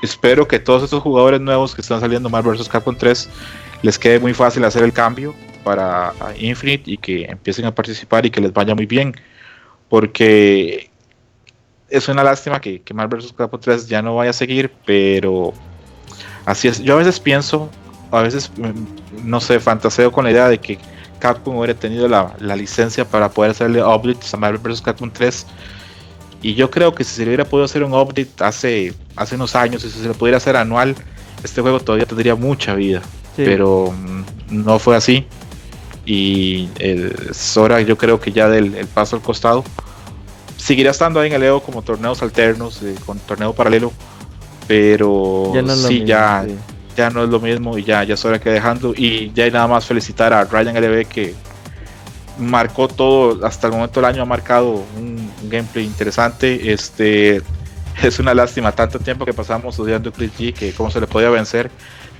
[0.02, 2.70] espero que todos estos jugadores nuevos que están saliendo Marvel vs.
[2.70, 3.30] Capcom 3
[3.82, 5.36] les quede muy fácil hacer el cambio
[5.66, 9.14] para Infinite y que empiecen a participar y que les vaya muy bien.
[9.92, 10.90] Porque
[11.90, 13.34] es una lástima que, que Marvel vs.
[13.34, 15.52] Capcom 3 ya no vaya a seguir, pero
[16.46, 16.80] así es.
[16.80, 17.70] Yo a veces pienso,
[18.10, 20.80] a veces, mm, no sé, fantaseo con la idea de que
[21.20, 24.82] Capcom hubiera tenido la, la licencia para poder hacerle updates a Marvel vs.
[24.82, 25.46] Capcom 3.
[26.42, 29.58] Y yo creo que si se le hubiera podido hacer un update hace, hace unos
[29.58, 30.96] años, y si se le pudiera hacer anual,
[31.44, 33.02] este juego todavía tendría mucha vida.
[33.36, 33.44] Sí.
[33.44, 35.28] Pero mm, no fue así.
[36.06, 39.64] Y eh, es hora, yo creo que ya del el paso al costado
[40.58, 43.92] seguirá estando ahí en el EO como torneos alternos, eh, con torneo paralelo,
[44.68, 46.56] pero Ya no sí, mismo, ya, sí.
[46.96, 48.94] ya no es lo mismo y ya, ya es hora que dejando.
[48.96, 51.36] Y ya hay nada más felicitar a Ryan LB que
[52.38, 56.72] marcó todo, hasta el momento del año ha marcado un, un gameplay interesante.
[56.72, 57.42] Este
[58.04, 61.30] es una lástima tanto tiempo que pasamos estudiando Chris G que cómo se le podía
[61.30, 61.72] vencer.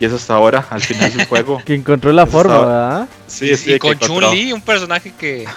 [0.02, 1.62] Y es hasta ahora, al final del juego.
[1.64, 3.10] Que encontró la forma, ¿verdad?
[3.28, 5.46] Sí, sí, y con Chun-Li, un personaje que.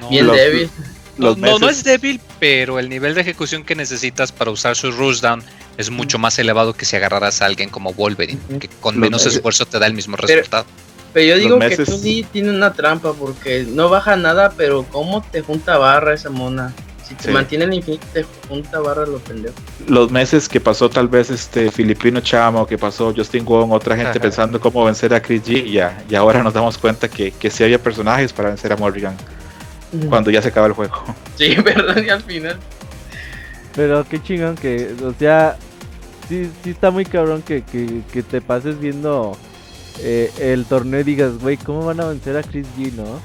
[0.00, 0.70] No, Bien Los- débil.
[1.18, 4.90] no, los no, es débil, pero el nivel de ejecución que necesitas para usar su
[4.92, 5.42] rushdown
[5.76, 9.22] es mucho más elevado que si agarraras a alguien como Wolverine, que con Los menos
[9.24, 10.64] meses- esfuerzo te da el mismo resultado.
[11.12, 14.84] Pero yo Los digo que meses- Chun-Li tiene una trampa porque no baja nada, pero
[14.90, 16.72] cómo te junta barra esa mona.
[17.10, 17.30] Si te Sí.
[17.32, 19.54] mantiene el infinito, te junta barra lo pendejo.
[19.88, 24.10] los meses que pasó tal vez este Filipino Chamo, que pasó Justin Wong, otra gente
[24.12, 24.20] Ajá.
[24.20, 27.50] pensando cómo vencer a Chris G, y ya, y ahora nos damos cuenta que, que
[27.50, 29.16] sí había personajes para vencer a Morrigan
[30.08, 31.02] cuando ya se acaba el juego.
[31.36, 32.56] Sí, verdad, y al final.
[33.74, 35.56] Pero qué chingón que, o sea,
[36.28, 39.36] sí, sí está muy cabrón que, que, que te pases viendo
[39.98, 43.20] eh, el torneo y digas, güey, ¿cómo van a vencer a Chris G, no?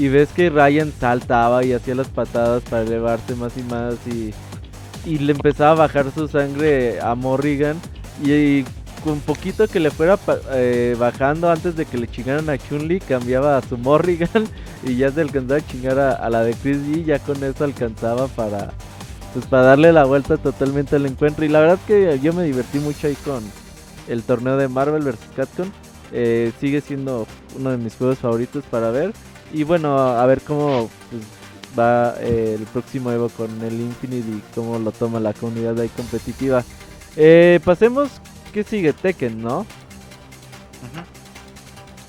[0.00, 4.32] Y ves que Ryan saltaba y hacía las patadas para elevarse más y más y,
[5.04, 7.76] y le empezaba a bajar su sangre a Morrigan
[8.24, 8.64] y, y
[9.04, 10.18] con poquito que le fuera
[10.52, 14.46] eh, bajando antes de que le chingaran a Chun-Li, cambiaba a su Morrigan
[14.82, 18.26] y ya se alcanzaba a chingar a, la de Chris G, ya con eso alcanzaba
[18.28, 18.72] para
[19.34, 21.44] pues para darle la vuelta totalmente al encuentro.
[21.44, 23.42] Y la verdad que yo me divertí mucho ahí con
[24.08, 25.18] el torneo de Marvel vs.
[25.36, 25.70] Capcom.
[26.12, 29.12] Eh, sigue siendo uno de mis juegos favoritos para ver.
[29.52, 31.22] Y bueno, a ver cómo pues,
[31.78, 35.88] va eh, el próximo Evo con el Infinite y cómo lo toma la comunidad ahí
[35.88, 36.64] competitiva.
[37.16, 38.10] Eh, pasemos,
[38.52, 38.92] ¿qué sigue?
[38.92, 39.66] Tekken, ¿no?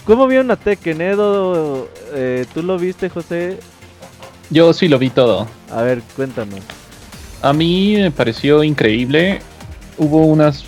[0.05, 1.87] ¿Cómo vieron a Tekken, Edo?
[2.13, 3.59] Eh, ¿Tú lo viste, José?
[4.49, 5.47] Yo sí lo vi todo.
[5.71, 6.59] A ver, cuéntanos.
[7.41, 9.41] A mí me pareció increíble.
[9.97, 10.65] Hubo unas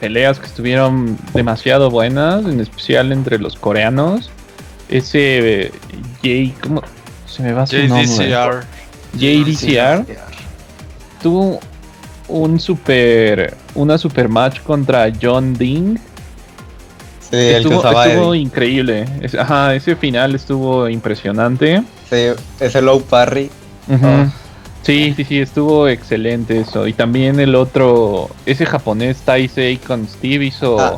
[0.00, 4.30] peleas que estuvieron demasiado buenas, en especial entre los coreanos.
[4.88, 5.72] Ese eh,
[6.22, 6.82] Jay, ¿cómo
[7.26, 8.06] se me va su nombre?
[8.06, 8.64] JDCR.
[9.14, 10.04] JDCR
[11.22, 11.60] tuvo
[12.28, 15.98] un super una super match contra John Ding.
[17.30, 19.06] Sí, estuvo, increíble.
[19.20, 21.82] Es- ajá, ese final estuvo impresionante.
[22.08, 22.28] Sí,
[22.58, 23.50] ese low parry.
[24.02, 24.30] Ah.
[24.82, 26.86] Sí, sí, sí, estuvo excelente eso.
[26.86, 30.80] Y también el otro, ese japonés Taisei con Steve hizo...
[30.80, 30.96] Ah.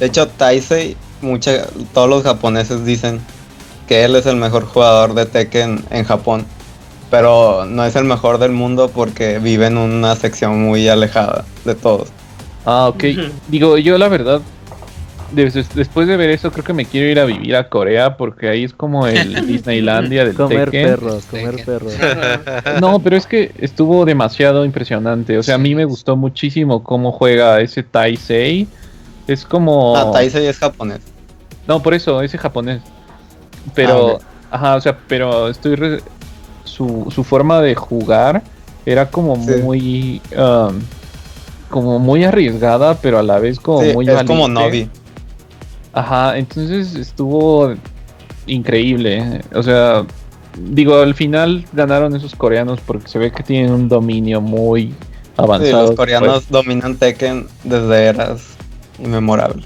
[0.00, 3.20] De hecho, Taisei, mucha, todos los japoneses dicen
[3.86, 6.44] que él es el mejor jugador de Tekken en Japón.
[7.10, 11.74] Pero no es el mejor del mundo porque vive en una sección muy alejada de
[11.74, 12.08] todos.
[12.66, 13.02] Ah, ok.
[13.48, 14.42] Digo, yo la verdad,
[15.32, 18.50] des- después de ver eso, creo que me quiero ir a vivir a Corea porque
[18.50, 20.86] ahí es como el Disneylandia del Comer Tekken.
[20.86, 21.64] perros, comer Tekken.
[21.64, 21.92] perros.
[22.78, 25.38] No, pero es que estuvo demasiado impresionante.
[25.38, 28.68] O sea, a mí me gustó muchísimo cómo juega ese Taisei.
[29.28, 29.94] Es como...
[29.96, 31.00] Ah, Taisei es japonés.
[31.68, 32.82] No, por eso, ese japonés.
[33.74, 34.18] Pero,
[34.50, 35.74] Ah, ajá, o sea, pero estoy.
[35.76, 36.02] re-
[36.64, 38.42] su, su forma de jugar
[38.86, 39.52] era como Sí.
[39.62, 40.22] muy.
[40.36, 40.80] um,
[41.68, 44.48] como muy arriesgada, pero a la vez como Sí, muy es como.
[44.48, 44.88] Novi.
[45.92, 47.74] Ajá, entonces estuvo
[48.46, 49.42] increíble.
[49.54, 50.06] O sea,
[50.56, 54.94] digo, al final ganaron esos coreanos porque se ve que tienen un dominio muy Sí,
[55.36, 55.86] avanzado.
[55.88, 58.56] los coreanos dominan Tekken desde eras
[58.98, 59.64] inmemorables.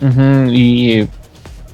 [0.00, 1.08] Ujú, y,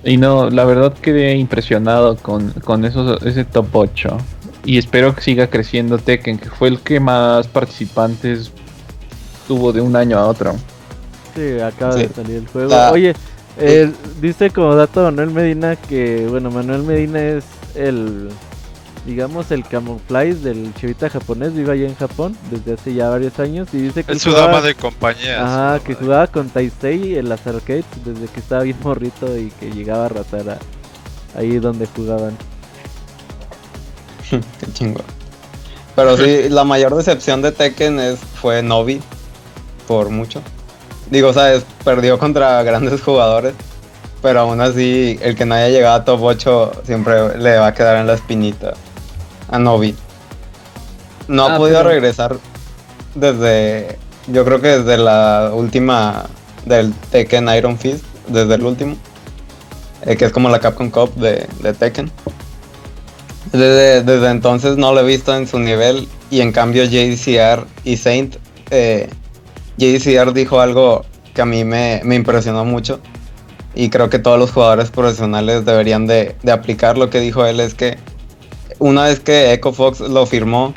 [0.04, 4.16] y no, la verdad quedé impresionado con, con esos, ese top 8.
[4.64, 8.50] Y espero que siga creciendo Tekken, que fue el que más participantes
[9.46, 10.54] tuvo de un año a otro.
[11.36, 12.00] Sí, acaba Sí.
[12.00, 12.70] de salir el juego.
[12.70, 13.14] La- Oye,
[13.58, 17.44] eh, dice como dato Manuel Medina que, bueno, Manuel Medina es
[17.76, 18.28] el
[19.06, 23.68] digamos, el camuflaje del chavita japonés, vive allá en Japón desde hace ya varios años
[23.72, 25.42] y dice que Es su jugaba- dama de compañía.
[25.44, 29.50] Ajá, que de- jugaba con Taisei en las arcades desde que estaba bien morrito y
[29.60, 32.36] que llegaba a ratar a- ahí donde jugaban.
[34.30, 35.04] Qué chingón.
[35.94, 39.00] Pero sí, la mayor decepción de Tekken es, fue Novi.
[39.88, 40.42] Por mucho.
[41.10, 43.54] Digo, sabes, perdió contra grandes jugadores.
[44.20, 47.74] Pero aún así, el que no haya llegado a top 8 siempre le va a
[47.74, 48.74] quedar en la espinita
[49.48, 49.94] a Novi.
[51.28, 52.36] No ha Ah, podido pero- regresar
[53.14, 53.98] desde.
[54.28, 56.24] Yo creo que desde la última
[56.64, 58.96] del Tekken Iron Fist, desde el último.
[60.04, 62.10] eh, que es como la Capcom Cup de, de Tekken.
[63.52, 67.96] Desde, desde entonces no lo he visto en su nivel y en cambio JCR y
[67.96, 68.36] Saint,
[68.70, 69.08] eh,
[69.78, 71.04] JCR dijo algo
[71.34, 73.00] que a mí me, me impresionó mucho
[73.74, 77.60] y creo que todos los jugadores profesionales deberían de, de aplicar lo que dijo él
[77.60, 77.98] es que
[78.78, 80.74] una vez que Echo Fox lo firmó,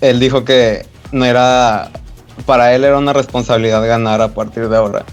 [0.00, 1.90] él dijo que no era,
[2.44, 5.04] para él era una responsabilidad ganar a partir de ahora.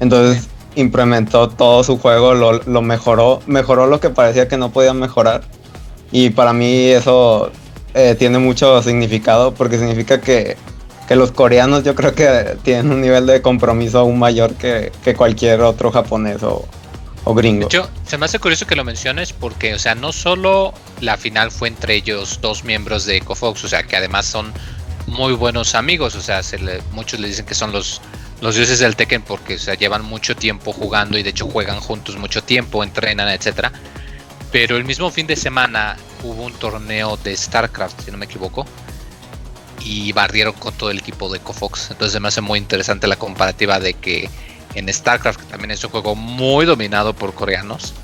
[0.00, 5.42] Entonces implementó todo su juego, lo, mejoró, mejoró lo que parecía que no podía mejorar.
[6.12, 7.50] Y para mí eso
[7.94, 10.56] eh, tiene mucho significado porque significa que,
[11.08, 15.14] que los coreanos yo creo que tienen un nivel de compromiso aún mayor que, que
[15.14, 16.66] cualquier otro japonés o,
[17.28, 20.72] o De hecho, se me hace curioso que lo menciones porque, o sea, no solo
[21.00, 24.52] la final fue entre ellos dos miembros de EcoFox, o sea, que además son
[25.08, 26.56] muy buenos amigos, o sea, se
[26.92, 28.00] muchos le dicen que son los,
[28.40, 32.16] los dioses del Tekken porque, o llevan mucho tiempo jugando y de hecho juegan juntos
[32.16, 33.72] mucho tiempo, entrenan, etcétera.
[34.52, 38.64] Pero el mismo fin de semana hubo un torneo de StarCraft, si no me equivoco,
[39.80, 41.90] y barrieron con todo el equipo de EcoFox.
[41.90, 44.30] Entonces me hace muy interesante la comparativa de que
[44.74, 47.94] en StarCraft, que también es un juego muy dominado por coreanos,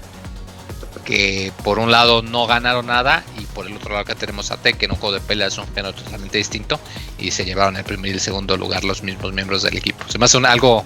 [1.05, 4.57] que por un lado no ganaron nada y por el otro lado acá tenemos a
[4.57, 6.79] Tekken, un juego de peleas, un género totalmente distinto,
[7.19, 10.05] y se llevaron el primer y el segundo lugar los mismos miembros del equipo.
[10.09, 10.85] Se me hace un- algo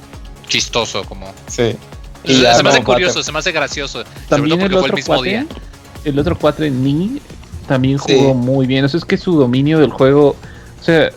[0.48, 1.26] chistoso, como...
[1.48, 1.74] Sí.
[2.24, 4.70] se, Y ya se me hace curioso, cuate- se me hace gracioso, sobre También el
[4.70, 5.46] porque fue el otro mismo cuate, día.
[6.04, 7.20] el otro cuate Ni
[7.68, 8.16] también Sí.
[8.16, 8.84] jugó muy bien.
[8.84, 10.34] O sea, es que su dominio del juego,
[10.80, 11.10] o sea,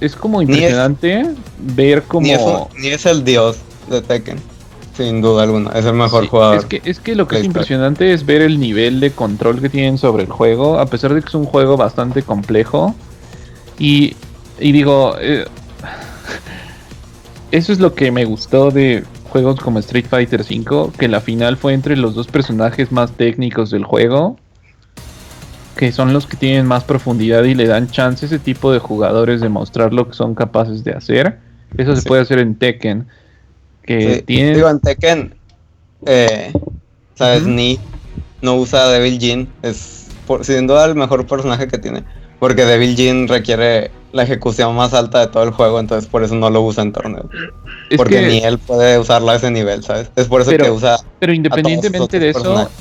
[0.00, 1.24] es como Ni es- impresionante
[1.58, 3.56] ver como Ni, es un- ni es el dios
[3.90, 4.38] de Tekken,
[4.96, 5.70] sin duda alguna.
[5.70, 6.56] Es el mejor Sí, jugador.
[6.58, 9.68] Es que, es que lo que es impresionante es ver el nivel de control que
[9.68, 12.94] tienen sobre el juego, a pesar de que es un juego bastante complejo.
[13.78, 14.16] Y,
[14.58, 15.46] y digo, eh,
[17.50, 21.56] eso es lo que me gustó de juegos como Street Fighter V, que la final
[21.56, 24.36] fue entre los dos personajes más técnicos del juego,
[25.76, 28.80] que son los que tienen más profundidad y le dan chance a ese tipo de
[28.80, 31.38] jugadores de mostrar lo que son capaces de hacer.
[31.76, 33.06] Eso se puede hacer en Tekken.
[33.88, 34.54] Que Sí, tienen...
[34.54, 35.34] Digo, en Tekken,
[36.06, 36.52] eh,
[37.14, 37.44] ¿sabes?
[37.44, 37.78] Ni
[38.42, 39.48] no usa Devil Jin.
[39.62, 42.04] Es por- sin duda el mejor personaje que tiene.
[42.38, 46.34] Porque Devil Jin requiere la ejecución más alta de todo el juego, entonces por eso
[46.34, 47.28] no lo usa en torneo.
[47.90, 50.10] es porque que- ni él puede usarlo a ese nivel, ¿sabes?
[50.16, 50.98] Es por eso Pero- que usa.
[51.18, 52.72] Pero independientemente de eso, personajes.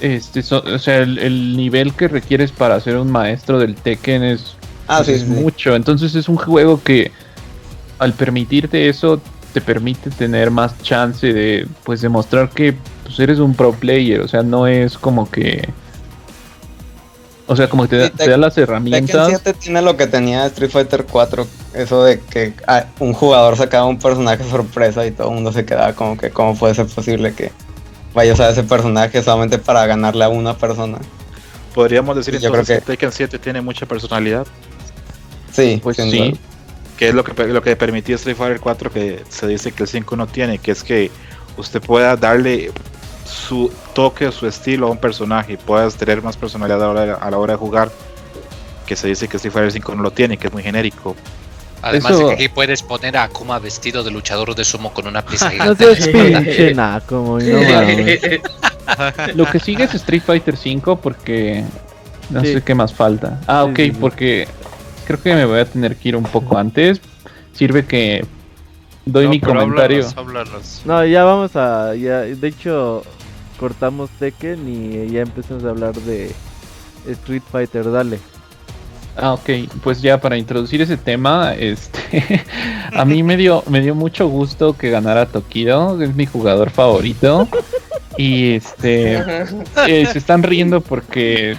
[0.00, 4.24] este, so- o sea, el, el nivel que requieres para ser un maestro del Tekken
[4.24, 4.56] es,
[4.88, 5.26] Ah, pues, sí, es sí.
[5.28, 5.74] mucho.
[5.76, 7.12] Entonces es un juego que
[7.98, 9.20] al permitirte eso
[9.52, 14.20] te permite tener más chance de pues demostrar que pues, eres un pro player.
[14.20, 15.68] O sea, no es como que
[17.50, 19.26] o sea, como que te, da- Sí, te da las Tekken herramientas.
[19.28, 21.46] 7 tiene lo que tenía Street Fighter 4.
[21.74, 25.64] Eso de que ah, un jugador sacaba un personaje sorpresa y todo el mundo se
[25.64, 27.50] quedaba como que, ¿cómo puede ser posible que
[28.12, 30.98] vaya a ese personaje solamente para ganarle a una persona?
[31.74, 34.46] Podríamos decir Yo entonces creo que Tekken 7 tiene mucha personalidad,
[35.52, 36.18] Sí, Pues sí.
[36.18, 36.38] duda.
[36.98, 39.88] Que es lo que, lo que permitía Street Fighter 4 que se dice que el
[39.88, 41.10] 5 no tiene, que es que
[41.56, 42.70] usted pueda darle
[43.24, 47.02] su toque o su estilo a un personaje y puedas tener más personalidad a la,
[47.02, 47.90] hora, a la hora de jugar,
[48.86, 51.14] que se dice que Street Fighter 5 no lo tiene, que es muy genérico.
[51.82, 55.06] Además Eso- de que aquí puedes poner a Akuma vestido de luchador de sumo con
[55.06, 56.10] una pieza No gigante.
[56.12, 58.20] pinche naco, muy no mames.
[59.36, 61.62] Lo que sigue es Street Fighter 5 porque
[62.30, 62.54] no Sí.
[62.54, 63.38] sé qué más falta.
[63.46, 63.96] Ah, Sí, ok, sí, sí.
[64.00, 64.48] porque
[65.08, 67.00] creo que me voy a tener que ir un poco antes.
[67.54, 68.24] Sirve que
[69.06, 70.06] doy No, mi comentario.
[70.16, 70.82] háblanos, háblanos.
[70.84, 71.94] No, ya vamos a.
[71.94, 73.02] Ya, de hecho,
[73.58, 76.30] cortamos Tekken y ya empezamos a hablar de
[77.06, 77.90] Street Fighter.
[77.90, 78.18] Dale.
[79.16, 79.48] Ah, ok,
[79.82, 82.44] pues ya para introducir ese tema, este,
[82.94, 87.48] a mí me dio, me dio mucho gusto que ganara Tokido, es mi jugador favorito.
[88.18, 89.16] Y este,
[89.88, 91.56] eh, se están riendo porque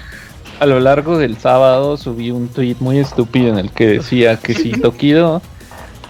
[0.59, 4.53] a lo largo del sábado subí un tweet muy estúpido en el que decía que
[4.53, 5.41] si Tokido,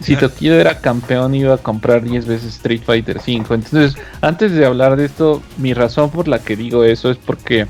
[0.01, 3.53] si Tokido era campeón iba a comprar 10 veces Street Fighter 5.
[3.53, 7.67] Entonces, antes de hablar de esto, mi razón por la que digo eso es porque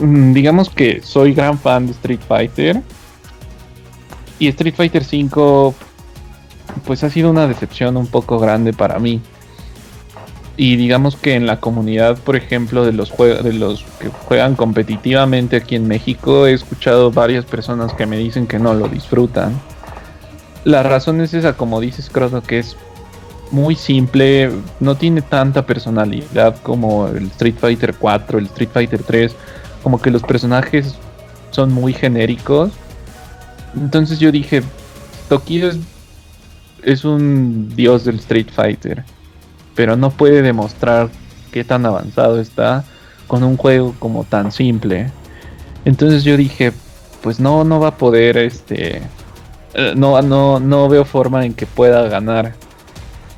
[0.00, 2.82] mm, digamos que soy gran fan de Street Fighter.
[4.40, 5.74] Y Street Fighter 5
[6.84, 9.20] pues ha sido una decepción un poco grande para mí.
[10.56, 15.56] Y digamos que en la comunidad, por ejemplo, de los de los que juegan competitivamente
[15.56, 19.60] aquí en México, he escuchado varias personas que me dicen que no lo disfrutan.
[20.64, 22.76] La razón es esa, como dices, Croto, que es
[23.50, 24.50] muy simple,
[24.80, 29.34] no tiene tanta personalidad como el Street Fighter 4, el Street Fighter 3,
[29.82, 30.94] como que los personajes
[31.50, 32.72] son muy genéricos.
[33.76, 34.62] Entonces yo dije,
[35.28, 35.78] Tokido es,
[36.82, 39.04] es un dios del Street Fighter,
[39.74, 41.10] pero no puede demostrar
[41.52, 42.84] qué tan avanzado está
[43.26, 45.10] con un juego como tan simple.
[45.84, 46.72] Entonces yo dije,
[47.22, 49.02] pues no, no va a poder, este,
[49.74, 52.54] eh, no, no, no veo forma en que pueda ganar.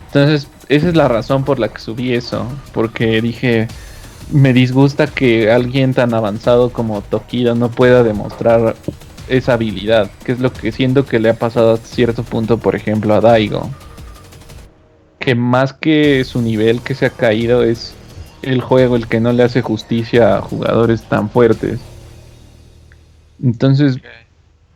[0.06, 2.46] Entonces, esa es la razón por la que subí eso.
[2.72, 3.68] Porque dije,
[4.30, 8.76] me disgusta que alguien tan avanzado como Tokido no pueda demostrar
[9.28, 10.10] esa habilidad.
[10.24, 13.20] Que es lo que siento que le ha pasado a cierto punto, por ejemplo, a
[13.20, 13.70] Daigo.
[15.26, 17.94] Que más que su nivel que se ha caído es
[18.40, 21.80] el juego el que no le hace justicia a jugadores tan fuertes.
[23.42, 23.98] Entonces,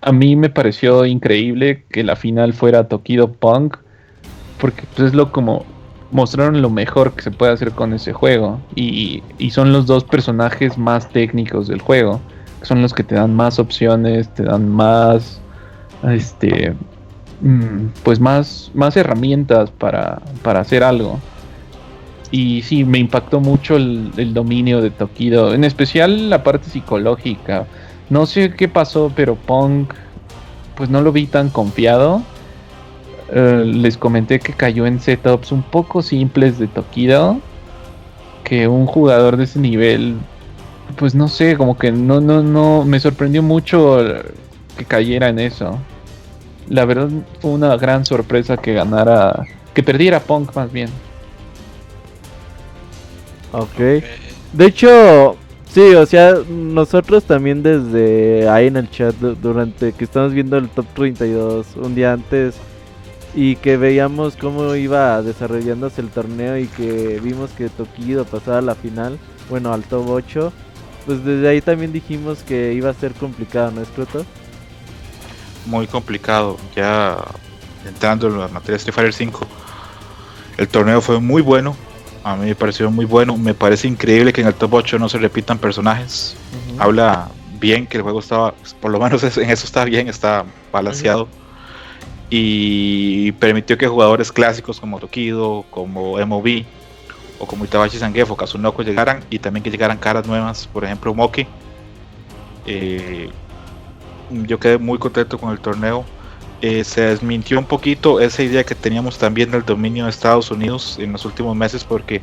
[0.02, 3.76] a mí me pareció increíble que la final fuera Tokido Punk
[4.60, 5.64] porque pues, es lo como
[6.10, 10.76] mostraron lo mejor que se puede hacer con ese juego y, son los dos personajes
[10.76, 12.20] más técnicos del juego
[12.62, 15.40] son los que te dan más opciones te dan más
[16.02, 16.74] este
[18.02, 21.18] pues más más herramientas para, para hacer algo
[22.30, 27.66] y sí me impactó mucho el, el dominio de Tokido en especial la parte psicológica
[28.10, 29.94] no sé qué pasó pero Punk
[30.76, 32.22] pues no lo vi tan confiado
[33.32, 37.40] eh, les comenté que cayó en setups un poco simples de Tokido.
[38.44, 40.16] Que un jugador de ese nivel,
[40.96, 43.98] pues no sé, como que no, no, no, me sorprendió mucho
[44.76, 45.78] que cayera en eso.
[46.70, 47.08] La verdad
[47.40, 49.44] fue una gran sorpresa que ganara,
[49.74, 50.88] que perdiera Punk más bien.
[53.52, 53.76] Ok.
[54.52, 55.36] De hecho,
[55.68, 60.68] sí, o sea, nosotros también desde ahí en el chat, durante que estamos viendo el
[60.68, 62.54] top 32, un día antes,
[63.34, 68.62] y que veíamos cómo iba desarrollándose el torneo y que vimos que Tokido pasaba a
[68.62, 69.18] la final,
[69.48, 70.52] bueno, al top 8,
[71.06, 74.24] pues desde ahí también dijimos que iba a ser complicado, ¿no es cierto?
[75.66, 77.18] Muy complicado, ya
[77.86, 79.46] entrando en la materia de Street Fighter 5.
[80.58, 81.76] El torneo fue muy bueno,
[82.24, 85.08] a mí me pareció muy bueno, me parece increíble que en el top 8 no
[85.08, 86.36] se repitan personajes.
[86.78, 87.28] Habla
[87.58, 91.28] bien que el juego estaba, por lo menos en eso está bien, está balanceado
[92.30, 96.64] y permitió que jugadores clásicos como Tokido, como MOV
[97.40, 101.12] o como Itabashi Zangief o Kazunoko llegaran y también que llegaran caras nuevas, por ejemplo
[101.12, 101.46] Moki.
[102.66, 103.30] Eh,
[104.30, 106.04] yo quedé muy contento con el torneo.
[106.62, 110.98] Eh, se desmintió un poquito esa idea que teníamos también del dominio de Estados Unidos
[110.98, 112.20] en los últimos meses porque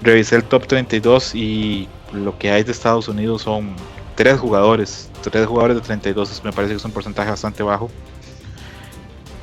[0.00, 3.74] revisé el top 32 y lo que hay de Estados Unidos son
[4.14, 7.90] tres jugadores, tres jugadores de 32 me parece que es un porcentaje bastante bajo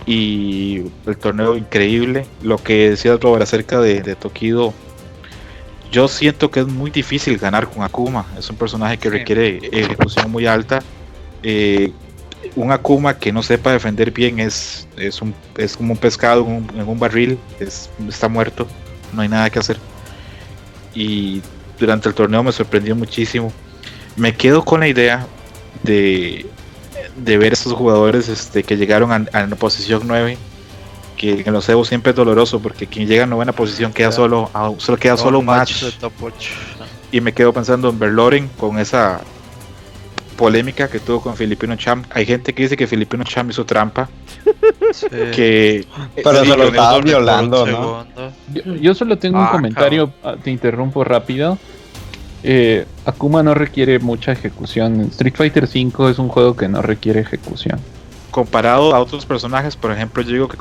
[0.06, 2.26] y el torneo increíble.
[2.42, 4.74] Lo que decía Robert acerca de, de, Tokido,
[5.92, 8.26] yo siento que es muy difícil ganar con Akuma.
[8.38, 10.82] Es un personaje que requiere ejecución muy alta.
[11.46, 11.94] Eh,
[12.56, 16.88] un Akuma que no sepa defender bien es, es, un, es como un pescado en
[16.88, 18.68] un, barril, es, está muerto,
[19.14, 19.78] no hay nada que hacer.
[20.94, 21.42] Y
[21.80, 23.52] durante el torneo me sorprendió muchísimo.
[24.16, 25.26] Me quedo con la idea
[25.84, 26.46] de
[27.16, 30.38] de ver estos jugadores este, que llegaron a, la posición 9
[31.18, 34.50] que en los Evo siempre es doloroso porque quien llega a novena posición queda solo
[34.78, 35.86] solo queda solo un match,
[37.12, 39.22] y me quedo pensando en Berloren con esa
[40.36, 44.10] polémica que tuvo con Filipino Champ hay gente que dice que Filipino Champ hizo trampa
[45.34, 45.86] que
[46.16, 48.06] pero se lo estaba violando
[48.82, 51.58] yo, solo tengo un ah, comentario ah, te interrumpo rápido
[52.48, 55.02] eh, Akuma no requiere mucha ejecución.
[55.10, 57.80] Street Fighter V es un juego que no requiere ejecución.
[58.30, 60.58] Comparado a otros personajes, por ejemplo, yo digo que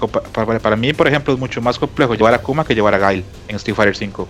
[0.63, 3.23] para, mí, por ejemplo, es mucho más complejo llevar a Akuma que llevar a Gail
[3.49, 4.27] en Street Fighter V.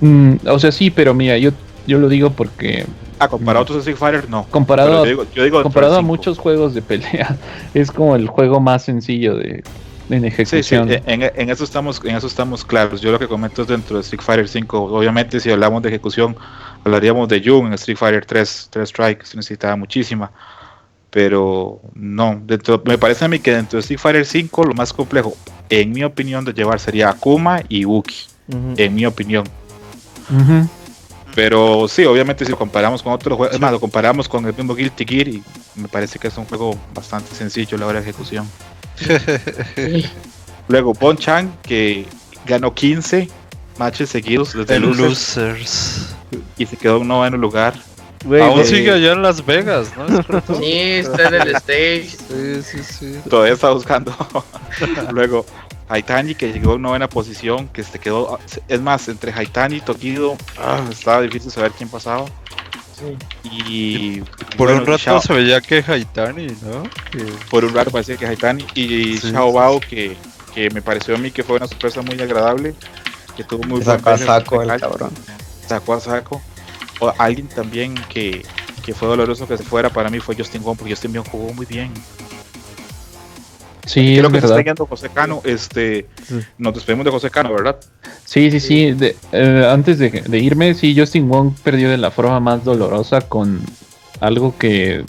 [0.00, 1.52] Mm, o sea, sí, pero mira, yo,
[1.86, 2.84] yo lo digo porque.
[3.18, 4.46] Ah, comparado a otros Street Fighter, no.
[4.50, 5.04] Comparado,
[5.62, 7.36] comparado a muchos juegos de pelea,
[7.74, 9.62] es como el juego más sencillo de,
[10.10, 10.88] en ejecución.
[10.90, 13.00] en, eso estamos, en eso estamos claros.
[13.00, 14.78] Yo lo que comento es dentro de Street Fighter 5.
[14.78, 16.36] Obviamente, si hablamos de ejecución,
[16.84, 20.30] hablaríamos de Jung en Street Fighter 3, 3 Strike, se necesitaba muchísima.
[21.10, 24.92] Pero no, dentro, me parece a mí que dentro de Street Fighter 5 lo más
[24.92, 25.34] complejo,
[25.70, 28.26] en mi opinión, de llevar sería Akuma y Uki.
[28.76, 29.44] En mi opinión.
[31.34, 34.54] Pero sí, obviamente si lo comparamos con otros juegos, es más, lo comparamos con el
[34.54, 35.42] mismo Guilty Gear y
[35.74, 38.48] me parece que es un juego bastante sencillo a la hora de ejecución.
[40.68, 42.06] Luego Bon Chang, que
[42.46, 43.28] ganó 15
[43.78, 46.14] matches seguidos desde El Losers, Losers.
[46.56, 47.74] y se quedó en noveno lugar.
[48.40, 50.06] Aún sigue allá en Las Vegas, ¿no?
[50.58, 52.08] Sí, está en el stage.
[52.08, 53.20] Sí, sí, sí.
[53.28, 54.16] Todavía está buscando.
[55.12, 55.44] Luego
[55.88, 58.38] Haitani, que llegó en novena posición, que se quedó.
[58.68, 62.24] Es más, entre Haitani y Tokido, ah, estaba difícil saber quién pasaba.
[63.44, 64.20] Y
[64.56, 66.84] Por bueno, un rato Shao- se veía que Haitani, ¿no?
[67.10, 70.16] Que- por un rato parecía que Haitani y Sí, Xiao sí, Bao que,
[70.54, 72.74] que me pareció a mí que fue una sorpresa muy agradable
[73.36, 75.10] que tuvo muy Sacó a buen saco el cabrón.
[75.66, 76.40] sacó a saco
[77.00, 78.46] o alguien también que,
[78.84, 81.52] que fue doloroso que se fuera para mí fue Justin Wong porque Justin Wong jugó
[81.52, 81.92] muy bien
[83.86, 86.40] Sí, creo es que se está guiando José Cano este Sí.
[86.58, 87.76] nos despedimos de José Cano verdad
[88.24, 88.92] Sí, sí, sí.
[88.92, 93.20] de- eh, antes de, de irme, sí, Justin Wong perdió de la forma más dolorosa
[93.22, 93.60] con
[94.20, 95.04] algo que.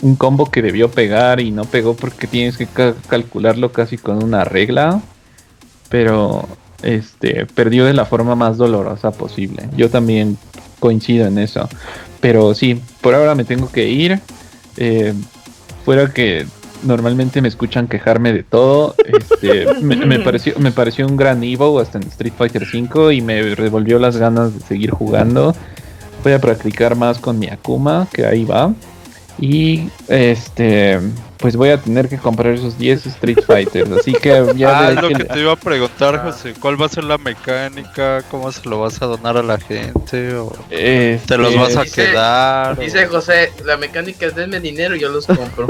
[0.00, 4.22] Un combo que debió pegar y no pegó porque tienes que ca- calcularlo casi con
[4.22, 5.00] una regla.
[5.88, 6.46] Pero
[6.82, 9.68] este perdió de la forma más dolorosa posible.
[9.76, 10.38] Yo también
[10.78, 11.68] coincido en eso.
[12.20, 14.20] Pero sí, por ahora me tengo que ir.
[14.76, 15.14] Eh,
[15.84, 16.46] fuera que
[16.82, 18.94] normalmente me escuchan quejarme de todo.
[19.04, 23.20] Este, me, me pareció, me pareció un gran Evo hasta en Street Fighter V y
[23.20, 25.54] me revolvió las ganas de seguir jugando.
[26.24, 28.72] Voy a practicar más con mi Akuma, que ahí va.
[29.40, 30.98] Y este,
[31.36, 33.88] pues voy a tener que comprar esos 10 Street Fighters.
[33.92, 36.30] Así que ya ah, es lo que te iba a preguntar, Ah.
[36.32, 36.54] José.
[36.58, 38.22] ¿Cuál va a ser la mecánica?
[38.30, 40.34] ¿Cómo se lo vas a donar a la gente?
[40.34, 42.78] ¿O este, te los vas a Dice- quedar?
[42.78, 45.68] o- Dice José, la mecánica es denme dinero y yo los compro.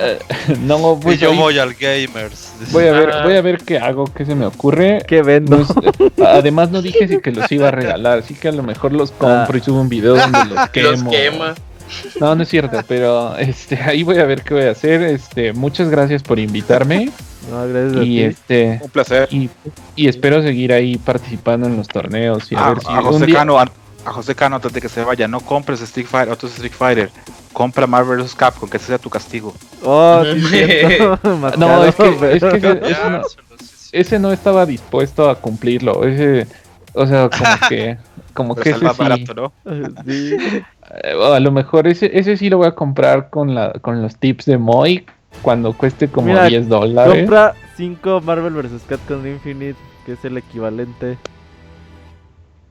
[0.00, 0.18] eh,
[0.60, 2.52] no, Y pues yo ahí voy al Gamers.
[2.72, 3.22] voy a ver, Ah.
[3.24, 4.98] voy a ver qué hago, qué se me ocurre.
[5.06, 5.56] ¿Qué vendo?
[5.58, 5.74] No sé,
[6.22, 9.10] además no dije si que los iba a regalar, así que a lo mejor los
[9.12, 10.90] compro y subo un video donde los quemo.
[10.90, 11.54] Los quema.
[12.20, 15.02] No, no es cierto, pero este ahí voy a ver qué voy a hacer.
[15.02, 17.10] Este, muchas gracias por invitarme
[17.50, 18.22] No, gracias a y ti.
[18.22, 19.48] este un placer y,
[19.94, 23.04] y espero seguir ahí participando en los torneos y a a, ver si a un
[23.04, 23.70] José día- Cano a,
[24.04, 27.10] a José Cano antes de que se vaya no compres Street Fighter otros Street Fighter
[27.52, 29.54] compra Marvel vs Capcom que ese sea tu castigo
[29.84, 30.62] Oh, sí,
[31.58, 32.56] No, es que- pero- es que
[32.90, 33.22] ese- no-
[33.92, 36.04] ese no estaba dispuesto a cumplirlo.
[36.04, 36.46] Ese,
[36.92, 37.96] o sea, como que
[38.36, 42.36] como pero que es el ese más sí, no eh, a lo mejor ese ese
[42.36, 45.04] sí lo voy a comprar con la con los tips de Moy
[45.42, 47.14] cuando cueste como Mira, 10 dólares.
[47.24, 48.82] Compra 5 Marvel vs.
[48.88, 49.76] Capcom Infinite,
[50.06, 51.18] que es el equivalente.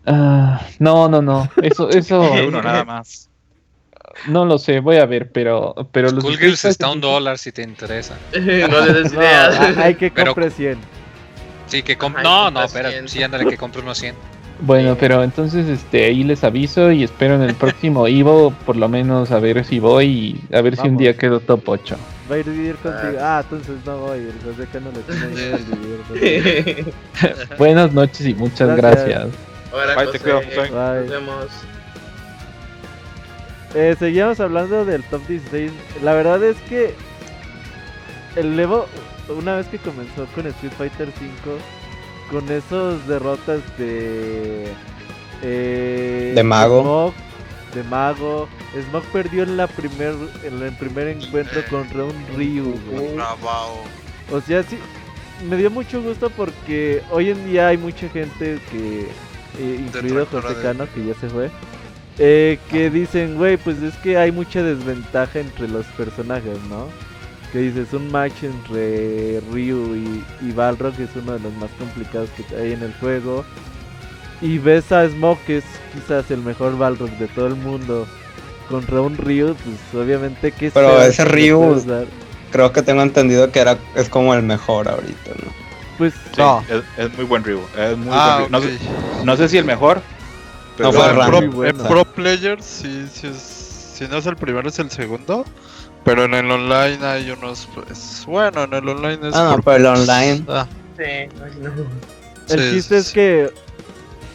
[0.05, 1.49] Ah, no, no, no.
[1.61, 3.29] Eso eso uno nada más
[4.27, 7.51] no lo sé, voy a ver, pero pero los Street está a un dólar si
[7.51, 8.15] te interesa.
[8.33, 8.39] no
[8.85, 9.59] le des No, ideas.
[9.59, 10.77] a- hay que Pero- compre 100.
[11.67, 12.91] Sí, que comp- Ay, No, no, espera.
[12.91, 13.09] 100.
[13.09, 14.15] Sí, ándale, que compre unos 100.
[14.61, 18.87] Bueno, pero entonces este ahí les aviso y espero en el próximo Evo por lo
[18.87, 20.05] menos a ver si voy
[20.49, 21.97] y a ver si un día quedo top 8.
[22.31, 23.17] Va a ir vivir contigo.
[23.21, 24.19] Ah, entonces no voy.
[24.19, 25.29] El José Cano lo
[26.15, 26.93] vivir.
[27.57, 29.07] Buenas noches y muchas Gracias.
[29.07, 29.33] gracias.
[29.71, 31.47] Ahora, Bye, te cuido, nos vemos.
[33.75, 35.71] Eh, seguíamos hablando del top 16.
[36.01, 36.95] La verdad es que
[38.37, 38.87] el Evo,
[39.27, 41.31] una vez que comenzó con Street Fighter 5,
[42.29, 44.67] con esos derrotas de.
[45.41, 46.81] eh, De Mago.
[46.81, 47.13] Smog,
[47.73, 48.47] de Mago.
[48.89, 52.73] Smog perdió en, la primer, en el primer encuentro contra un Ryu.
[52.91, 53.15] güey.
[54.31, 54.77] O sea, sí,
[55.47, 59.01] me dio mucho gusto porque hoy en día hay mucha gente que,
[59.59, 61.49] eh, incluido José de- Cano, que ya se fue,
[62.17, 66.87] eh, que dicen, güey, pues es que hay mucha desventaja entre los personajes, ¿no?
[67.55, 72.29] Que dices, un match entre Ryu y, y Balrog es uno de los más complicados
[72.35, 73.45] que hay en el juego.
[74.41, 75.63] Y ves a Smoke, que es
[75.93, 78.05] quizás el mejor Balrog de todo el mundo,
[78.67, 82.05] contra un Ryu, pues obviamente que Pero sea ese Ryu-?
[82.51, 85.53] Creo que tengo entendido que era es como el mejor ahorita, ¿no?
[85.97, 86.61] Pues Sí, No.
[86.69, 88.51] es, es muy buen Ryu es muy Ah, buen Ryu.
[88.51, 88.79] No, sé,
[89.23, 90.01] no sé si el mejor
[90.75, 91.39] pero No fue en, random.
[91.45, 91.81] pro, bueno.
[91.83, 93.37] en Pro Player, sí, sí es,
[93.95, 95.45] si no es el primero, es el segundo.
[96.05, 99.35] Pero en el online hay unos, pues, bueno, en el online es...
[99.35, 100.45] Ah, no, por- pero el online.
[100.47, 100.65] Ah,
[100.97, 101.27] Sí,
[101.61, 102.55] no.
[102.55, 103.13] El sí, chiste es sí.
[103.15, 103.49] que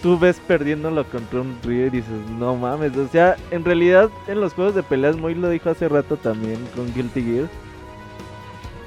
[0.03, 2.95] tú ves perdiéndolo contra un Ryu y dices, no mames.
[2.97, 6.59] O sea, en realidad en los juegos de peleas, Moy lo dijo hace rato también
[6.75, 7.49] con Guilty Gear.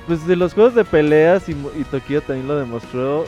[0.06, 3.26] Pues de los juegos de peleas y, Mo- y Tokio también lo demostró.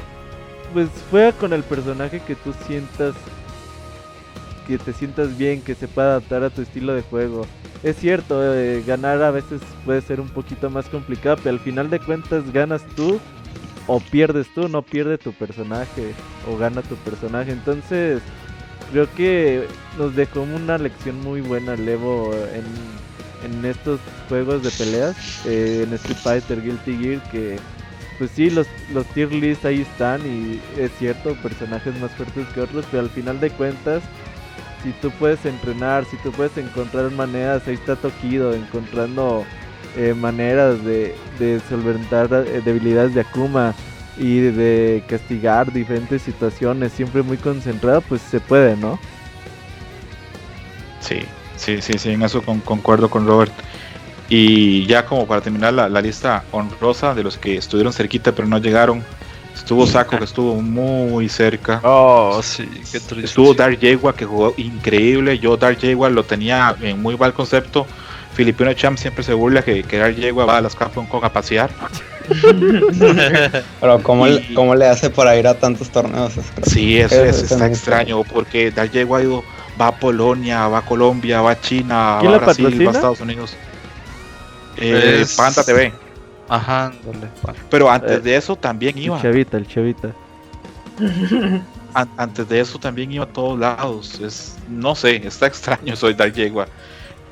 [0.74, 3.16] Pues juega con el personaje que tú sientas.
[4.68, 7.46] Que te sientas bien, que se pueda adaptar a tu estilo de juego.
[7.84, 11.90] Es cierto, eh, ganar a veces puede ser un poquito más complicado, pero al final
[11.90, 13.20] de cuentas ganas tú
[13.88, 16.14] o pierdes tú, no pierde tu personaje
[16.50, 17.52] o gana tu personaje.
[17.52, 18.22] Entonces,
[18.92, 19.68] creo que
[19.98, 22.66] nos dejó una lección muy buena el Evo en,
[23.44, 25.16] en estos juegos de peleas,
[25.46, 27.60] eh, en Street Fighter, Guilty Gear, que
[28.18, 32.62] pues sí, los, los tier lists ahí están y es cierto, personajes más fuertes que
[32.62, 34.04] otros, pero al final de cuentas,
[34.86, 39.44] si tú puedes entrenar, si tú puedes encontrar maneras, ahí está Tokido encontrando
[39.98, 41.16] eh, maneras de,
[41.68, 43.74] solventar eh, debilidades de Akuma
[44.16, 49.00] y de castigar diferentes situaciones, siempre muy concentrado, pues se puede, ¿no?
[51.00, 51.22] Sí,
[51.58, 53.54] sí, sí, sí, en eso con- concuerdo con Robert.
[54.30, 58.60] Y ya como para terminar la lista honrosa de los que estuvieron cerquita pero no
[58.60, 59.04] llegaron,
[59.56, 61.80] estuvo Saco que estuvo muy cerca.
[61.84, 63.26] Oh, sí, qué triste.
[63.26, 65.40] Estuvo Dark Yegua que jugó increíble.
[65.40, 67.88] Yo Dark Yegua lo tenía en muy mal concepto.
[68.34, 71.32] Filipino Champ siempre se burla que, que Dark Yegua va a las Capcom Con a
[71.32, 71.70] pasear.
[73.80, 76.34] Pero ¿cómo, Y- le, ¿cómo le hace para ir a tantos torneos?
[76.38, 79.44] Es Sí, eso, eso está extraño porque Dark Yegua ha ido-
[79.80, 82.94] va a Polonia, va a Colombia, va a China, ¿Quién va a Brasil, va a
[82.94, 83.56] Estados Unidos.
[84.78, 85.94] Eh, Es- Panda TV.
[86.48, 87.30] Ajá, ándale.
[87.70, 89.22] Pero antes Eh, de eso también El iba.
[89.22, 90.10] chavita, el chavita.
[91.94, 94.20] An- antes de eso también iba a todos lados.
[94.20, 96.68] Es, no sé, está extraño soy Dark Yegua.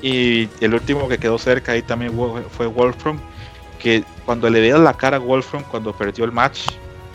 [0.02, 2.12] Y el último que quedó cerca ahí también
[2.50, 3.18] fue- Wolfram.
[3.78, 6.68] Que cuando le veías la cara a Wolfram cuando perdió el match,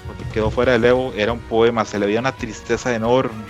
[0.06, 1.84] porque quedó fuera del Evo, era un poema.
[1.86, 3.44] Se le veía una tristeza enorme.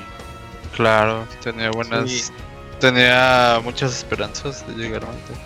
[0.75, 2.09] Claro, tenía buenas.
[2.09, 2.31] Sí.
[2.79, 5.37] Tenía muchas esperanzas de llegar lejos.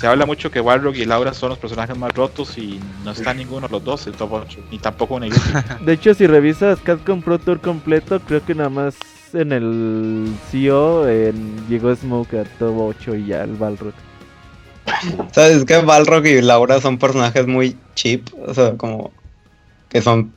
[0.00, 3.34] Se habla mucho que Balrog y Laura son los personajes más rotos y no está
[3.34, 5.42] ninguno de los dos en top 8, ni tampoco Onigiri.
[5.84, 8.94] De hecho, si revisas Capcom Pro Tour completo, creo que nada más
[9.34, 13.92] en el CEO en- llegó Smoke a top 8 y ya el Balrog.
[15.32, 15.66] ¿Sabes?
[15.66, 18.22] que Balrog y Laura son personajes muy cheap.
[18.46, 19.12] O sea, como
[19.90, 20.32] que son.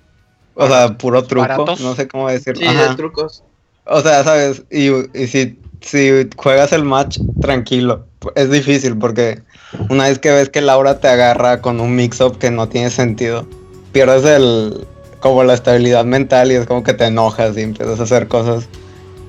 [0.55, 1.47] O sea, puro truco.
[1.47, 1.79] ¿Baratos?
[1.79, 2.69] No sé cómo decirlo.
[2.69, 3.43] Sí, de trucos.
[3.85, 4.63] O sea, ¿sabes?
[4.69, 8.05] Y, y si, si juegas el match tranquilo,
[8.35, 9.41] es difícil porque
[9.89, 13.47] una vez que ves que Laura te agarra con un mix-up que no tiene sentido,
[13.91, 14.87] pierdes el
[15.19, 18.67] como la estabilidad mental y es como que te enojas y empiezas a hacer cosas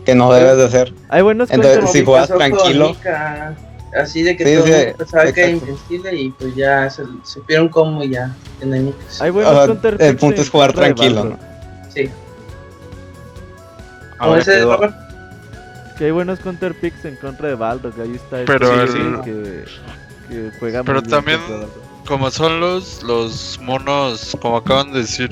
[0.04, 0.92] que no debes de hacer.
[1.08, 2.88] Hay buenos Entonces, si juegas tranquilo.
[2.88, 3.54] Mika,
[4.02, 5.72] así de que Sí, todo sí, pensaba que era exacto.
[5.72, 9.22] invencible y pues ya se supieron cómo ya tienen Micas.
[9.22, 11.38] hay buenos O sea, el punto es jugar tranquilo, Balrog.
[11.94, 12.10] Sí.
[14.18, 14.94] Ahora ese Robert.
[15.98, 17.98] Que hay buenos counter picks en contra de Balrog.
[18.00, 19.64] Ahí está el Pero Chelsea el- que,
[20.28, 21.40] que juega Pero también-.
[22.06, 25.30] Como son los, los monos, como acaban de decir,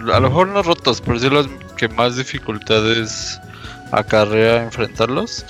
[0.00, 3.38] a lo mejor no rotos, pero sí los que más dificultades
[3.92, 5.44] acarrea enfrentarlos,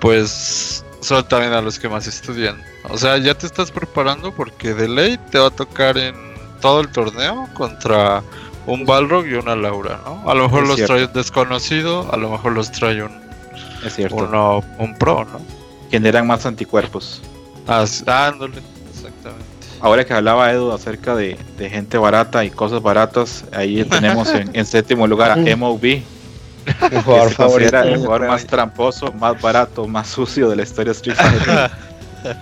[0.00, 2.60] pues son también a los que más estudian.
[2.88, 6.14] O sea, ya te estás preparando porque de ley te va a tocar en
[6.60, 8.22] todo el torneo contra
[8.66, 10.28] un Balrog y una Laura, ¿no?
[10.28, 10.94] A lo mejor Es los cierto.
[10.94, 13.12] trae un desconocido, a lo mejor los trae un,
[13.84, 14.16] Es cierto.
[14.16, 15.40] uno, un pro, ¿no?
[15.90, 17.20] Generan más anticuerpos.
[17.66, 19.56] As- exactamente.
[19.80, 24.50] Ahora que hablaba Edu acerca de, de gente barata y cosas baratas, ahí tenemos en,
[24.54, 26.02] en séptimo lugar a MOB, que
[26.90, 27.78] Mi jugador favorito.
[27.82, 31.70] el jugador más tramposo, más barato, más sucio de la historia de Street Fighter.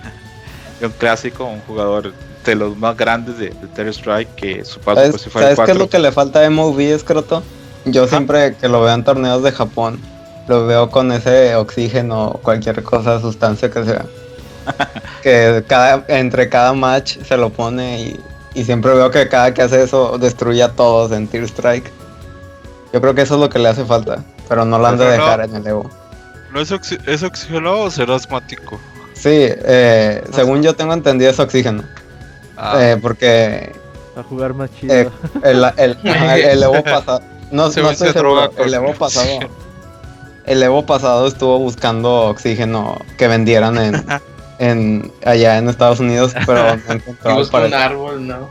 [0.81, 2.13] un clásico, un jugador
[2.45, 5.55] de los más grandes de, de Terror Strike, que su paso por ¿Sabes, Street Fighter
[5.55, 5.79] ¿sabes qué es 4.
[5.79, 7.43] lo que le falta a MOV, Escroto?
[7.85, 9.99] Yo siempre que lo veo en torneos de Japón,
[10.47, 14.05] lo veo con ese oxígeno o cualquier cosa, sustancia que sea.
[15.23, 18.19] que cada, entre cada match se lo pone y,
[18.53, 21.91] y siempre veo que cada que hace eso destruye a todos en Tear Strike.
[22.93, 25.05] Yo creo que eso es lo que le hace falta, pero no lo han de
[25.05, 25.11] no.
[25.11, 25.89] dejar en el Evo.
[26.53, 28.79] ¿No es, oxi- es oxigenado o será asmático?
[29.13, 31.83] Sí, eh, según yo tengo entendido es oxígeno,
[32.57, 33.73] Ah, eh, porque
[34.17, 34.93] A jugar más chido.
[34.93, 35.09] Eh,
[35.43, 37.21] El, el, ajá, el Evo pasado.
[37.51, 39.27] No, Ese no estoy se seguro, El Evo pasado.
[40.45, 44.05] El Evo pasado estuvo buscando oxígeno que vendieran en,
[44.59, 47.35] en allá en Estados Unidos, pero no Y encontró.
[47.35, 48.49] busca un árbol, ¿no?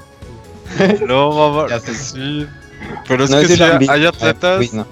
[1.06, 1.68] No, mamá.
[1.80, 2.46] Sí.
[3.06, 4.86] Pero es No que si hay eh, atletas, no.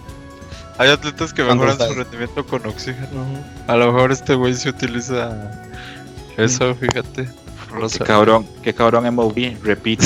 [0.79, 3.25] hay atletas que ¿Cuántos mejoran su rendimiento con oxígeno.
[3.67, 5.51] A lo mejor este güey se utiliza
[6.37, 7.29] eso, fíjate.
[7.79, 10.05] Lo Qué cabrón, qué cabrón MOB, repite,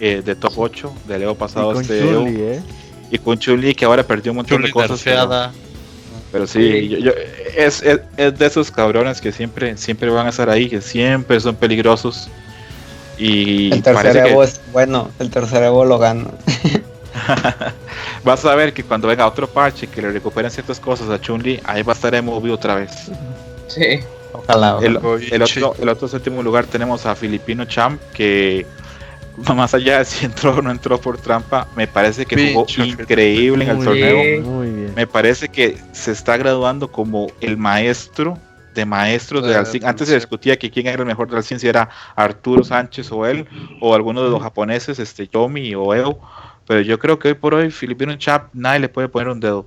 [0.00, 2.22] eh, de top 8 del Evo Y pasado con este Evo.
[2.24, 2.62] Chun-Li, ¿eh?
[3.10, 5.00] Y con Chuli que ahora perdió un montón Chuli de cosas.
[5.04, 5.52] Pero.
[6.36, 7.12] Pero sí, yo- yo-
[7.56, 11.40] es, es, es de esos cabrones que siempre, siempre van a estar ahí, que siempre
[11.40, 12.28] son peligrosos.
[13.16, 16.26] Y El tercer que Evo es bueno, el tercer Evo lo gana.
[18.24, 21.60] vas a ver que cuando venga otro parche que le recuperen ciertas cosas a Chun-Li,
[21.64, 22.90] ahí va a estar MOV otra vez.
[23.68, 24.00] Sí.
[24.34, 24.76] Ojalá.
[24.82, 24.98] El,
[25.30, 28.66] el otro, el otro séptimo lugar tenemos a Filipino Champ, que
[29.54, 32.86] más allá de si entró o no entró por trampa, me parece que jugó Pinche
[32.86, 34.42] increíble en el torneo.
[34.50, 34.92] Muy bien.
[34.94, 38.38] Me parece que se está graduando como el maestro
[38.74, 39.84] de maestros de Dalsin.
[39.84, 43.26] Antes se discutía que quién era el mejor de Dalsin, si era Arturo Sánchez o
[43.26, 43.46] él,
[43.80, 46.20] o alguno de los japoneses, este Yomi o Eo.
[46.66, 49.66] Pero yo creo que hoy por hoy, Filipino Chap, nadie le puede poner un dedo.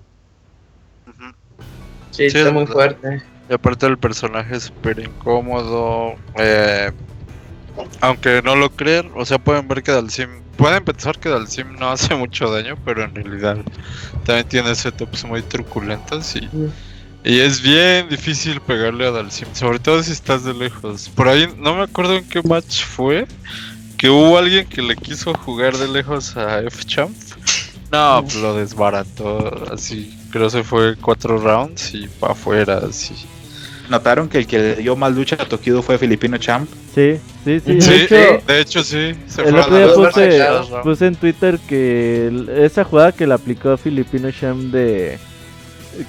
[2.11, 3.23] Sí, Sí, está muy fuerte.
[3.49, 6.15] Y aparte el personaje es súper incómodo.
[6.35, 6.91] eh,
[8.01, 10.29] aunque no lo crean, o sea, pueden ver que Dalsim.
[10.57, 13.57] Pueden pensar que Dalsim no hace mucho daño, pero en realidad
[14.25, 16.49] también tiene setups muy truculentos y,
[17.23, 21.09] y es bien difícil pegarle a Dalsim, sobre todo si estás de lejos.
[21.09, 23.25] Por ahí no me acuerdo en qué match fue
[23.97, 27.15] que hubo alguien que le quiso jugar de lejos a F-Champ.
[27.91, 30.15] No, pues lo desbarató así.
[30.31, 33.15] Creo se fue cuatro rounds y para afuera, así.
[33.89, 36.69] Notaron que el que le dio más lucha a Tokido fue Filipino Champ.
[36.93, 37.81] Sí, sí, sí.
[37.81, 39.15] Sí, de hecho, de hecho sí.
[39.27, 43.25] Se el fue a otro día puse, puse en Twitter que el- esa jugada que
[43.25, 45.17] le aplicó Filipino Sham de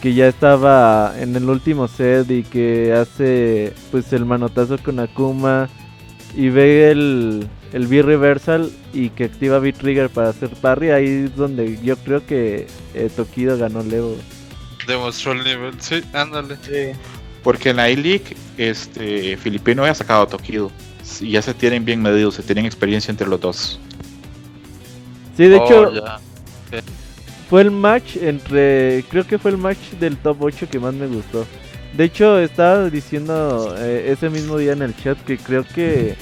[0.03, 5.69] que ya estaba en el último set y que hace pues el manotazo con Akuma
[6.37, 11.79] y ve el, el B-Reversal y que activa B-Trigger para hacer parry, ahí es donde
[11.83, 14.17] yo creo que eh, Tokido ganó Levo.
[14.87, 15.75] Demostró el nivel.
[15.81, 16.57] Sí, ándale.
[16.63, 16.99] Sí.
[17.43, 20.71] Porque en la A-League, este, Filipino había sacado a Tokido.
[21.21, 23.81] Y ya se tienen bien medidos, se tienen experiencia entre los dos.
[25.37, 26.21] Sí, de Oh, hecho ya.
[27.49, 29.05] fue el match entre.
[29.11, 31.47] Creo que fue el match del top 8 que más me gustó.
[31.97, 36.15] De hecho, estaba diciendo eh, ese mismo día en el chat que creo que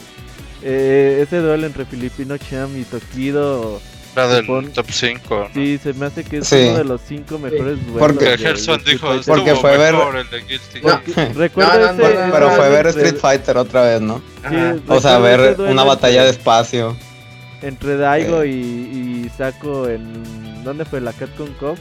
[0.63, 3.81] eh, ese duelo entre Filipino Cham y Tokido.
[4.15, 5.49] Era del top 5.
[5.55, 6.57] Sí, se me hace que es Sí.
[6.69, 7.99] uno de los 5 mejores duelos.
[7.99, 9.25] Porque de- Que de Gerson Street dijo, Fighter.
[9.27, 10.81] Porque estuvo fue ver- mejor el de Guilty.
[10.81, 11.01] No.
[11.05, 11.95] Porque recuerdo No, no, ese.
[11.97, 14.23] no, no, ese Pero fue ver entre- Street Fighter otra vez, ¿no?
[14.43, 14.75] Ajá.
[14.75, 16.97] Sí, O sea, recuerdo ver duelo una batalla de espacio.
[17.63, 20.63] Entre Daigo y, y Saco en.
[20.65, 21.01] ¿Dónde fue?
[21.01, 21.79] La Capcom Cup.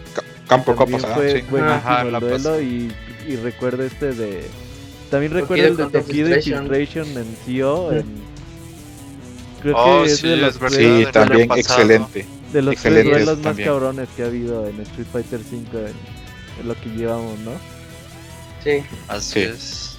[0.48, 1.46] Campo También Copas, fue sí.
[1.50, 2.62] buenísimo Ajá, el la duelo pasada.
[2.62, 2.92] y,
[3.28, 4.48] y recuerdo este de...
[5.12, 6.64] También Tokido recuerdo el de contra Tokido Infiltration.
[6.66, 7.92] Infiltration en CO.
[7.92, 8.27] En,
[9.62, 10.78] creo Oh, que es sí, de los, es verdad.
[10.78, 12.26] tres, Sí, también excelente.
[12.54, 15.86] de los tres excelentes duelos más cabrones que ha habido en Street Fighter 5 en,
[16.62, 17.52] en lo que llevamos, ¿no?
[18.64, 18.84] Sí.
[19.08, 19.40] Así Sí.
[19.42, 19.98] es.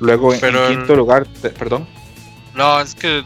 [0.00, 1.86] Luego en, Pero en el- quinto lugar, te- perdón.
[2.54, 3.18] No, es que.
[3.18, 3.22] eh,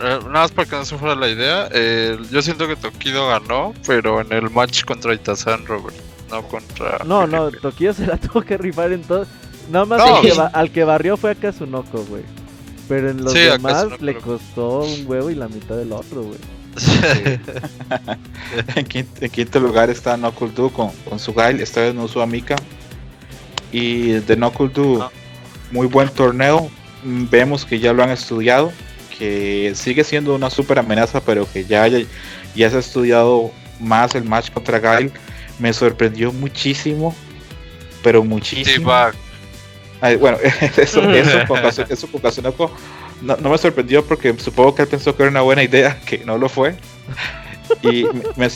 [0.00, 1.68] nada más para que no se fuera la idea.
[1.72, 5.96] eh, yo siento que Tokido ganó, pero en el match contra Itazan, Robert.
[6.30, 6.98] No contra.
[7.04, 7.50] No, no.
[7.50, 9.26] Tokido se la tuvo que rifar en todo.
[9.70, 12.22] Nada más No, al, que al que barrió fue a Kazunoko, güey.
[12.88, 16.38] Pero en los Sí, demás le costó un huevo y la mitad del otro, güey.
[18.76, 22.04] En quinto, en quinto lugar está Knuckle Doo con, con su Gail, esta vez no
[22.04, 22.56] usó a Mika.
[23.72, 25.10] Y de Knuckle Doo, Ah.
[25.70, 26.70] muy buen torneo.
[27.04, 28.72] Mm, Vemos que ya lo han estudiado,
[29.18, 31.98] que sigue siendo una super amenaza, pero que ya, ya,
[32.54, 33.50] ya se ha estudiado
[33.80, 35.12] más el match contra Gail.
[35.58, 37.14] Me sorprendió muchísimo,
[38.02, 38.90] pero muchísimo.
[40.00, 40.38] Ay, bueno,
[40.76, 41.02] eso, eso
[41.46, 42.70] Kazu- eso con Kazunoko
[43.22, 46.18] no, no me sorprendió porque supongo que él pensó que era una buena idea, que
[46.24, 46.76] no lo fue.
[47.82, 48.48] Y me, me-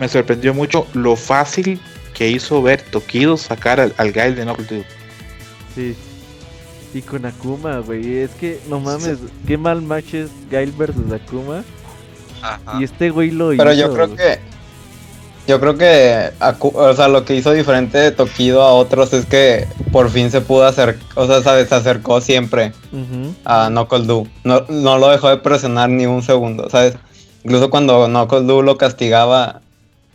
[0.00, 1.80] me sorprendió mucho lo fácil
[2.12, 4.84] que hizo ver Tokido sacar al, al Gail de Knuckle Doo.
[5.74, 5.96] Sí.
[6.92, 8.18] Y con Akuma, güey.
[8.18, 9.18] Es que, no mames,
[9.48, 11.64] qué mal match es Gail versus Akuma.
[12.42, 12.78] Ajá.
[12.78, 13.80] Y este güey lo Pero hizo.
[13.80, 14.38] yo creo que.
[15.46, 16.30] Yo creo que.
[16.60, 20.40] O sea, lo que hizo diferente de Tokido a otros es que por fin se
[20.40, 20.98] pudo hacer.
[21.16, 21.68] O sea, ¿sabes?
[21.68, 22.72] se acercó siempre
[23.44, 24.26] a Knuckle Doo.
[24.44, 26.94] No, no lo dejó de presionar ni un segundo, ¿sabes?
[27.44, 29.60] Incluso cuando Knuckle Doo lo castigaba,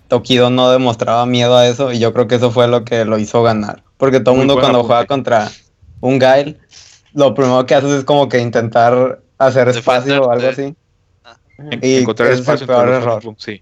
[0.08, 1.92] Tokido no demostraba miedo a eso.
[1.92, 3.84] Y yo creo que eso fue lo que lo hizo ganar.
[3.98, 5.52] Porque todo el mundo cuando juega contra
[6.02, 6.58] un Gail,
[7.14, 10.76] lo primero que haces es como que intentar hacer espacio o algo así.
[11.60, 13.22] En- Y encontrar ese es el espacio peor error.
[13.38, 13.62] Sí,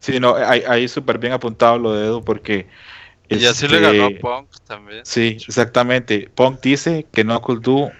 [0.00, 2.66] sí no, ahí, ahí súper bien apuntado lo de Edu porque.
[3.28, 5.02] Y así le este, ganó a Punk también.
[5.06, 6.28] Sí, exactamente.
[6.34, 7.92] Punk dice que Knuckle Doo,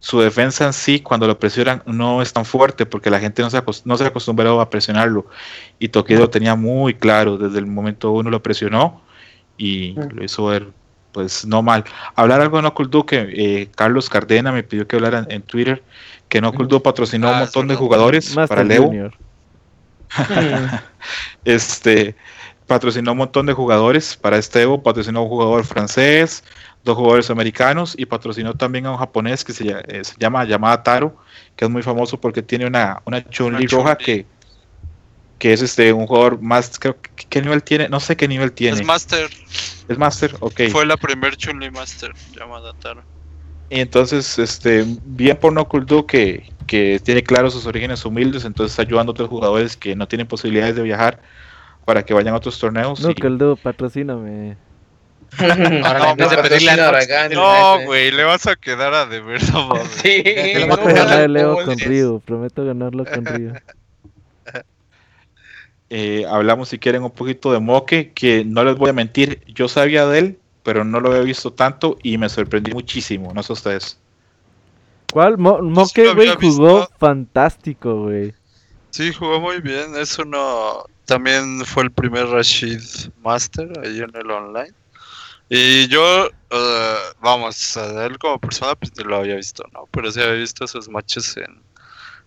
[0.00, 3.50] su defensa en sí, cuando lo presionan, no es tan fuerte porque la gente no
[3.50, 5.26] se, no se acostumbró a presionarlo.
[5.78, 9.02] Y Tokido lo tenía muy claro, desde el momento uno lo presionó
[9.58, 10.68] y lo hizo ver,
[11.12, 11.84] pues no mal.
[12.14, 15.42] Hablar algo de Knuckle Doo que eh, Carlos Cardena me pidió que hablara en, en
[15.42, 15.82] Twitter,
[16.28, 18.86] que Knuckle Doo patrocinó a Ah, un es montón de jugadores Master para el Evo.
[18.86, 19.14] Junior.
[21.44, 22.16] Este
[22.68, 26.44] patrocinó un montón de jugadores para este Evo, patrocinó a un jugador francés,
[26.84, 30.82] dos jugadores americanos y patrocinó también a un japonés que se, eh, se llama Yamada
[30.82, 31.16] Taro,
[31.56, 34.26] que es muy famoso porque tiene una, una Chun-Li roja que,
[35.38, 38.52] que es este un jugador más, creo que qué nivel tiene, no sé qué nivel
[38.52, 38.78] tiene.
[38.78, 39.30] Es Master.
[39.88, 40.60] Es Master, ok.
[40.70, 43.02] Fue la primer Chun-Li Master llamada Taro.
[43.70, 48.44] Y entonces, este, bien por No Cool Do que, que tiene claro sus orígenes humildes,
[48.44, 51.20] entonces está ayudando a otros jugadores que no tienen posibilidades de viajar
[51.84, 53.00] para que vayan a otros torneos.
[53.00, 54.56] No, y- Caldo, patrocíname.
[55.38, 59.88] Ahora, de pedirle a No, güey, le vas a quedar a deber, no mames.
[59.88, 63.52] Sí, no, Prometo pagar ganar la el Leo no, con Ryu, prometo ganarlo con Ryu.
[65.90, 69.68] Eh, hablamos si quieren un poquito de Moque, que no les voy a mentir, yo
[69.68, 70.38] sabía de él,
[70.68, 73.98] pero no lo había visto tanto y me sorprendí muchísimo, no sé ustedes.
[75.10, 75.38] ¿Cuál?
[75.38, 78.34] Mo Moque, güey, jugó fantástico, güey.
[78.90, 79.96] Sí, jugó muy bien.
[79.96, 80.84] Es uno.
[81.06, 82.82] También fue el primer Rashid
[83.22, 84.74] Master ahí en el online.
[85.48, 89.88] Y yo, eh, vamos, a él como persona, pues ni lo había visto, ¿no?
[89.90, 91.62] Pero sí había visto esos matches en,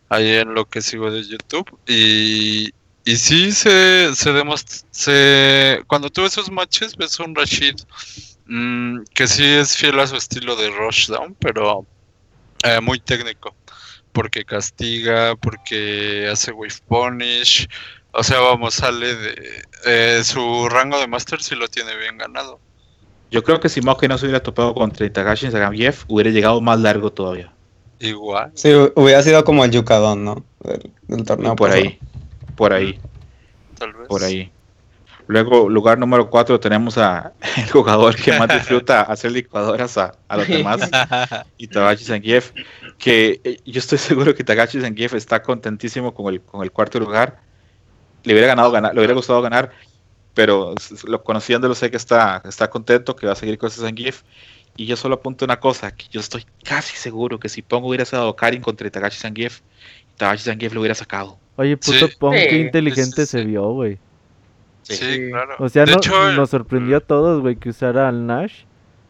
[0.09, 1.77] ahí en lo que sigo de YouTube.
[1.88, 2.73] Y,
[3.05, 4.88] y sí se, se demostró.
[4.89, 7.76] Se, cuando tuve esos matches, ves un Rashid
[8.52, 11.86] mm, que sí es fiel a su estilo de Rushdown, pero
[12.64, 13.56] eh, muy técnico
[14.11, 17.68] porque castiga, porque hace wave punish,
[18.11, 22.60] o sea, vamos, sale de eh, su rango de master si lo tiene bien ganado.
[23.30, 26.80] Yo creo que si Moque no se hubiera topado contra Itagashi Sagambiev, hubiera llegado más
[26.80, 27.53] largo todavía.
[27.99, 28.52] Igual.
[28.56, 30.44] Sí, hubiera sido como el Yukadon, ¿no?
[30.60, 31.56] Del, del torneo.
[31.56, 31.88] por pasado.
[31.88, 31.99] ahí,
[32.57, 32.99] por ahí,
[33.78, 34.07] Tal vez.
[34.07, 34.52] por ahí.
[35.32, 40.36] Luego, lugar número 4, tenemos a el jugador que más disfruta hacer licuadoras a, a
[40.36, 40.82] los demás,
[41.58, 42.52] Itabachi Zangief,
[42.98, 46.99] que eh, yo estoy seguro que Itabachi Zangief está contentísimo con el, con el cuarto
[46.99, 47.40] lugar.
[48.24, 49.72] Le hubiera ganado ganar, le hubiera gustado ganar,
[50.34, 50.76] pero
[51.06, 54.24] lo conociéndolo sé que está, está contento, que va a seguir con ese Zangief.
[54.76, 58.03] Y yo solo apunto una cosa, que yo estoy casi seguro que si Pongo hubiera
[58.03, 59.62] dado Karin contra Itagashi Zangief,
[60.16, 61.38] Itagashi Zangief lo hubiera sacado.
[61.56, 62.16] Oye, puto Sí.
[62.20, 63.98] Pong, qué Sí, inteligente sí, se vio, güey.
[64.91, 65.30] Sí, Sí.
[65.30, 65.55] claro.
[65.59, 68.63] O sea, de no- hecho, nos sorprendió a todos, güey, que usara al Nash.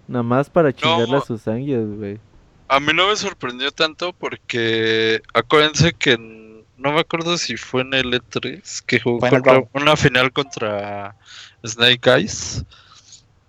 [0.07, 2.19] Nada más para chingarle a sus ángeles, güey.
[2.67, 7.81] a mí no me sorprendió tanto porque acuérdense que en- no me acuerdo si fue
[7.81, 11.15] en el E3 que jugó contra- una final contra
[11.65, 12.63] Snake Eyes.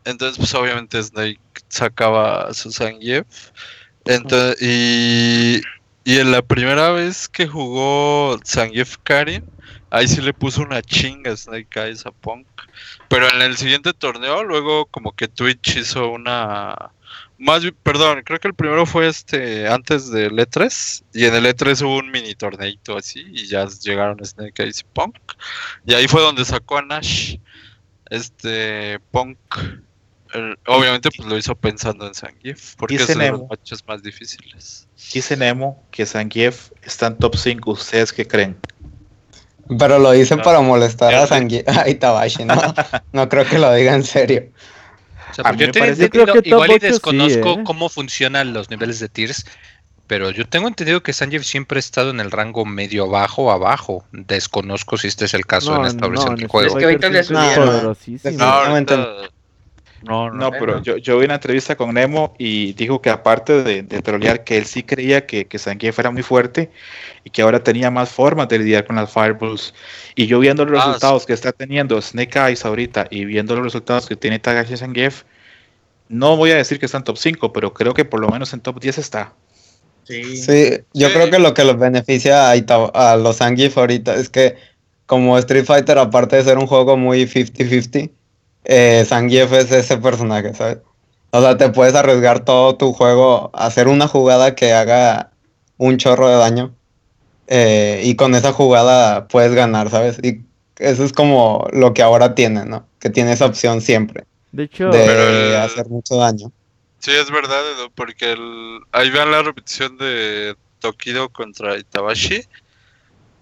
[0.04, 1.38] Entonces, pues obviamente Snake
[1.68, 3.24] sacaba a su Zangief.
[4.04, 5.60] Entonces, y,
[6.04, 9.44] y en la primera vez que jugó Zangief Karin,
[9.90, 12.46] ahí sí le puso una chinga Snake Eyes a Punk.
[13.08, 16.90] Pero en el siguiente torneo, luego como que Twitch hizo una...
[17.38, 21.84] Más, perdón, creo que el primero fue este antes del E3 y en el E3
[21.84, 25.16] hubo un mini torneito así y ya llegaron Snake Eyes y Punk
[25.84, 27.36] y ahí fue donde sacó a Nash.
[28.08, 29.38] Este Punk
[30.66, 34.88] obviamente pues lo hizo pensando en Zangief porque Dice es de los matches más difíciles.
[35.12, 37.70] Dice Nemo que Zangief está en top 5.
[37.70, 38.56] ¿Ustedes qué creen?
[39.78, 40.42] Pero lo dice No.
[40.42, 41.26] para molestar a.
[41.26, 42.54] Sangi a Itabashi, ¿no?
[43.12, 44.48] no creo que lo diga en serio.
[45.30, 47.62] O sea, yo parece- Yo creo que igual y sí, desconozco ¿eh?
[47.64, 49.46] cómo funcionan los niveles de tiers,
[50.06, 54.04] pero yo tengo entendido que Sanjeev siempre ha estado en el rango medio bajo abajo.
[54.12, 56.68] Desconozco si este es el caso en esta versión en que Street juego.
[56.68, 57.96] Es que ahorita le subieron.
[58.36, 58.76] No,
[60.02, 63.82] no, no, pero yo, yo vi una entrevista con Nemo y dijo que aparte de,
[63.82, 66.70] de trolear, que él sí creía que, que Zangief era muy fuerte
[67.24, 69.74] y que ahora tenía más formas de lidiar con las Fireballs.
[70.16, 73.64] Y yo viendo los Ah, resultados que está teniendo Snake Eyes ahorita y viendo los
[73.64, 75.22] resultados que tiene Tagashi Zangief,
[76.08, 78.52] no voy a decir que está en top 5, pero creo que por lo menos
[78.52, 79.34] en top 10 está.
[80.04, 80.36] Sí.
[80.36, 81.14] Sí, yo Sí.
[81.14, 84.56] creo que lo que los beneficia a, Ita- a los Zangief ahorita es que
[85.06, 88.10] como Street Fighter, aparte de ser un juego muy 50-50,
[88.64, 90.78] eh, Zangief es ese personaje, ¿sabes?
[91.30, 95.30] O sea, te puedes arriesgar todo tu juego a hacer una jugada que haga
[95.78, 96.74] un chorro de daño
[97.46, 100.18] eh, y con esa jugada puedes ganar, ¿sabes?
[100.22, 100.40] Y
[100.78, 102.86] eso es como lo que ahora tiene, ¿no?
[102.98, 106.52] Que tiene esa opción siempre De hecho, de el- hacer mucho daño.
[106.98, 108.78] Sí, es verdad, Edu, porque el...
[108.92, 112.42] ahí vean la repetición de Tokido contra Itabashi.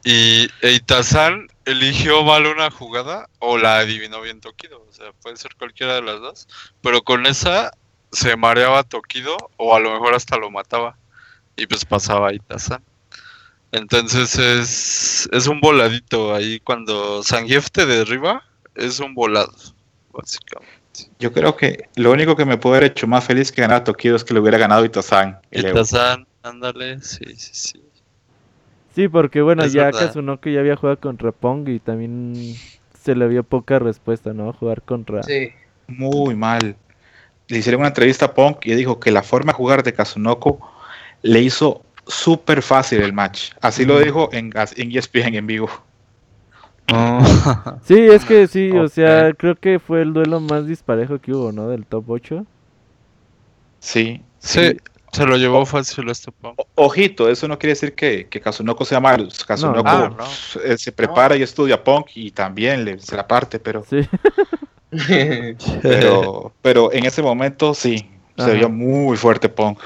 [0.03, 4.85] Y e Itazan eligió mal una jugada o la adivinó bien Tokido.
[4.89, 6.49] O sea, puede ser cualquiera de las dos.
[6.83, 7.73] Pero con esa
[8.13, 10.97] se mareaba Tokido o a lo mejor hasta lo mataba.
[11.57, 12.83] Y pues pasaba a Itazan.
[13.73, 16.61] Entonces es, es un voladito ahí.
[16.61, 18.43] Cuando Zangief te derriba,
[18.75, 19.53] es un volado,
[20.13, 20.81] básicamente.
[21.19, 23.85] Yo creo que lo único que me puede haber hecho más feliz que ganar a
[23.85, 25.41] Tokido es que lo hubiera ganado Evo.
[25.51, 27.90] Itazan, ándale, sí, sí, sí.
[29.01, 30.07] Sí, porque bueno, es ya verdad.
[30.09, 32.35] Kazunoko ya había jugado contra Pong y también
[33.03, 34.53] se le vio poca respuesta, ¿no?
[34.53, 35.23] Jugar contra...
[35.23, 35.51] Sí.
[35.89, 36.77] muy mal.
[37.49, 40.61] Le hicieron una entrevista a Punk y dijo que la forma de jugar de Kazunoko
[41.23, 43.53] le hizo súper fácil el match.
[43.61, 45.71] Así lo dijo en, en ESPN en vivo.
[47.85, 51.53] Sí, es que sí, o sea, creo que fue el duelo más disparejo que hubo,
[51.53, 51.69] ¿no?
[51.69, 52.47] Del top 8.
[53.79, 54.77] Sí, Sí,
[55.13, 56.59] Se lo llevó fácil este Punk.
[56.61, 59.29] O- Ojito, eso no quiere decir que, que Kazunoko sea malo.
[59.47, 60.63] Kazunoko Ah, no.
[60.63, 64.01] eh, se prepara y estudia punk y también le, se la parte, pero, Sí.
[65.83, 68.07] pero, pero en ese momento sí,
[68.37, 68.49] Ajá.
[68.49, 69.79] se vio muy fuerte punk.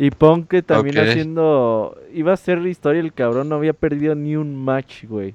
[0.00, 1.08] Y Punk que también Ok.
[1.08, 1.98] haciendo.
[2.14, 5.34] Iba a ser historia, el cabrón no había perdido ni un match, güey.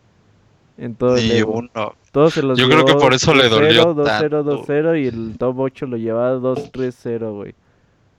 [0.78, 1.54] En todo el Ni Evo.
[1.60, 1.70] uno.
[2.14, 4.44] Todos se los Yo creo que por eso le 2-0, dolió 2-0, tanto.
[4.66, 7.54] 2-0 y el top 8 lo llevaba 2-3-0, güey.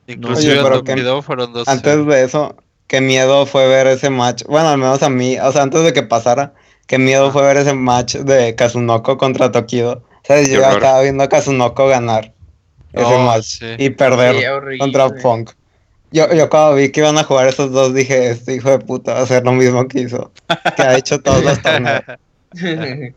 [0.07, 1.67] Inclusive Oye, pero fueron dos.
[1.69, 2.57] Antes de eso,
[2.87, 4.43] qué miedo fue ver ese match.
[4.45, 6.53] Bueno, al menos a mí, o sea, antes de que pasara,
[6.87, 7.33] qué miedo Ah.
[7.33, 9.93] fue ver ese match de Kazunoko contra Tokido.
[9.95, 10.73] O sea, yo horror.
[10.75, 12.33] estaba viendo a Kazunoko ganar
[12.93, 13.67] ese Oh, match sí.
[13.79, 14.37] y perder
[14.79, 15.51] contra Punk.
[16.13, 19.15] Yo, yo cuando vi que iban a jugar esos dos dije, este hijo de puta
[19.15, 20.31] va a hacer lo mismo que hizo,
[20.77, 22.03] que ha hecho todos los torneos.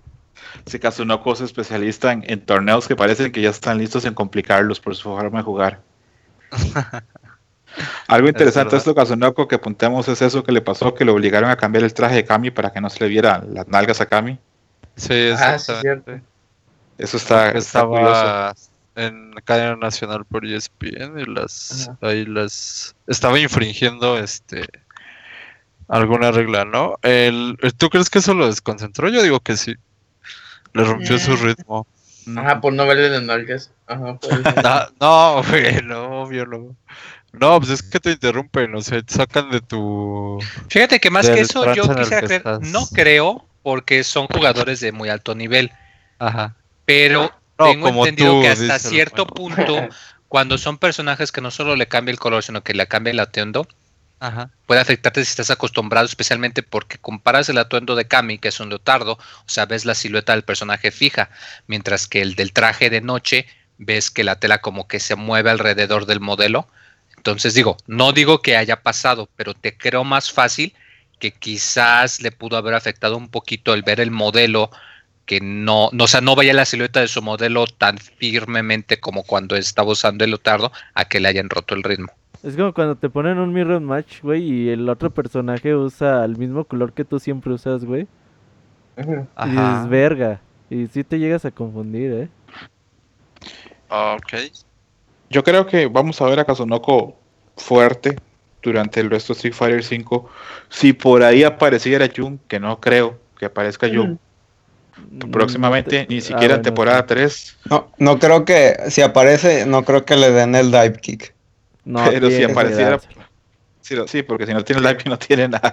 [0.65, 4.79] Si Kazunoko es especialista en, en torneos que parecen que ya están listos en complicarlos
[4.79, 5.79] por su forma de jugar.
[8.07, 8.77] Algo interesante de verdad.
[8.79, 11.93] esto Kazunoko que apuntemos es eso que le pasó, que le obligaron a cambiar el
[11.93, 14.39] traje de Kami para que no se le viera las nalgas a Kami.
[14.95, 15.73] Sí, Ah, sí.
[16.97, 18.11] Eso está, está curioso.
[18.11, 18.53] estaba
[18.95, 21.97] en cadena nacional por ESPN y las Ajá.
[22.01, 24.67] ahí las estaba infringiendo este
[25.87, 26.95] alguna regla, ¿no?
[27.03, 29.09] El, ¿Tú crees que eso lo desconcentró?
[29.09, 29.75] Yo digo que sí.
[30.73, 31.37] Le rompió su Eh.
[31.43, 31.85] ritmo.
[32.35, 33.71] Ajá, por no verle las nalgas.
[33.85, 34.53] Ajá, por eso.
[34.61, 36.75] No, no, güey, no, obvio no.
[37.33, 40.39] No, pues es que te interrumpen, o sea, te sacan de tu...
[40.69, 42.61] Fíjate que más que eso, yo quisiera creer, estás.
[42.61, 45.71] no creo, porque son jugadores de muy alto nivel,
[46.19, 46.55] Ajá.
[46.85, 49.87] pero No, tengo entendido tú, que hasta cierto punto,
[50.27, 53.19] cuando son personajes que no solo le cambia el color, sino que le cambia el
[53.19, 53.67] atuendo,
[54.19, 54.49] Ajá.
[54.65, 58.69] puede afectarte si estás acostumbrado, especialmente porque comparas el atuendo de Kami, que es un
[58.69, 61.29] leotardo, o sea, ves la silueta del personaje fija,
[61.67, 63.45] mientras que el del traje de noche,
[63.77, 66.67] ves que la tela como que se mueve alrededor del modelo.
[67.15, 70.73] Entonces digo, no digo que haya pasado, pero te creo más fácil
[71.19, 74.71] que quizás le pudo haber afectado un poquito el ver el modelo
[75.25, 79.55] que no, o sea, no vaya la silueta de su modelo tan firmemente como cuando
[79.57, 82.13] estaba usando el leotardo a que le hayan roto el ritmo.
[82.43, 86.37] Es como cuando te ponen un mirror match, güey, y el otro personaje usa el
[86.37, 88.07] mismo color que tú siempre usas, güey.
[88.97, 89.27] Ujú.
[89.45, 90.41] Y dices, verga.
[90.69, 92.29] Y sí te llegas a confundir, ¿eh?
[93.89, 94.33] Ok.
[95.29, 97.15] Yo creo que vamos a ver a Kazunoko
[97.57, 98.17] fuerte
[98.61, 100.29] durante el resto de Street Fighter 5.
[100.69, 104.19] Si por ahí apareciera Jun, que no creo que aparezca Jun
[104.97, 107.07] Mm, próximamente, te- ni ah, siquiera en bueno, temporada sí.
[107.07, 107.57] 3.
[107.69, 111.36] No, no creo que, si aparece, no creo que le den el dive kick.
[111.87, 112.99] No, pero si apareciera.
[113.81, 115.71] Sí, sí, porque si no tiene live no tiene nada.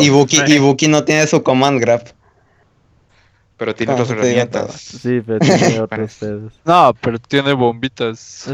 [0.00, 2.02] Ibuki, Ibuki no tiene su command grab.
[3.58, 4.72] Pero tiene Ah, otras herramientas.
[4.80, 6.18] Sí, pero tiene otros.
[6.64, 8.48] No, pero tiene bombitas.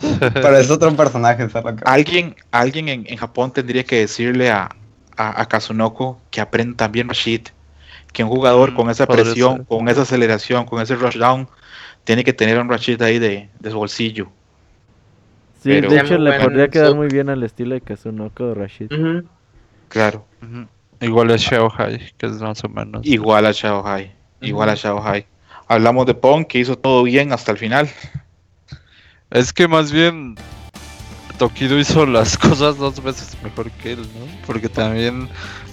[0.00, 1.46] Pero es otro personaje,
[1.84, 4.68] Alguien, alguien en, en Japón tendría que decirle a,
[5.16, 7.42] a, a Kazunoko que aprenda también Rashid.
[8.12, 9.66] Que un jugador Mm, con esa presión, ser.
[9.66, 11.48] con esa aceleración, con ese rushdown,
[12.04, 14.30] tiene que tener un Rashid ahí de, de su bolsillo.
[15.64, 18.54] Sí, Pero- de hecho le bueno podría quedar muy bien al estilo de Kazunoko o
[18.54, 18.92] Rashid.
[18.92, 19.26] Ujú.
[19.88, 20.26] Claro.
[20.42, 20.66] Ujú.
[21.00, 23.04] Igual es Xiaohai, que es más o menos.
[23.06, 24.12] Igual a Shaohai.
[24.42, 24.82] Igual a Ujú.
[24.82, 25.26] Shaohai.
[25.66, 27.88] Hablamos de Pong, que hizo todo bien hasta el final.
[29.30, 30.36] Es que más bien
[31.38, 34.26] Tokido hizo las cosas dos veces mejor que él, ¿no?
[34.46, 35.28] Porque también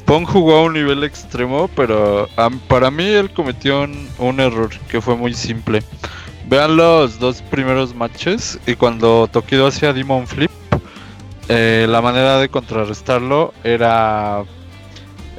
[0.05, 4.69] Pong jugó a un nivel extremo, pero am- para mí él cometió un, un error
[4.89, 5.83] que fue muy simple.
[6.51, 10.51] Vean los dos primeros matches y cuando Tokido hacía Demon Flip,
[11.47, 14.43] eh, la manera de contrarrestarlo era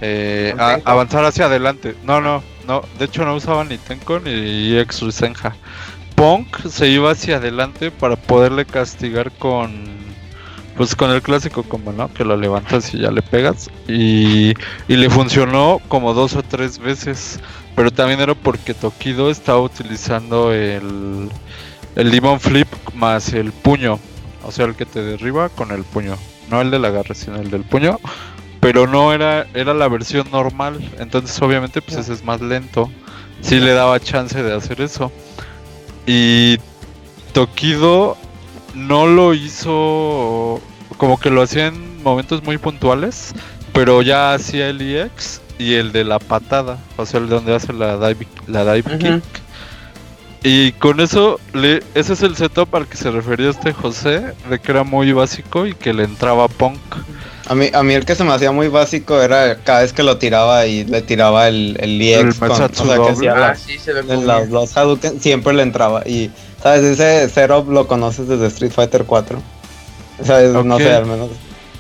[0.01, 1.95] eh, a- avanzar hacia adelante.
[2.03, 2.83] No, no, no.
[2.99, 5.55] De hecho no usaba ni Tenko ni ex Risenja.
[6.15, 10.01] Punk se iba hacia adelante para poderle castigar con
[10.77, 12.11] pues con el clásico combo, ¿no?
[12.15, 14.55] Que lo levantas y ya le pegas y,
[14.89, 17.39] y le funcionó como dos o tres veces,
[17.75, 21.31] pero también era porque Tokido estaba utilizando el
[21.95, 23.99] el Demon Flip más el puño,
[24.45, 26.17] o sea, el que te derriba con el puño,
[26.51, 27.99] no el del agarre, sino el del puño,
[28.61, 32.91] pero no era era la versión normal, entonces obviamente pues ese es más lento.
[33.41, 35.11] Sí le daba chance de hacer eso.
[36.07, 36.59] Y
[37.33, 38.17] Tokido
[38.75, 40.61] no lo hizo
[40.97, 43.35] como que lo hacía en momentos muy puntuales,
[43.73, 47.55] pero ya hacía el EX y el de la patada, o sea, el de donde
[47.55, 49.23] hace la dive, la dive kick.
[50.45, 54.59] Y con eso, le, ese es el setup al que se refería este José, de
[54.59, 56.81] que era muy básico y que le entraba punk.
[57.47, 60.03] A mí, a mí el que se me hacía muy básico era cada vez que
[60.03, 63.55] lo tiraba y le tiraba el, el EX El con, o sea, que Ah, la-
[63.55, 66.03] sí, se ve los, los Hadouken siempre le entraba.
[66.09, 66.31] Y,
[66.61, 66.83] ¿sabes?
[66.99, 69.41] Ese setup lo conoces desde Street Fighter 4.
[70.25, 70.53] ¿Sabes?
[70.53, 71.31] No sé, al menos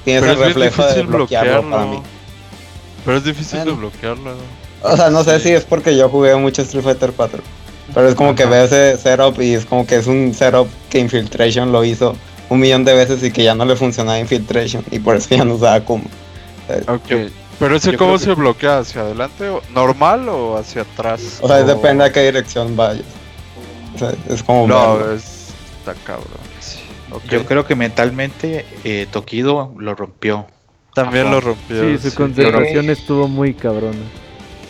[0.04, 2.02] tienes Pero el reflejo de bloquearlo para mí.
[3.04, 3.78] Pero es difícil de Bueno.
[3.78, 4.34] bloquearlo.
[4.82, 5.48] O sea, no sé Sí.
[5.48, 7.42] si es porque yo jugué mucho Street Fighter 4.
[7.94, 10.98] Pero es como que veo ese setup y es como que es un setup que
[10.98, 12.14] Infiltration lo hizo
[12.48, 15.44] un millón de veces y que ya no le funcionaba Infiltration y por eso ya
[15.44, 16.04] no usaba Kuma.
[16.88, 17.30] Ok.
[17.58, 21.38] Pero ese yo cómo se bloquea hacia adelante, o- normal o hacia atrás.
[21.42, 23.04] O sea, O- depende a qué dirección vayas.
[23.94, 25.48] O sea, es como No, es
[25.78, 26.26] está cabrón.
[26.60, 26.78] Sí.
[27.28, 30.46] Yo creo que mentalmente eh, Tokido lo rompió.
[30.94, 31.34] También Ajá.
[31.36, 31.80] lo rompió.
[31.96, 32.16] Sí, su sí.
[32.16, 33.96] concentración estuvo muy cabrona.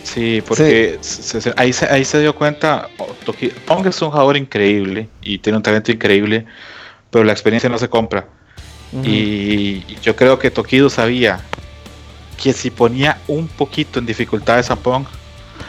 [0.03, 3.07] Sí, porque se- se- ahí, se, ahí se dio cuenta, oh,
[3.67, 6.45] Pong es un jugador increíble y tiene un talento increíble,
[7.11, 8.27] pero la experiencia no se compra.
[9.05, 11.41] Y yo creo que Tokido sabía
[12.43, 15.05] que si ponía un poquito en dificultades a Pong,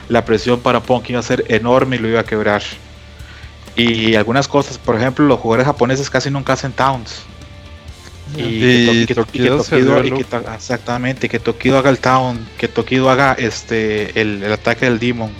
[0.09, 2.61] la presión para Pong iba a ser enorme y lo iba a quebrar.
[3.77, 7.23] Y algunas cosas, por ejemplo, los jugadores japoneses casi nunca hacen towns.
[8.35, 9.13] Y que
[10.55, 15.31] exactamente, que Tokido haga el town, que Tokido haga este el, el ataque del Demon.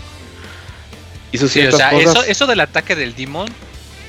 [1.32, 2.16] Hizo Sí, o ciertas sea, cosas.
[2.16, 3.48] eso, eso del ataque del Demon,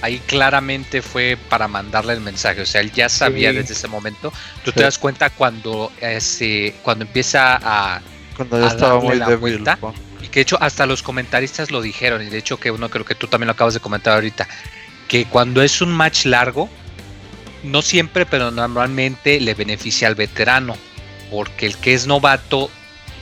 [0.03, 2.61] ahí claramente fue para mandarle el mensaje.
[2.61, 3.57] O sea, él ya sabía Sí.
[3.57, 4.31] desde ese momento.
[4.65, 4.77] Tú Sí.
[4.77, 8.03] te das cuenta cuando, eh, se- cuando empieza a.
[8.37, 9.41] Cuando ya a estaba darle muy la débil.
[9.41, 9.79] vuelta.
[10.23, 12.21] Y que de hecho hasta los comentaristas lo dijeron.
[12.23, 14.47] Y de hecho que uno creo que tú también lo acabas de comentar ahorita.
[15.09, 16.69] Que cuando es un match largo,
[17.65, 20.77] no siempre, pero normalmente le beneficia al veterano.
[21.31, 22.71] Porque el que es novato,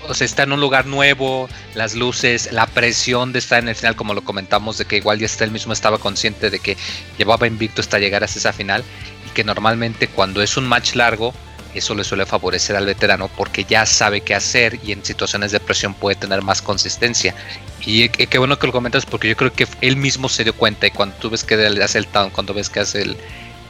[0.08, 3.76] o sea, está en un lugar nuevo, las luces, la presión de estar en el
[3.76, 6.76] final, como lo comentamos, de que igual ya está él mismo estaba consciente de que
[7.16, 8.84] llevaba invicto hasta llegar hasta esa final.
[9.26, 11.32] Y que normalmente cuando es un match largo,
[11.74, 15.60] eso le suele favorecer al veterano porque ya sabe qué hacer y en situaciones de
[15.60, 17.34] presión puede tener más consistencia.
[17.80, 20.52] Y eh, qué bueno que lo comentas porque yo creo que él mismo se dio
[20.52, 23.16] cuenta y cuando tú ves que hace el town, cuando ves que hace el,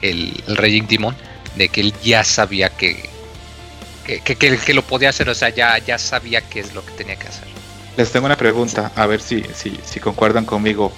[0.02, 1.16] el, el Raging Demon,
[1.56, 3.08] de que él ya sabía que,
[4.06, 6.84] que, que- que- que lo podía hacer, o sea, ya, ya sabía qué es lo
[6.84, 7.44] que tenía que hacer.
[7.96, 10.92] Les tengo una pregunta, a ver si, si, si concuerdan conmigo.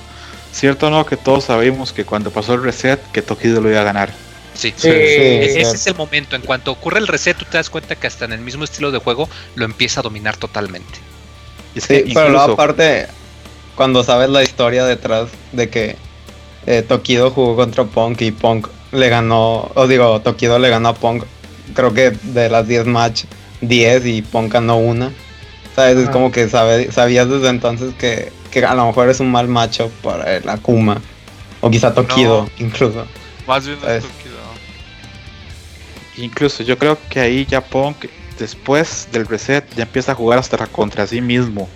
[0.53, 3.81] ¿Cierto o no que todos sabemos que cuando pasó el reset, que Tokido lo iba
[3.81, 4.13] a ganar?
[4.55, 6.37] Sí, Sí, E- es ese es el momento.
[6.37, 8.93] En cuanto ocurre el reset, tú te das cuenta que hasta en el mismo estilo
[8.93, 11.01] de juego lo empieza a dominar totalmente.
[11.75, 13.09] Y Sí, pero aparte,
[13.75, 15.97] cuando sabes la historia detrás de que
[16.67, 20.95] eh, Tokido jugó contra Punk y Punk le ganó, o digo, Tokido le ganó a
[20.95, 21.25] Punk,
[21.75, 23.25] creo que de las 10 match,
[23.61, 25.11] 10 y Punk ganó una.
[25.75, 25.97] ¿Sabes?
[25.97, 26.13] Es Ajá.
[26.13, 29.91] como que sabe, sabías desde entonces que, que a lo mejor es un mal macho
[30.03, 31.01] para el Akuma.
[31.61, 32.65] O quizá Tokido, No.
[32.65, 33.05] incluso.
[33.47, 34.05] Más bien ¿Sabes?
[34.05, 34.35] es Tokido.
[36.17, 38.07] Incluso yo creo que ahí ya Punk,
[38.39, 41.69] después del reset, ya empieza a jugar hasta contra sí mismo.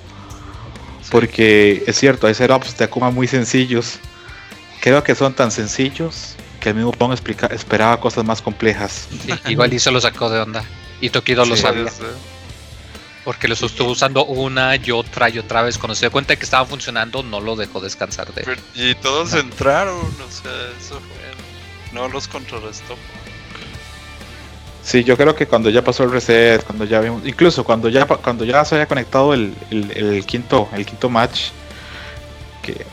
[1.10, 3.98] Porque es cierto, hay setups de Akuma muy sencillos.
[4.80, 9.08] Creo que son tan sencillos que el mismo explica- esperaba cosas más complejas.
[9.10, 10.64] Sí, igual y se lo sacó de onda.
[11.00, 11.84] Y Tokido lo sabía.
[11.84, 12.06] Puede ser.
[13.24, 15.76] Porque los estuvo usando una y otra y otra vez.
[15.78, 18.94] Cuando se dio cuenta de que estaban funcionando, no lo dejó descansar de Pero- y
[18.96, 21.92] todos entraron, o sea, eso fue.
[21.92, 22.96] No los contrarrestó.
[24.82, 28.06] Sí, yo creo que cuando ya pasó el reset, cuando ya vimos, incluso cuando ya
[28.06, 31.48] cuando ya se había conectado el, el- el quinto el quinto match
[32.62, 32.86] que,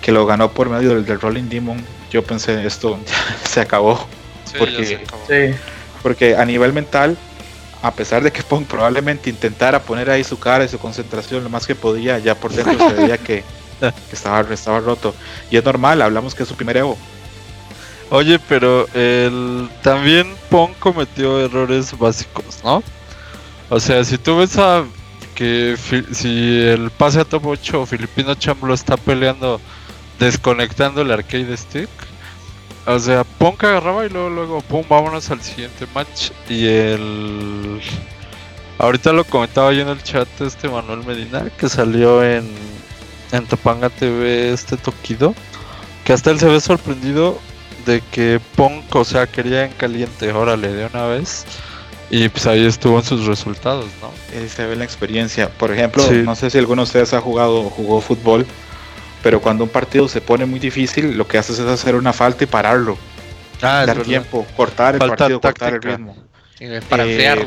[0.00, 4.06] que lo ganó por medio del, del Rolling Demon, yo pensé esto ya se acabó,
[4.44, 5.22] Sí, Porque- ya se acabó.
[5.28, 5.54] Sí.
[6.02, 7.16] porque a nivel mental,
[7.82, 11.50] a pesar de que Pong probablemente intentara poner ahí su cara y su concentración lo
[11.50, 13.42] más que podía, ya por dentro se veía que,
[13.80, 15.14] que estaba, estaba roto.
[15.50, 16.98] Y es normal, hablamos que es su primer Evo.
[18.10, 22.82] Oye, pero el también Pong cometió errores básicos, ¿no?
[23.68, 24.84] O sea, si tú ves a
[25.36, 25.76] que
[26.12, 29.60] si el pase a top 8 Filipino Champ lo está peleando
[30.20, 31.88] desconectando el arcade stick,
[32.86, 37.80] o sea, Pong agarraba y luego luego pum, vámonos al siguiente match y el
[38.78, 42.48] ahorita lo comentaba yo en el chat este Manuel Medina que salió en
[43.32, 45.34] en Topanga TV este Tokido
[46.04, 47.38] que hasta él se ve sorprendido
[47.86, 51.44] de que Punk, o sea, quería en caliente, órale, de una vez.
[52.10, 54.10] Y pues ahí estuvo en sus resultados, ¿no?
[54.38, 55.48] Ahí se ve la experiencia.
[55.48, 56.22] Por ejemplo, Sí.
[56.24, 58.46] no sé si alguno de ustedes ha jugado o jugó fútbol,
[59.22, 62.44] pero cuando un partido se pone muy difícil, lo que haces es hacer una falta
[62.44, 62.96] y pararlo.
[63.62, 66.16] Ah, dar tiempo, cortar el Falta partido, cortar el ritmo.
[66.88, 67.46] para Eh.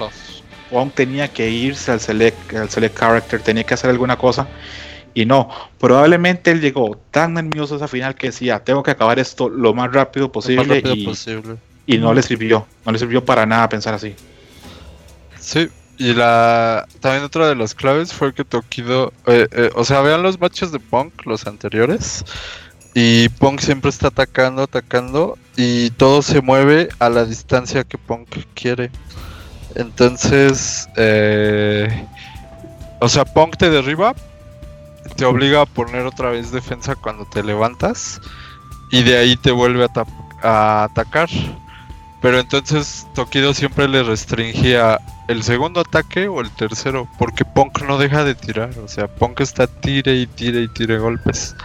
[0.69, 4.47] Wong tenía que irse al select, al select character, tenía que hacer alguna cosa.
[5.15, 9.19] Y no, probablemente él llegó tan nervioso a esa final que decía, tengo que acabar
[9.19, 11.55] esto lo más rápido Lo posible más rápido y, posible.
[11.85, 14.15] y no le sirvió, no le sirvió para nada pensar así.
[15.39, 20.01] Sí, y la también otra de las claves fue que Tokido, eh, eh, o sea,
[20.01, 22.25] vean los matches de Punk, los anteriores,
[22.93, 28.27] y Punk siempre está atacando, atacando, y todo se mueve a la distancia que Punk
[28.53, 28.91] quiere.
[29.75, 32.07] Entonces, eh,
[32.99, 34.13] o sea, Punk te derriba,
[35.15, 38.19] te obliga a poner otra vez defensa cuando te levantas,
[38.91, 41.29] y de ahí te vuelve a, a atacar.
[42.23, 44.97] Pero entonces Tokido siempre le restringía
[45.27, 49.41] el segundo ataque o el tercero, porque Punk no deja de tirar, o sea, Punk
[49.41, 51.55] está tire y tire y tire golpes.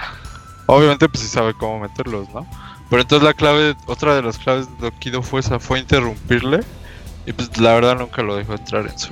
[0.67, 2.45] Obviamente pues sí sabe cómo meterlos, ¿no?
[2.91, 6.61] Pero entonces la clave, otra de las claves de Tokido fue esa, fue interrumpirle
[7.25, 9.11] y pues la verdad nunca lo dejó entrar en su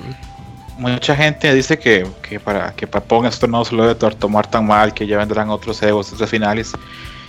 [0.77, 4.11] Mucha gente dice que, que para que para Pong esto no se lo debe to-
[4.11, 6.73] tomar tan mal, que ya vendrán otros Evos, otras finales.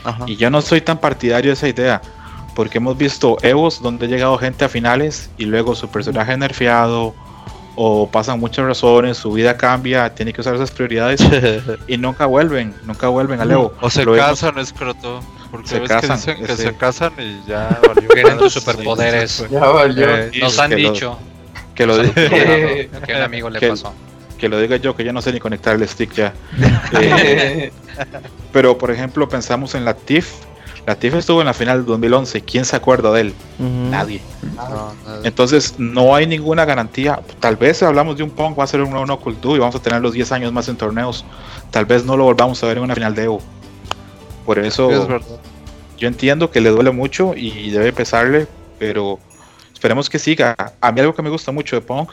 [0.05, 0.25] Ajá.
[0.27, 2.03] Y yo no soy tan partidario de esa idea,
[2.55, 6.39] porque hemos visto Evos donde ha llegado gente a finales y luego su personaje es
[6.39, 7.15] nerfeado
[7.77, 11.21] o pasan muchas razones, su vida cambia, tiene que usar esas prioridades
[11.87, 13.73] y nunca vuelven, nunca vuelven al Evo.
[13.81, 15.21] o se Lo vemos- casan, escroto.
[15.51, 18.09] Porque Se ves casan, que dicen que ese- se casan y ya valió.
[18.11, 19.31] Tienen tus superpoderes.
[19.31, 19.53] sí, sí.
[19.55, 20.17] Ya valió.
[20.17, 21.19] Eh, Nos que han lo- dicho
[21.75, 23.95] Que lo, di- que a un amigo le Que- pasó.
[24.37, 26.35] que lo diga yo, que ya no sé ni conectar el stick ya.
[27.01, 27.73] Eh,
[28.53, 30.33] pero por ejemplo, pensamos en la TIF.
[30.89, 32.41] La TIF estuvo en la final del 2011.
[32.41, 33.35] ¿Quién se acuerda de él?
[33.59, 34.23] Nadie.
[34.57, 34.95] no.
[35.23, 37.21] Entonces, no hay ninguna garantía.
[37.41, 39.83] Tal vez hablamos de un Pong, va a ser un nuevo Cultu y vamos a
[39.83, 41.27] tener los 10 años más en torneos.
[41.71, 43.43] Tal vez no lo volvamos a ver en una final de Evo.
[44.47, 45.25] Por eso, Es
[45.99, 48.47] yo entiendo que le duele mucho y debe pesarle,
[48.79, 49.19] pero
[49.75, 50.57] esperemos que siga.
[50.81, 52.09] A mí algo que me gusta mucho de Pong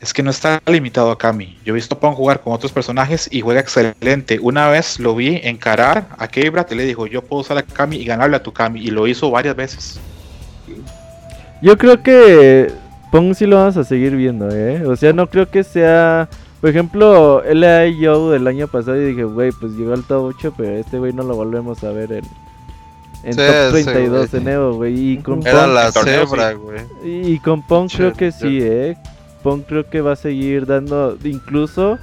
[0.00, 1.58] es que no está limitado a Kami.
[1.64, 4.38] Yo he visto a Pong jugar con otros personajes y juega excelente.
[4.40, 7.96] Una vez lo vi encarar a Kebrat y le dijo, yo puedo usar a Kami
[7.96, 8.80] y ganarle a tu Kami.
[8.80, 10.00] Y lo hizo varias veces.
[11.62, 12.72] Yo creo que
[13.12, 14.86] Pong sí lo vamos a seguir viendo, ¿eh?
[14.86, 16.28] O sea, no creo que sea...
[16.60, 17.90] Por ejemplo, L.A.
[17.98, 21.10] Joe del año pasado y dije, güey, pues llegó al top 8, pero este güey
[21.14, 22.24] no lo volvemos a ver en,
[23.24, 24.42] en Sí, top ese 32 güey.
[24.42, 25.10] en Evo, güey.
[25.12, 26.80] Y con Era Pong, la cebra, güey.
[27.02, 28.94] y con Pong creo que sí, ¿eh?
[29.42, 31.98] Pong creo que va a seguir dando, incluso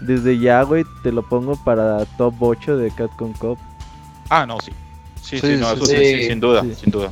[0.00, 3.58] desde ya, güey, te lo pongo para top 8 de Catcon Cup.
[4.30, 4.72] Ah, no, sí.
[5.22, 5.96] Sí, sí, Sí, no, eso sí.
[5.96, 6.74] sí, sí, sin duda, Sí.
[6.74, 7.10] sin duda.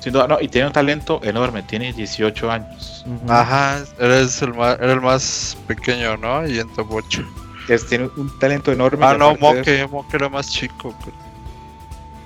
[0.00, 3.04] Sin duda, no, y tiene un talento enorme, tiene 18 años.
[3.28, 6.46] Ajá, eres el más, era el más pequeño, ¿no?
[6.46, 7.22] Y en top 8.
[7.68, 9.04] Es, tiene un talento enorme.
[9.04, 10.94] Ah, no, aparte de Moque, Moque era más chico.
[11.02, 11.14] güey.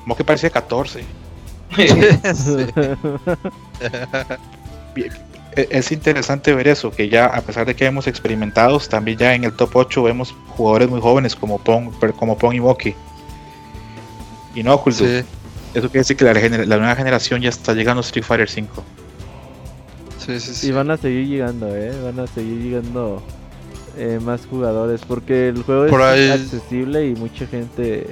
[0.07, 1.05] Moque parecía 14.
[1.75, 1.87] Sí.
[4.95, 9.19] Bien, e- Es interesante ver eso, que ya a pesar de que hemos experimentado, también
[9.19, 12.95] ya en el top 8 vemos jugadores muy jóvenes como Pong, como Pong y Moki.
[14.55, 15.24] Y no, Kuldu, Sí,
[15.74, 18.85] eso quiere decir que la, nueva generación ya está llegando a Street Fighter 5.
[20.19, 20.55] sí, sí.
[20.55, 20.69] sí.
[20.69, 21.93] Y van a seguir llegando, ¿eh?
[22.03, 23.23] Van a seguir llegando
[23.99, 28.07] eh, más jugadores porque el juego Por es ahí- accesible y mucha gente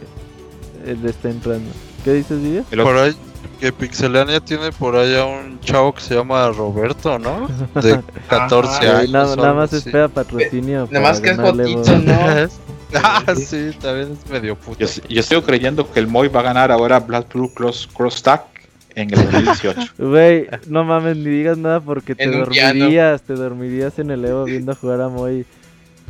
[0.85, 1.71] eh, le está entrando.
[2.05, 2.39] ¿Qué dices,
[2.71, 3.15] otro- Por ahí,
[3.61, 7.47] que Pixelania tiene por ahí a un chavo que se llama Roberto, ¿no?
[7.83, 8.99] De 14 Ajá.
[8.99, 9.11] años.
[9.11, 10.89] nada, nada más espera patrocinio.
[10.91, 11.77] Nada más que es güey.
[11.77, 12.49] ¿no?
[12.95, 14.79] ah, sí, también es medio puto.
[14.81, 18.23] yo, yo sigo creyendo que el Moy va a ganar ahora Black Blue Cross, Cross
[18.23, 18.47] Tag
[18.95, 19.81] en el 2018.
[19.99, 22.39] Güey, no mames, ni digas nada porque te piano.
[22.39, 25.45] dormirías, te dormirías en el Evo viendo jugar a Moy.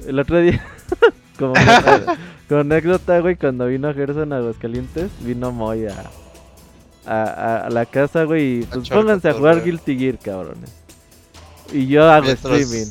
[0.07, 0.65] El otro día,
[1.39, 1.55] como,
[2.49, 6.05] como anécdota, güey, cuando vino Gerson a Aguascalientes, vino Moy a,
[7.07, 9.63] a, a- a la casa, güey, y pues pónganse a jugar.
[9.65, 10.71] Guilty Gear, cabrones.
[11.73, 12.91] Y yo hago Mientras- streaming.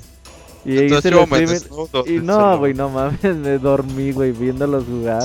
[0.65, 4.83] Y Entonces hice el streaming, desnudo y no, güey, no mames, me dormí, güey, viéndolos
[4.85, 5.23] jugar.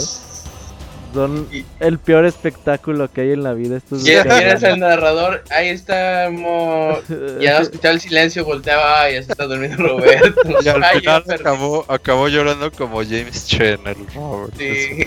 [1.13, 1.47] Son
[1.79, 3.77] el peor espectáculo que hay en la vida.
[3.77, 4.43] Estos ¿Quién cabrones.
[4.45, 5.45] quién es el narrador?
[5.51, 6.99] Ahí estamos.
[7.41, 10.41] Ya no escuchaba el silencio, volteaba y ya se está durmiendo Roberto.
[10.61, 14.55] Y al Ay, final acabó, acabó llorando como James Chen, el Robert.
[14.59, 15.05] Sí.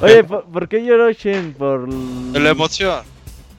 [0.00, 1.52] Oye, ¿por, por qué lloró Shen?
[1.54, 3.02] Por De la emoción.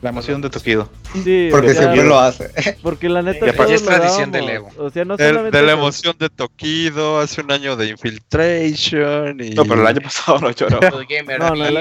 [0.02, 0.90] La emoción de Tokido.
[1.24, 2.50] Sí, Porque o sea, siempre lo hace.
[2.84, 4.50] Porque la neta Y aparte todos es tradición del.
[4.50, 4.70] Evo.
[4.78, 9.40] O sea, no De, solamente de la emoción de Tokido, hace un año de Infiltration
[9.40, 9.52] y...
[9.52, 10.80] No, pero el año pasado no lloró.
[10.92, 11.72] Lo de Gamer No, no,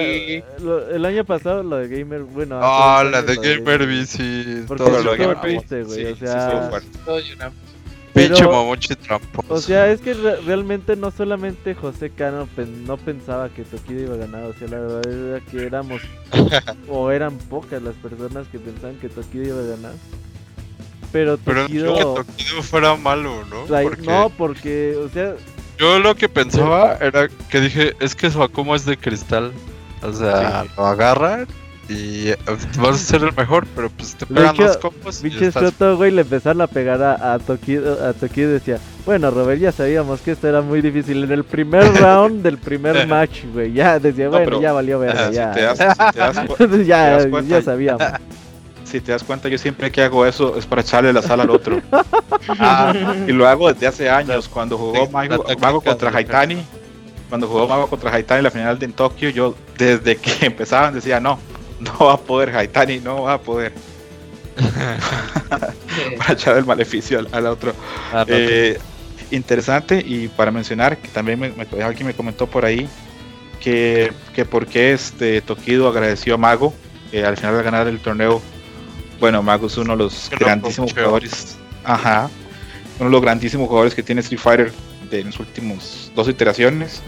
[0.61, 2.61] lo- el año pasado lo de Gamer, bueno.
[2.62, 4.66] Ah, la de Gamer BC.
[4.69, 6.70] Porque Todo sí lo que Gamer triste, güey, Sí, o sí, sea.
[7.05, 7.72] Todos lloramos.
[8.14, 9.55] Pinche Pero- Momochi tramposo.
[9.55, 14.02] O sea, es que re- realmente no solamente José Cano pen- no pensaba que Tokido
[14.02, 16.02] iba a ganar, o sea, la verdad era que éramos
[16.89, 19.93] o eran pocas las personas que pensaban que Tokido iba a ganar.
[21.10, 23.64] Pero Pero no Tokido, creo que Tokido fuera malo, ¿no?
[23.66, 25.34] Porque no, porque, o sea,
[25.78, 29.52] yo lo que pensaba era que dije, es que su Akuma es de cristal.
[30.02, 31.47] O sea, lo agarran
[31.88, 32.38] y eh,
[32.78, 35.96] vas a ser el mejor, pero pues te pegan los combos estás...
[35.96, 40.20] güey, le empezaron a pegar a, a Tokido, a Tokido decía, bueno, Robert, ya sabíamos
[40.20, 41.24] que esto era muy difícil.
[41.24, 44.98] En el primer round del primer match, güey, ya decía, No, bueno, pero- ya valió
[45.00, 45.50] verga, Si ya.
[45.52, 48.02] te das, si te das cu- Entonces ya, te das cuenta- ya sabíamos.
[48.84, 51.50] si te das cuenta, yo siempre que hago eso es para echarle la sal al
[51.50, 51.80] otro.
[52.48, 52.92] Ah,
[53.26, 56.59] y lo hago desde hace años, cuando jugó Mago, Mago contra Haitani.
[57.28, 60.92] Cuando jugó Mago contra Haitani en la final de en Tokio, yo desde que empezaban
[60.94, 61.38] decía, no,
[61.82, 63.72] no va a poder Haitani, no va a poder.
[66.18, 67.74] Para echar el maleficio al, al otro.
[68.12, 68.78] Ah, no, Eh,
[69.30, 72.86] interesante y para mencionar que también me, me- alguien me comentó por ahí
[73.60, 76.74] que, que por qué este Tokido agradeció a Mago
[77.12, 78.42] eh, al final de ganar el torneo.
[79.20, 81.56] Bueno, Mago es uno de los Que grandísimos jugadores.
[81.84, 82.28] Ajá.
[82.98, 84.72] Uno de los grandísimos jugadores que tiene Street Fighter
[85.10, 87.00] de los últimos dos iteraciones.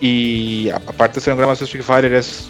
[0.00, 2.48] Y aparte de ser un gran Street Fighter es,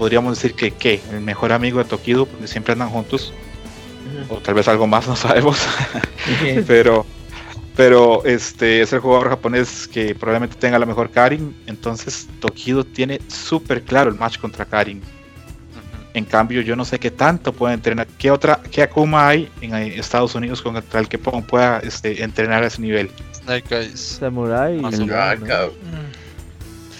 [0.00, 3.34] podríamos decir que, que el mejor amigo de Tokido, porque siempre andan juntos.
[4.30, 5.58] O tal vez algo más, no sabemos.
[6.66, 7.04] pero
[7.76, 13.20] pero este es el jugador japonés que probablemente tenga la mejor Karin entonces Tokido tiene
[13.28, 15.00] súper claro el match contra Karin
[16.14, 19.74] en cambio yo no sé qué tanto puede entrenar qué otra qué Akuma hay en
[19.74, 24.18] eh, Estados Unidos contra el que pueda este, entrenar a ese nivel Snake Eyes.
[24.18, 24.90] Samurai Ah,
[25.38, 25.46] ¿no?
[25.46, 25.72] cabrón.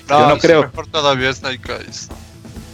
[0.09, 0.63] No, no creo.
[0.63, 2.09] mejor todavía Snake Eyes.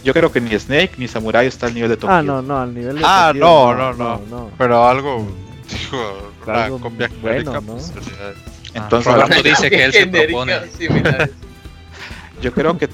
[0.07, 2.57] Yo creo que ni Snake ni Samurai está al nivel de Tokido Ah, no, no,
[2.61, 4.21] al nivel de Ah, no, no, no.
[4.29, 4.51] no.
[4.57, 5.27] Pero algo,
[5.69, 7.61] digo, una Algo copia bueno, genérica, ¿no?
[7.73, 8.33] pues, sería-
[8.73, 10.53] entonces Roberto hablando- dice que él se propone.
[12.41, 12.87] yo creo que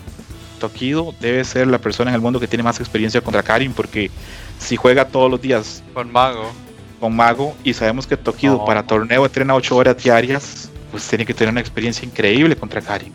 [0.60, 4.10] Tokido debe ser la persona en el mundo que tiene más experiencia contra Karin porque
[4.57, 6.52] si juega todos los días Con Mago.
[6.99, 8.65] con Mago y sabemos que Tokido No.
[8.65, 13.14] para torneo entrena 8 horas diarias, pues tiene que tener una experiencia increíble contra Karin.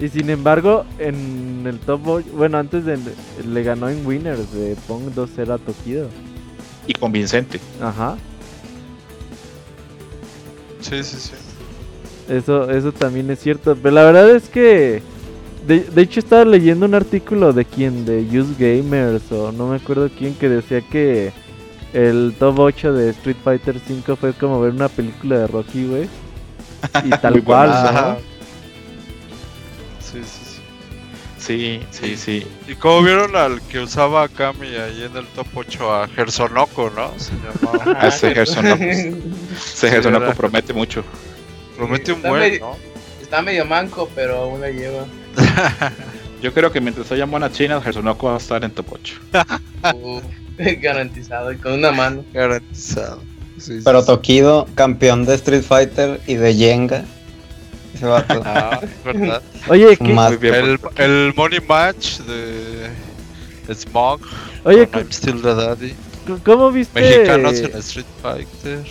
[0.00, 2.98] Y sin embargo, en el top 8, bueno, antes de,
[3.46, 6.08] le ganó en Winners de Pong 2-0 a Tokido.
[6.86, 7.60] Y convincente.
[7.80, 8.16] Ajá.
[10.80, 11.32] Sí, sí, sí.
[12.28, 13.76] Eso, eso también es cierto.
[13.80, 15.02] Pero la verdad es que.
[15.66, 19.76] De, de hecho, estaba leyendo un artículo de quién, de Use Gamers o no me
[19.76, 21.32] acuerdo quién, que decía que
[21.94, 26.08] el top 8 de Street Fighter 5 fue como ver una película de Rocky, güey.
[27.04, 27.70] Y tal cual.
[27.70, 28.33] ¿no?
[31.44, 32.46] Sí, sí, sí.
[32.66, 36.90] ¿Y cómo vieron al que usaba a Kami ahí en el top 8 a Gersonoko,
[36.90, 37.12] no?
[37.18, 37.98] Se llamaba.
[38.00, 38.82] Ah, ese Gersonoko.
[38.82, 40.34] Ese Gersonoko era.
[40.34, 41.04] promete mucho.
[41.76, 42.76] Promete un Está buen, medio- ¿no?
[43.20, 45.04] Está medio manco, pero aún la lleva.
[46.42, 49.14] Yo creo que mientras haya monas chinas, Gersonoko va a estar en top 8.
[49.94, 50.20] Uh,
[50.80, 52.24] garantizado y con una mano.
[52.32, 53.20] Garantizado.
[53.58, 54.06] Sí, sí, Pero sí.
[54.06, 57.04] Tokido, campeón de Street Fighter y de Jenga.
[57.94, 58.42] Ese vato.
[58.44, 59.42] Ah, ¿verdad?
[59.68, 60.78] Oye, ¿qué, Más- Muy bien.
[60.96, 64.20] El, Money Match de Smog.
[64.64, 65.94] oye, I'm Still the Daddy.
[66.44, 67.00] ¿cómo viste?
[67.00, 68.84] Mexicanos en Street Fighter.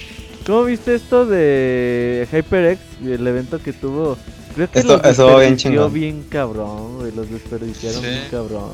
[0.46, 4.18] ¿Cómo viste esto de HyperX y el evento que tuvo?
[4.56, 8.08] Creo que Esto- los eso bien desperdició bien cabrón, güey, los desperdiciaron Sí.
[8.08, 8.72] bien cabrón.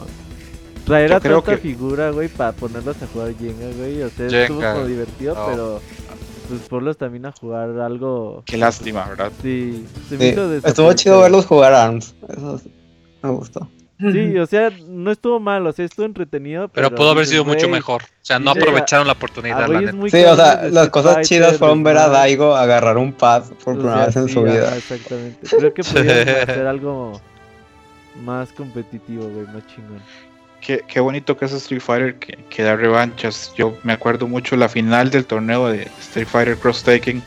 [0.86, 4.42] Traer a tanta que- figura, güey, para ponerlos a jugar Jenga, güey, o sea, Jenga,
[4.42, 5.46] estuvo como divertido, no.
[5.46, 5.82] pero
[6.50, 8.44] pues ponlos también a jugar algo...
[8.46, 9.32] Qué lástima, ¿verdad?
[9.42, 12.16] Sí, se me Sí, hizo estuvo chido verlos jugar ARMS.
[12.28, 12.74] Eso sí,
[13.22, 13.70] me gustó.
[14.00, 16.88] Sí, o sea, no estuvo mal, o sea, estuvo entretenido, pero...
[16.88, 18.04] Pero pudo haber sido mucho mejor.
[18.04, 19.92] O sea, no aprovecharon la oportunidad, la neta.
[19.92, 22.08] Sí, o sea, las Street cosas chidas fueron ver a.
[22.08, 24.76] Daigo agarrar un pad por O primera sea, vez en sí, su vida.
[24.76, 25.48] exactamente.
[25.50, 27.22] Creo que pudieron hacer algo
[28.24, 30.02] más competitivo, güey, más chingón.
[30.62, 33.54] Qué, qué bonito que es Street Fighter que, que da revanchas.
[33.58, 37.24] Yo me acuerdo mucho la final del torneo de Street Fighter Cross Taking,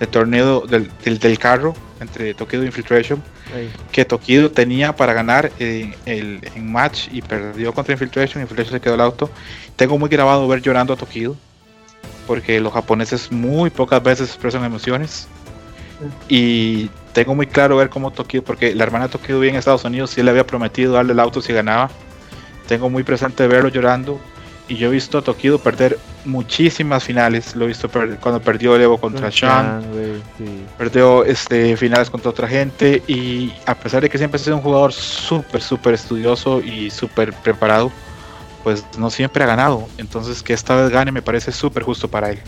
[0.00, 3.22] el torneo del, del, del carro entre Tokido e Infiltration,
[3.92, 8.42] que Tokido tenía para ganar eh, el, en match y perdió contra Infiltration.
[8.42, 9.30] Infiltration se quedó el auto.
[9.76, 11.36] Tengo muy grabado ver llorando a Tokido,
[12.26, 15.28] porque los japoneses muy pocas veces expresan emociones.
[16.28, 19.84] Y tengo muy claro ver cómo Tokido, porque la hermana de Tokido vive en Estados
[19.84, 21.90] Unidos, sí le había prometido darle el auto si ganaba.
[22.66, 24.20] Tengo muy presente verlo llorando.
[24.68, 27.54] Y yo he visto a Tokido perder muchísimas finales.
[27.56, 29.82] Lo he visto perder cuando perdió el Evo contra con Sean,
[30.38, 30.64] sí.
[30.78, 33.02] perdió este, finales contra otra gente.
[33.06, 37.34] Y a pesar de que siempre ha sido un jugador súper, súper estudioso y súper
[37.34, 37.92] preparado,
[38.62, 39.88] pues no siempre ha ganado.
[39.98, 42.40] Entonces que esta vez gane me parece súper justo para él.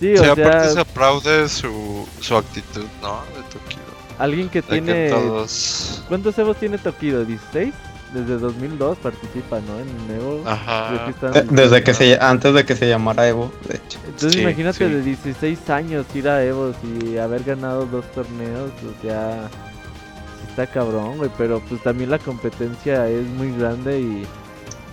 [0.00, 3.24] Sí, Sí, o aparte se sea, aplaude su, su actitud, ¿no?
[3.34, 3.82] De Tokido.
[4.18, 5.10] alguien que De que tiene...
[5.10, 6.04] todos.
[6.06, 7.24] ¿Cuántos Evos tiene Tokido?
[7.26, 7.72] ¿16?
[8.14, 9.78] Desde 2002 participa, ¿no?
[9.78, 10.42] En Evo.
[10.46, 10.88] Ajá.
[10.88, 13.98] Creo que están- Eh, Desde que se, antes de que se llamara Evo, de hecho.
[14.06, 14.84] Entonces Sí, imagínate sí.
[14.94, 19.48] de 16 años ir a Evos y haber ganado dos torneos, o sea,
[20.48, 24.26] está cabrón, güey, pero pues también la competencia es muy grande y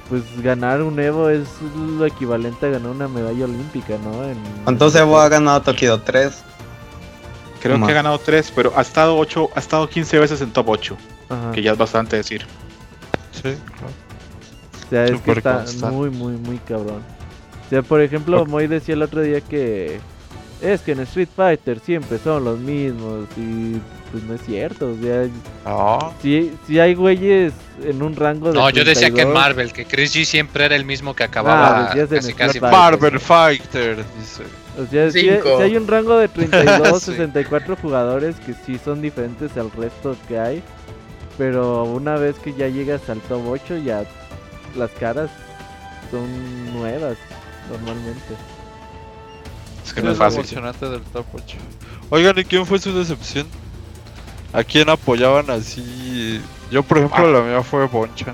[0.10, 1.48] pues ganar un Evo es
[1.98, 4.26] lo equivalente a ganar una medalla olímpica, ¿no?
[4.26, 4.38] En...
[4.66, 6.02] ¿Cuántos Evo ha ganado Tokido?
[6.02, 6.44] ¿Tres?
[7.62, 7.88] Creo Más.
[7.88, 10.98] que ha ganado 3, pero ha estado 8, ha estado 15 veces en top 8,
[11.30, 11.52] Ajá.
[11.52, 12.46] que ya es bastante decir.
[13.36, 13.94] Sí, claro.
[14.86, 15.96] O sea, es que está constante.
[15.96, 17.02] muy, muy, muy cabrón.
[17.66, 18.48] O sea, por ejemplo, Ok.
[18.50, 20.00] Moy decía el otro día que
[20.62, 23.78] es que en Street Fighter siempre son los mismos y
[24.12, 24.92] pues no es cierto.
[24.92, 25.28] O sea,
[25.66, 27.54] No, si, si hay güeyes
[27.84, 28.60] en un rango de.
[28.60, 31.24] No, yo decía que en 32, Marvel, que Chris G siempre era el mismo que
[31.24, 32.60] acababa decías en casi Street casi.
[32.60, 32.80] Fighter.
[32.80, 34.44] Marvel Fighter, dice.
[34.78, 37.12] O sea, si hay un rango de 32, Sí.
[37.12, 40.64] 64 jugadores que sí son diferentes al resto que hay.
[41.38, 44.06] Pero una vez que ya llegas al top 8, ya
[44.76, 45.30] las caras
[46.12, 47.18] son nuevas
[47.70, 48.36] normalmente.
[49.86, 50.40] Es que no es fácil.
[50.40, 51.58] emocionante del top 8.
[52.10, 53.48] Oigan, ¿y quién fue su decepción?
[54.54, 56.42] ¿A quién apoyaban así?
[56.72, 57.32] Yo, por ejemplo, Ah.
[57.32, 58.34] la mía fue Bonchan.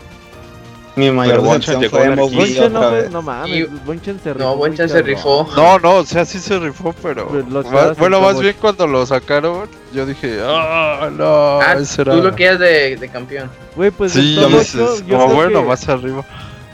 [1.06, 2.62] Mi mayor Pero Bonchan decepción llegó fue quinta.
[2.62, 4.44] Bonchan no, fue- no mames, Y- Bonchan se rifó.
[4.46, 5.50] No, muy Bonchan se rifó.
[5.56, 7.28] No, no, o sea, sí se rifó, pero.
[7.28, 11.74] Pues Ma- esperabas bueno, en más bien cuando lo sacaron, yo dije, ah, no, Ah,
[11.80, 12.14] ese era.
[12.14, 13.50] tú lo quieres de, de campeón.
[13.76, 16.26] Güey, pues Sí, top dices, 8, yo como bueno, que más arriba.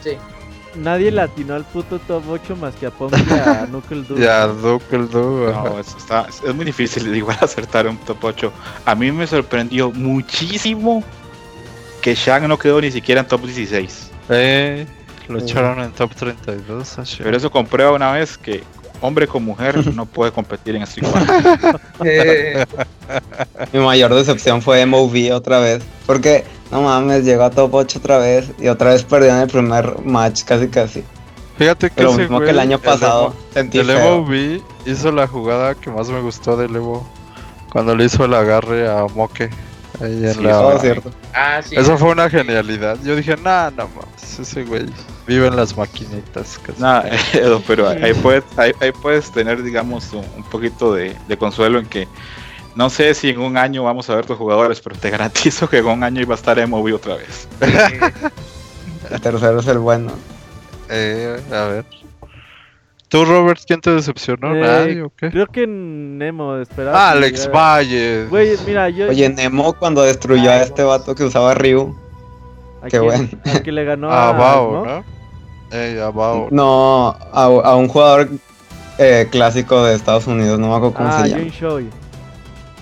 [0.04, 0.12] Sí.
[0.76, 4.24] nadie le atinó al puto top 8 más que a Punk y a Knuckle Dude.
[4.24, 4.96] Ya, Duke.
[4.96, 5.64] ajá.
[5.70, 8.52] No, es, está, es- es muy difícil igual acertar un top 8.
[8.86, 11.04] A mí me sorprendió muchísimo
[12.02, 14.07] que Shang no quedó ni siquiera en top 16.
[14.30, 14.86] Eh,
[15.28, 15.46] lo Sí.
[15.46, 17.00] echaron en top 32.
[17.00, 17.18] así.
[17.24, 18.64] Pero eso comprueba una vez que
[19.02, 21.80] hombre con mujer no puede competir en Street Fighter.
[22.06, 22.66] Eh,
[23.74, 25.84] Mi mayor decepción fue MOV otra vez.
[26.06, 28.52] Porque, no mames, llegó a top 8 otra vez.
[28.60, 31.04] Y otra vez perdió en el primer match, casi casi.
[31.58, 33.34] Fíjate que Lo ese mismo güey, que el año pasado.
[33.56, 33.98] El feo.
[33.98, 37.08] Evo V hizo la jugada que más me gustó del Evo.
[37.72, 39.50] Cuando le hizo el agarre a Moke.
[40.00, 40.52] Ahí en Sí, la...
[40.52, 41.12] Todo cierto.
[41.34, 41.76] ah, sí.
[41.76, 42.98] Eso fue una genialidad.
[43.04, 44.86] Yo dije, nah, no mames, ese güey
[45.26, 46.60] vive en las maquinitas.
[46.60, 46.82] casi.
[46.82, 51.38] Nada, Edo, pero ahí puedes, ahí, ahí puedes tener, digamos, un, un poquito de, de
[51.38, 52.08] consuelo en que
[52.76, 55.80] no sé si en un año vamos a ver tus jugadores, pero te garantizo que
[55.80, 57.48] en un año iba a estar MOV otra vez.
[59.10, 60.12] El tercero es el bueno.
[60.90, 61.86] Eh, a ver.
[63.10, 64.54] ¿Tú, Robert, quién te decepcionó?
[64.56, 65.30] Eh, ¿Nadie o qué?
[65.32, 66.98] Creo que Nemo esperaba.
[67.14, 68.26] que Alex llegara- Valle.
[68.26, 69.08] Güey, mira, yo.
[69.10, 71.96] Oye, Nemo cuando destruyó a este vato que usaba Ryu.
[72.82, 73.30] ¿a qué bueno.
[73.46, 74.32] Al que le ganó a a.
[74.34, 74.86] Bao, ¿no?
[74.86, 76.04] ¿no?
[76.06, 76.48] A Bao.
[76.52, 78.30] No, a, a un jugador
[78.98, 81.44] eh, clásico de Estados Unidos, no me acuerdo cómo Ah, se llama.
[81.50, 81.90] Shoy.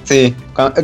[0.05, 0.35] Sí,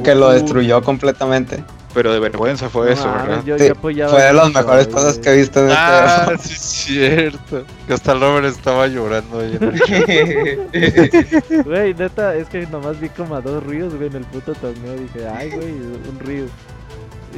[0.03, 0.31] que lo Uh.
[0.31, 1.63] destruyó completamente.
[1.93, 3.43] Pero de vergüenza fue No eso, ¿verdad?
[3.43, 5.21] Yo, Sí, yo apoyaba Fue de las mejores Shoy, cosas güey.
[5.21, 7.63] que he visto en este Ah, sí, es cierto.
[7.87, 9.57] Que hasta el Robert estaba llorando ahí.
[9.59, 14.23] en el- Güey, neta, es que nomás vi como a dos ríos, güey, en el
[14.25, 14.93] puto torneo.
[14.93, 16.45] Dije, ay, güey, un río.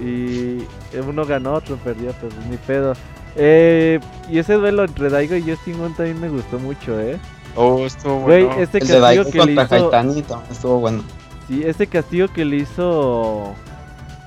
[0.01, 0.63] Y
[0.99, 2.93] uno ganó, otro perdió, pues ni pedo.
[3.35, 3.99] Eh,
[4.29, 7.17] y ese duelo entre Daigo y Justin Wong también me gustó mucho, eh.
[7.55, 8.61] Oh, estuvo Güey, bueno.
[8.61, 9.61] este El de castigo Daigo que le hizo.
[9.75, 11.03] Haitani también estuvo bueno.
[11.47, 13.53] Sí, ese castigo que le hizo.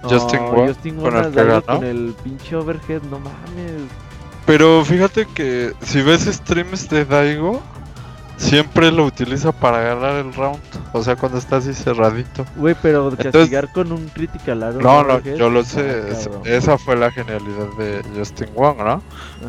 [0.08, 3.82] Justin oh, Wong, Justin con el que con pinche overhead, no mames.
[4.46, 7.60] Pero fíjate que si ves streams de Daigo,
[8.36, 10.60] siempre lo utiliza para ganar el round.
[10.92, 12.44] O sea, cuando está así cerradito.
[12.56, 16.04] Güey, pero Entonces- castigar con un critical arrow No, no, overhead, yo lo sé.
[16.44, 18.84] esa fue la genialidad de Justin Wong, ¿no?
[18.84, 19.00] Ajá.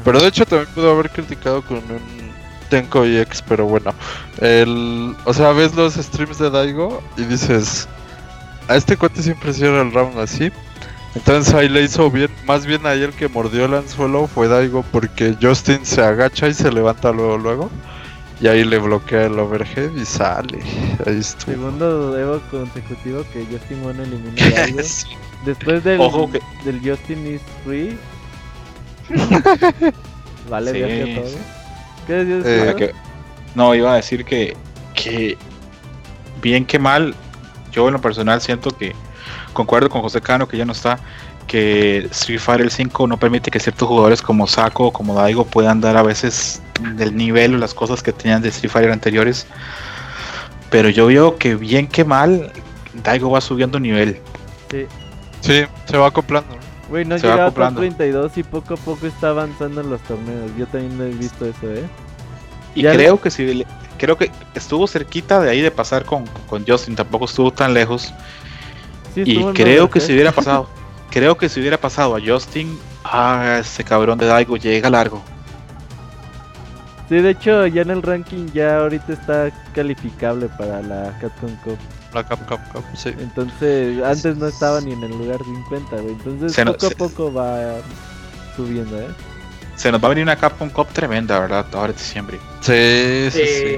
[0.03, 2.27] Pero de hecho también pudo haber criticado con un
[2.69, 3.93] Tenko EX, pero bueno.
[4.39, 7.87] El, o sea, ves los streams de Daigo y dices,
[8.67, 10.51] a este cuate siempre cierra el round así.
[11.15, 14.83] Entonces ahí le hizo bien, más bien ahí el que mordió el anzuelo fue Daigo
[14.91, 17.69] porque Justin se agacha y se levanta luego luego.
[18.39, 20.59] Y ahí le bloquea el overhead y sale.
[21.07, 21.51] Ahí estuvo.
[21.53, 24.83] Segundo Evo consecutivo que Justin Wong elimina a Daigo.
[24.83, 25.07] Sí.
[25.43, 27.97] Después del, Ojo que- del Justin is free.
[30.49, 31.27] vale, Sí, viaje todo.
[31.29, 31.37] sí.
[32.05, 32.45] ¿Qué decías?
[32.45, 32.91] Eh, que-
[33.55, 34.55] no, iba a decir que,
[34.93, 35.37] que
[36.41, 37.15] bien que mal,
[37.77, 38.93] yo en lo personal siento que
[39.53, 40.99] concuerdo con José Cano que ya no está,
[41.45, 45.79] que Street Fighter 5 no permite que ciertos jugadores como Sako o como Daigo puedan
[45.79, 46.61] dar a veces
[46.95, 49.45] del nivel o las cosas que tenían de Street Fighter anteriores.
[50.71, 52.51] Pero yo veo que bien que mal,
[53.03, 54.19] Daigo va subiendo nivel.
[54.71, 54.85] Sí.
[55.41, 56.57] Sí, se va acoplando.
[56.89, 57.79] Güey, no se va llegaba acoplando.
[57.81, 60.51] 32 y poco a poco está avanzando en los torneos.
[60.57, 61.85] Yo también he visto eso, ¿eh?
[62.75, 63.67] Y Ya creo que si le-
[63.97, 68.13] creo que estuvo cerquita de ahí de pasar con, con Justin, tampoco estuvo tan lejos.
[69.15, 70.69] Sí, Y creo que si hubiera pasado,
[71.09, 75.21] creo que si hubiera pasado a Justin, ah, ese cabrón de Daigo llega largo.
[77.09, 81.77] Sí, de hecho, ya en el ranking ya ahorita está calificable para la Capcom Cup.
[82.13, 83.13] La Capcom Cup, sí.
[83.17, 86.09] Entonces, antes no estaba ni en el lugar 50, güey.
[86.13, 87.57] Entonces, Se poco a se- poco va
[88.57, 89.07] subiendo, ¿eh?
[89.77, 91.65] Se nos va a venir una Capcom Cup tremenda, ¿verdad?
[91.73, 92.39] Ahora en diciembre.
[92.61, 93.63] Sí, sí, sí.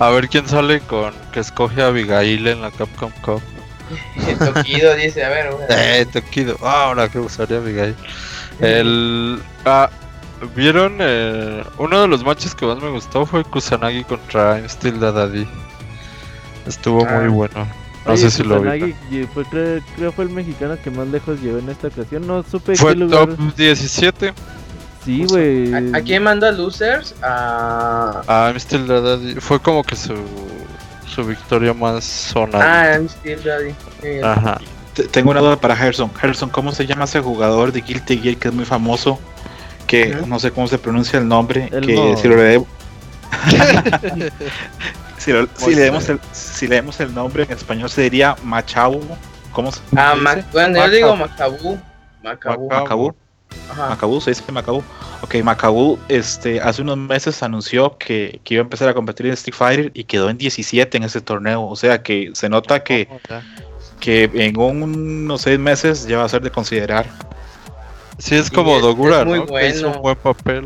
[0.00, 3.40] A ver quién sale con que escoge a Abigail en la Capcom Cup.
[4.54, 6.56] Tokido dice, a ver, Eh, Tokido.
[6.62, 7.94] Ah, ahora que usaría Abigail.
[8.60, 9.40] El.
[9.64, 9.88] Ah,
[10.54, 10.98] ¿Vieron?
[11.00, 15.48] eh, uno de los matches que más me gustó fue Kusanagi contra I'm Still Daddy.
[16.66, 17.20] Estuvo Ah.
[17.20, 17.66] muy bueno.
[18.06, 19.18] No Oye, sé si lo Kusanagi, vi.
[19.22, 22.26] y fue, creo, creo fue el mexicano que más lejos llegó en esta ocasión.
[22.26, 23.28] No supe Fue qué lugar.
[23.28, 24.32] top 17.
[25.08, 25.72] Sí, güey.
[25.72, 27.14] ¿A, a quién mandó a Losers?
[27.22, 28.22] A.
[28.28, 29.34] I'm Still the Daddy.
[29.40, 30.14] Fue como que su,
[31.06, 32.82] su victoria más sonada.
[32.82, 34.20] Ah, I'm still daddy.
[34.22, 34.60] Ajá.
[34.92, 36.12] Te- Tengo una duda para Gerson.
[36.14, 39.18] Gerson, ¿cómo se llama ese jugador de Guilty Gear que es muy famoso?
[39.86, 41.70] Que no sé cómo se pronuncia el nombre.
[41.72, 42.68] El que si lo leemos.
[45.16, 49.00] si, lo- si leemos el, si leemos el nombre en español se diría Machau.
[49.52, 50.48] ¿Cómo se Ah, se dice?
[50.52, 51.78] bueno, yo digo Macabú.
[52.22, 52.68] Macabú.
[52.68, 53.14] Maca- Macabú.
[53.70, 53.90] Ajá.
[53.90, 54.82] Macabú, se dice Macabú.
[55.22, 59.32] Ok, Macabú este, hace unos meses anunció que, que iba a empezar a competir en
[59.32, 61.66] Street Fighter y quedó en 17 en ese torneo.
[61.66, 63.18] O sea que se nota que, Oh,
[64.00, 67.06] que en unos seis meses ya va a ser de considerar.
[68.18, 69.46] Sí, es como es- Dogura, es muy ¿no?
[69.46, 69.96] Que hizo bueno.
[69.96, 70.64] un buen papel.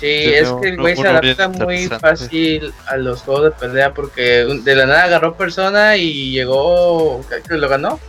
[0.00, 4.46] Sí, es que el güey se adapta muy fácil a los juegos de pelea porque
[4.62, 8.00] de la nada agarró persona y llegó, creo que lo ganó.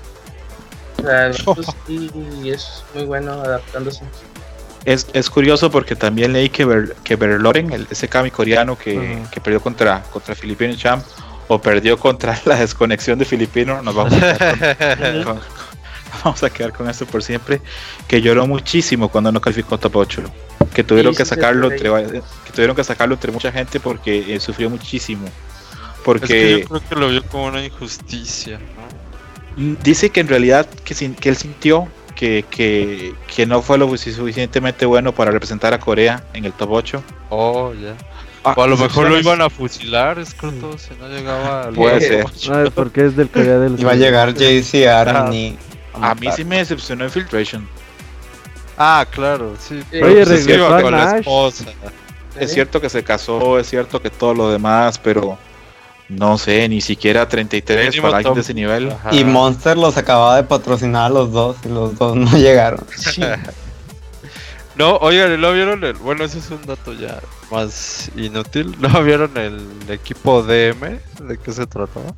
[1.02, 2.10] O sea, el vato sí
[2.50, 4.04] es muy bueno adaptándose.
[4.86, 9.20] Es, es curioso porque también leí que, Ber, que Berloren, el, ese kami coreano que,
[9.32, 11.06] que perdió contra, contra Filipino Champ,
[11.48, 15.42] o perdió contra la desconexión de Filipino, nos vamos a quedar con, con-
[16.24, 17.62] vamos a quedar con esto por siempre,
[18.08, 20.24] que lloró muchísimo cuando no calificó top 8.
[20.74, 21.90] Que tuvieron Sí, que sacarlo entre,
[22.46, 25.26] que tuvieron que sacarlo entre mucha gente porque eh, sufrió muchísimo.
[25.26, 28.60] Es que Porque yo creo que lo vio como una injusticia.
[29.56, 33.88] Dice que en realidad que, sin- que él sintió que, que, que no fue lo
[33.98, 37.04] suficientemente bueno para representar a Corea en el top 8.
[37.30, 37.96] Oh, ya.
[38.44, 41.64] Ah, O a lo sus mejor lo iban a fusilar, es corto, si no llegaba
[41.64, 42.26] al Puede top ser.
[42.26, 42.52] ocho.
[42.54, 44.04] No, es porque es del Corea del Iba a Sur.
[44.04, 45.58] llegar JC Army.
[45.94, 47.68] A mí sí me decepcionó Infiltration.
[48.78, 49.82] Ah, claro, sí.
[49.92, 51.66] Pero Oye, pues regresó con la esposa.
[52.40, 55.38] Es cierto que se casó, es cierto que todo lo demás, pero
[56.12, 58.92] no sé, ni siquiera 33 Mínimo para alguien de ese nivel.
[58.92, 59.16] Ajá.
[59.16, 62.86] Y Monster los acababa de patrocinar a los dos y los dos no llegaron.
[64.76, 65.94] No, oigan, ¿no vieron el?
[65.94, 68.76] Bueno, ese es un dato ya más inútil.
[68.80, 71.00] ¿No vieron el equipo DM?
[71.28, 72.14] ¿De qué se trataba?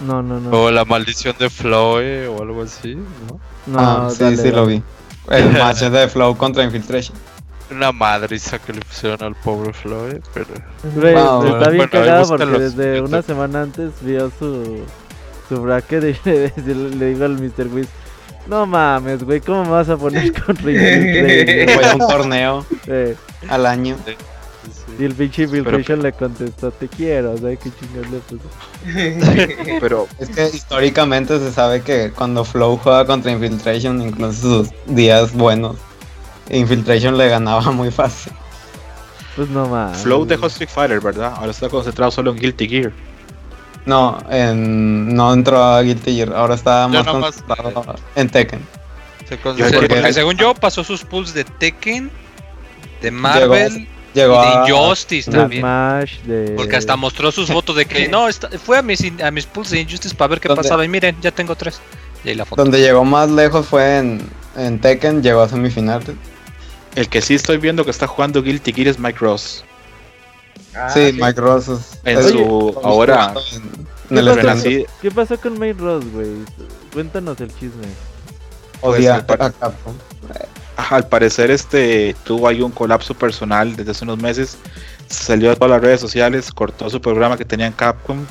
[0.00, 0.50] No, no, no.
[0.50, 3.40] O la maldición de Floe o algo así, ¿no?
[3.66, 4.56] no ah, sí, dale, sí dale.
[4.56, 4.82] lo vi.
[5.30, 7.16] El match de Flow contra Infiltration.
[7.74, 10.46] Una madriza que le pusieron al pobre Floe, pero...
[10.94, 14.80] Güey, Wow, está bien bueno, cagado porque los desde una semana antes vio su,
[15.48, 17.66] su bracket y le, le- le digo al Mr.
[17.72, 17.88] Wiz,
[18.46, 23.14] no mames, güey, ¿cómo me vas a poner contra Infiltration?" Fue a un torneo Eh,
[23.48, 23.96] al año.
[24.98, 28.44] y el pinche Infiltration le contestó, te quiero, ¿sabes qué chingados le puso?
[29.80, 35.32] Pero Es que históricamente se sabe que cuando Flow juega contra Infiltration, incluso sus días
[35.32, 35.76] buenos,
[36.52, 38.32] Infiltration le ganaba muy fácil.
[39.36, 39.98] Pues no mames.
[39.98, 41.32] Flow dejó Street Fighter, ¿verdad?
[41.36, 42.92] Ahora está concentrado solo en Guilty Gear.
[43.86, 48.60] No, en, no entró a Guilty Gear, ahora está Ya más concentrado en Tekken.
[49.28, 52.10] Se porque- porque según yo pasó sus pulls de Tekken,
[53.00, 55.62] de Marvel Llegó y de Injustice también.
[55.62, 56.52] Smash, de...
[56.54, 59.46] Porque hasta mostró sus votos de que no, está- fue a mis, in- a mis
[59.46, 60.62] pulls de Injustice para ver qué ¿Dónde?
[60.62, 60.84] pasaba.
[60.84, 61.80] Y miren, ya tengo tres.
[62.22, 62.62] Y ahí la foto.
[62.62, 64.20] donde llegó más lejos fue en,
[64.56, 66.10] en Tekken, llegó a semifinales.
[66.94, 69.64] El que sí estoy viendo que está jugando Guilty Gear es Mike Ross.
[70.74, 74.52] Ah, sí, Mike Ross es- En su ahora en, ¿Qué en pasó, escenario.
[74.52, 76.28] así- ¿Qué pasó con May Ross, güey?
[76.92, 77.86] Cuéntanos el chisme.
[78.80, 79.94] Odia pues, a Capcom.
[80.76, 84.56] Ajá, al parecer este tuvo ahí un colapso personal desde hace unos meses.
[85.08, 88.24] Salió de todas las redes sociales, cortó su programa que tenía en Capcom.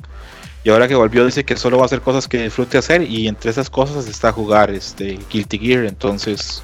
[0.64, 3.04] Y ahora que volvió dice que solo va a hacer cosas que disfrute hacer.
[3.04, 5.86] Y entre esas cosas está jugar este Guilty Gear.
[5.86, 6.62] Entonces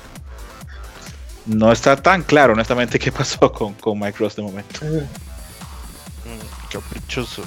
[1.48, 4.80] no está tan claro honestamente qué pasó con, con Mike Ross de momento.
[4.86, 7.44] Mm, Caprichoso.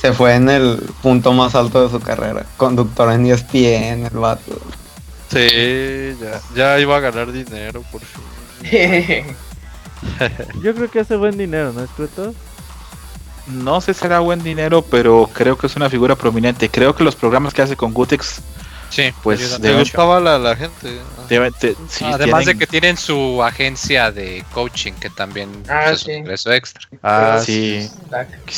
[0.00, 2.46] Se fue en el punto más alto de su carrera.
[2.56, 4.58] Conductor en ESPN, el vato.
[5.30, 8.24] Sí, ya, ya iba a ganar dinero por fin.
[10.62, 12.34] Yo creo que hace buen dinero, ¿no es cierto?
[13.46, 16.68] No sé si será buen dinero, pero creo que es una figura prominente.
[16.68, 18.40] Creo que los programas que hace con Gutex
[18.90, 19.78] Sí, pues mucho.
[19.78, 20.98] gustaba la, la gente.
[21.60, 26.00] te- sí Además tienen- de que tienen su agencia de coaching que también Ah, es
[26.00, 26.10] sí.
[26.10, 26.88] un ingreso extra.
[27.02, 27.88] Ah, sí,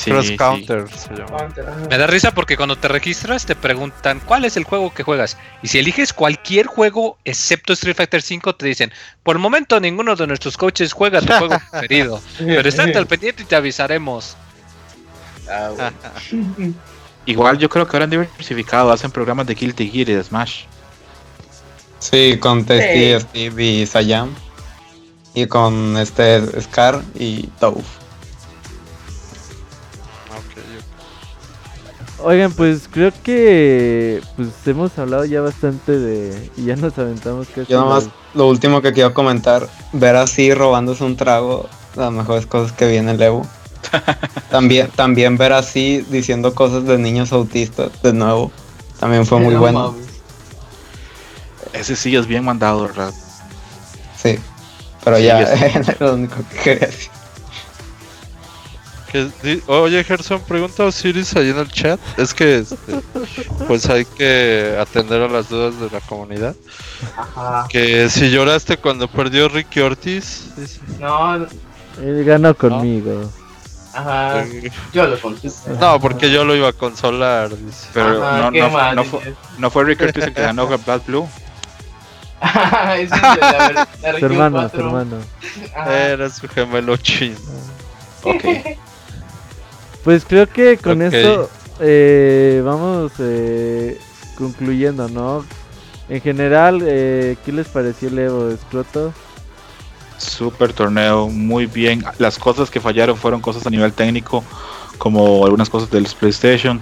[0.07, 0.36] Cross sí.
[0.39, 1.36] Counter se llama.
[1.36, 1.81] counter, ajá.
[1.91, 5.36] Me da risa porque cuando te registras te preguntan cuál es el juego que juegas.
[5.62, 8.91] Y si eliges cualquier juego excepto Street Fighter V, te dicen,
[9.23, 12.23] por el momento ninguno de nuestros coaches juega tu juego preferido.
[12.39, 14.35] Pero estate al pendiente y te avisaremos.
[15.51, 16.75] Ah, bueno.
[17.26, 20.65] Igual yo creo que ahora han diversificado, hacen programas de Guilty Gear y de Smash.
[22.01, 23.20] Sí, con Testy, Sí.
[23.20, 24.31] Steve y Sayam.
[25.34, 27.84] Y con este Scar y Touf.
[30.31, 37.47] Ok, Oigan, pues creo que pues hemos hablado ya bastante de y ya nos aventamos
[37.49, 42.12] casi Yo nomás, las- lo último que quiero comentar, ver así robándose un trago, las
[42.12, 43.47] mejores cosas que vi en el Evo.
[44.51, 48.51] también, también ver así diciendo cosas de niños autistas, de nuevo,
[49.01, 49.93] también fue muy No bueno.
[49.93, 50.07] mames.
[51.73, 53.12] Ese sí es bien mandado, ¿verdad?
[54.23, 54.39] Sí,
[55.05, 57.11] pero Sí, ya, era lo único que quería decir.
[59.67, 62.01] Oye, Gerson, pregunta a Osiris ahí en el chat.
[62.17, 62.77] Es que este,
[63.67, 66.57] pues hay que atender a las dudas de la comunidad.
[67.17, 67.67] Ajá.
[67.69, 70.81] Que si lloraste cuando perdió Ricky Ortiz, dice.
[70.99, 71.35] No,
[72.01, 73.31] Él ganó conmigo.
[73.93, 74.45] Ajá.
[74.93, 75.71] Yo lo contesto.
[75.81, 77.89] No, porque yo lo iba a consolar, dice.
[77.93, 81.07] Pero Ajá, no, no, mal, no fue, no fue Rick Ortiz el que ganó Black
[81.07, 81.29] Blue.
[82.97, 85.17] Ese es de la, la Su región hermano, su hermano.
[85.87, 87.37] Era su gemelo chino.
[88.25, 88.45] Ok.
[90.05, 91.12] Pues creo que con Ok.
[91.12, 94.01] esto eh, vamos eh,
[94.37, 95.45] concluyendo, ¿no?
[96.09, 99.12] En general, eh, ¿qué les pareció el Evo Escroto?
[100.23, 102.05] Super torneo, muy bien.
[102.18, 104.44] Las cosas que fallaron fueron cosas a nivel técnico,
[104.99, 106.81] como algunas cosas del PlayStation.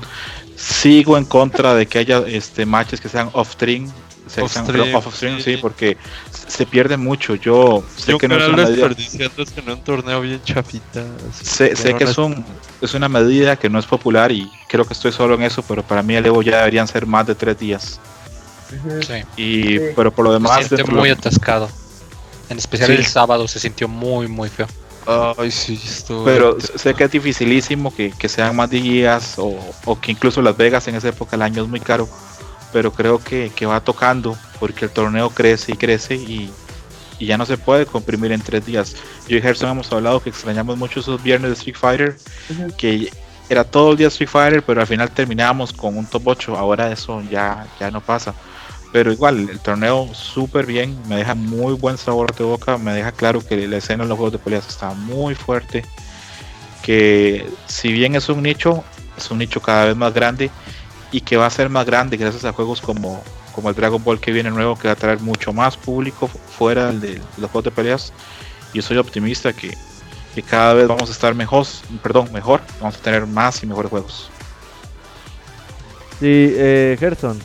[0.57, 3.91] Sigo en contra de que haya este matches que sean off-stream.
[4.27, 5.57] se- sean- Off-stream, off-stream, sí, sí.
[5.57, 5.97] porque
[6.47, 7.35] se pierde mucho.
[7.35, 11.03] Yo sé Yo que no es una medida, desperdiciándose en un torneo bien chafita.
[11.43, 12.45] sé, que es, un,
[12.81, 15.83] es una medida que no es popular y creo que estoy solo en eso, pero
[15.83, 17.99] para mí el Evo ya deberían ser más de tres días.
[19.01, 19.15] Sí.
[19.43, 19.81] Y, Sí.
[19.97, 21.69] pero por lo Se demás, siente de muy lo- atascado.
[22.51, 22.97] En especial Sí.
[22.97, 24.67] el sábado se sintió muy, muy feo.
[25.07, 26.25] Ay, sí, estuvo.
[26.25, 30.57] Pero sé que es dificilísimo que, que sean más días o, o que incluso Las
[30.57, 32.09] Vegas en esa época del año es muy caro.
[32.73, 36.53] Pero creo que, que va tocando porque el torneo crece y crece y,
[37.19, 38.95] y ya no se puede comprimir en tres días.
[39.27, 42.17] Yo y Gerson hemos hablado que extrañamos mucho esos viernes de Street Fighter,
[42.77, 43.11] que
[43.49, 46.57] era todo el día Street Fighter, pero al final terminábamos con un top 8.
[46.57, 48.35] Ahora eso ya, ya no pasa.
[48.93, 53.13] Pero igual, el torneo súper bien, me deja muy buen sabor de boca, me deja
[53.13, 55.85] claro que la escena de los juegos de peleas está muy fuerte,
[56.83, 58.83] que si bien es un nicho,
[59.17, 60.51] es un nicho cada vez más grande
[61.13, 63.23] y que va a ser más grande gracias a juegos como,
[63.55, 66.39] como el Dragon Ball que viene nuevo, que va a traer mucho más público fu-
[66.39, 68.13] fuera de los juegos de peleas.
[68.75, 69.77] Yo soy optimista que,
[70.35, 71.67] que cada vez vamos a estar mejor,
[72.03, 74.31] perdón, mejor, vamos a tener más y mejores juegos.
[76.19, 77.39] Sí, eh, Gerson.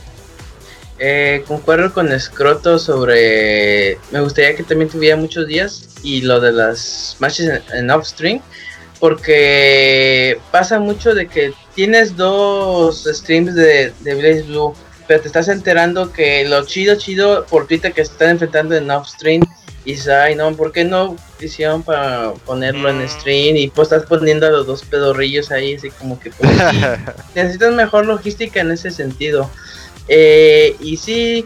[0.98, 3.98] Eh, concuerdo con Scroto sobre.
[4.10, 8.40] Me gustaría que también tuviera muchos días y lo de las matches en, en offstream.
[8.98, 14.74] Porque pasa mucho de que tienes dos streams de, de Blaze Blue,
[15.06, 18.90] pero te estás enterando que lo chido, chido por Twitter que se están enfrentando en
[18.90, 19.42] offstream.
[19.84, 23.08] Y dices, ay, no, ¿por qué no hicieron para ponerlo en Mm.
[23.08, 23.56] stream?
[23.56, 26.30] Y pues estás poniendo a los dos pedorrillos ahí, así como que.
[26.30, 26.80] pues, sí,
[27.36, 29.48] necesitas mejor logística en ese sentido.
[30.08, 31.44] Eh, y sí,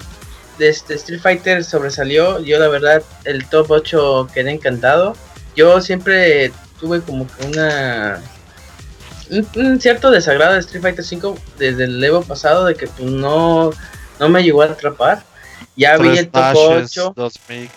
[0.59, 2.41] este Street Fighter sobresalió.
[2.41, 5.15] Yo la verdad, el top 8 quedé encantado.
[5.57, 8.21] Yo siempre tuve como que una...
[9.31, 13.09] Un, un cierto desagrado de Street Fighter 5 desde el Evo pasado, de que pues
[13.11, 13.71] no,
[14.19, 15.23] no me llegó a atrapar.
[15.77, 17.13] Ya vi el top Nashes, 8.
[17.17, 17.71] dos Mikas.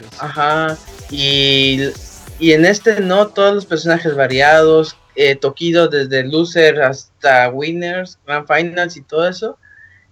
[0.00, 0.16] y así.
[0.20, 0.76] Ajá.
[1.10, 1.90] Y,
[2.38, 8.46] y en este no, todos los personajes variados, eh, Tokido desde loser hasta winners, grand
[8.46, 9.58] finals y todo eso.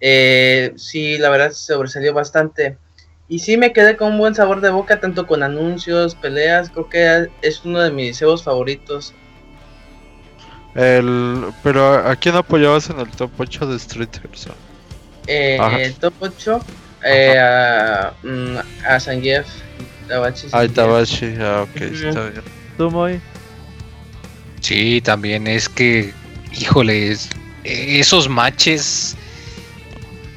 [0.00, 2.78] Eh, sí, la verdad sobresalió bastante.
[3.28, 6.88] Y sí me quedé con un buen sabor de boca, tanto con anuncios, peleas, creo
[6.88, 9.12] que es uno de mis juegos favoritos.
[10.74, 14.54] El, pero ¿a quién apoyabas en el top 8 de Street Gerson?
[15.26, 16.60] Eh, el top 8
[17.04, 19.46] eh, a, mm, a Zangief.
[20.08, 20.74] Tabachi Ay, Zangief.
[20.74, 21.34] Tabashi.
[21.40, 22.08] Ah, ok, Ujú.
[22.08, 22.42] está bien.
[22.78, 23.20] ¿Tú, Moy?
[24.60, 26.12] Sí, también es que,
[26.52, 27.28] híjoles,
[27.64, 29.16] esos matches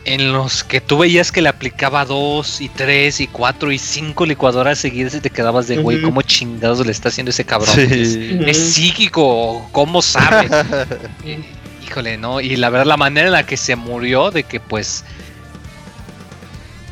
[0.05, 4.25] en los que tú veías que le aplicaba dos y tres y cuatro y cinco
[4.25, 6.07] licuadoras seguidas y te quedabas de, güey, Ujú.
[6.07, 7.75] ¿cómo chingados le está haciendo ese cabrón?
[7.75, 8.39] Sí.
[8.45, 10.49] Es psíquico, ¿cómo sabe?
[11.87, 12.41] Híjole, ¿no?
[12.41, 15.03] Y la verdad, la manera en la que se murió, de que pues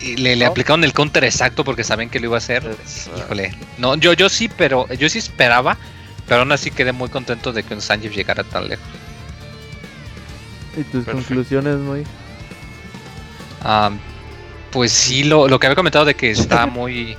[0.01, 2.63] Y le, le aplicaron el counter exacto porque saben que lo iba a hacer.
[3.17, 3.53] Híjole.
[3.77, 5.77] No, yo, yo sí, pero yo sí esperaba.
[6.27, 8.85] Pero aún así quedé muy contento de que un Sanjeev llegara tan lejos.
[10.77, 12.03] ¿Y tus conclusiones, muy?
[13.63, 13.91] Ah,
[14.71, 17.17] pues sí, lo, lo que había comentado de que está muy eh,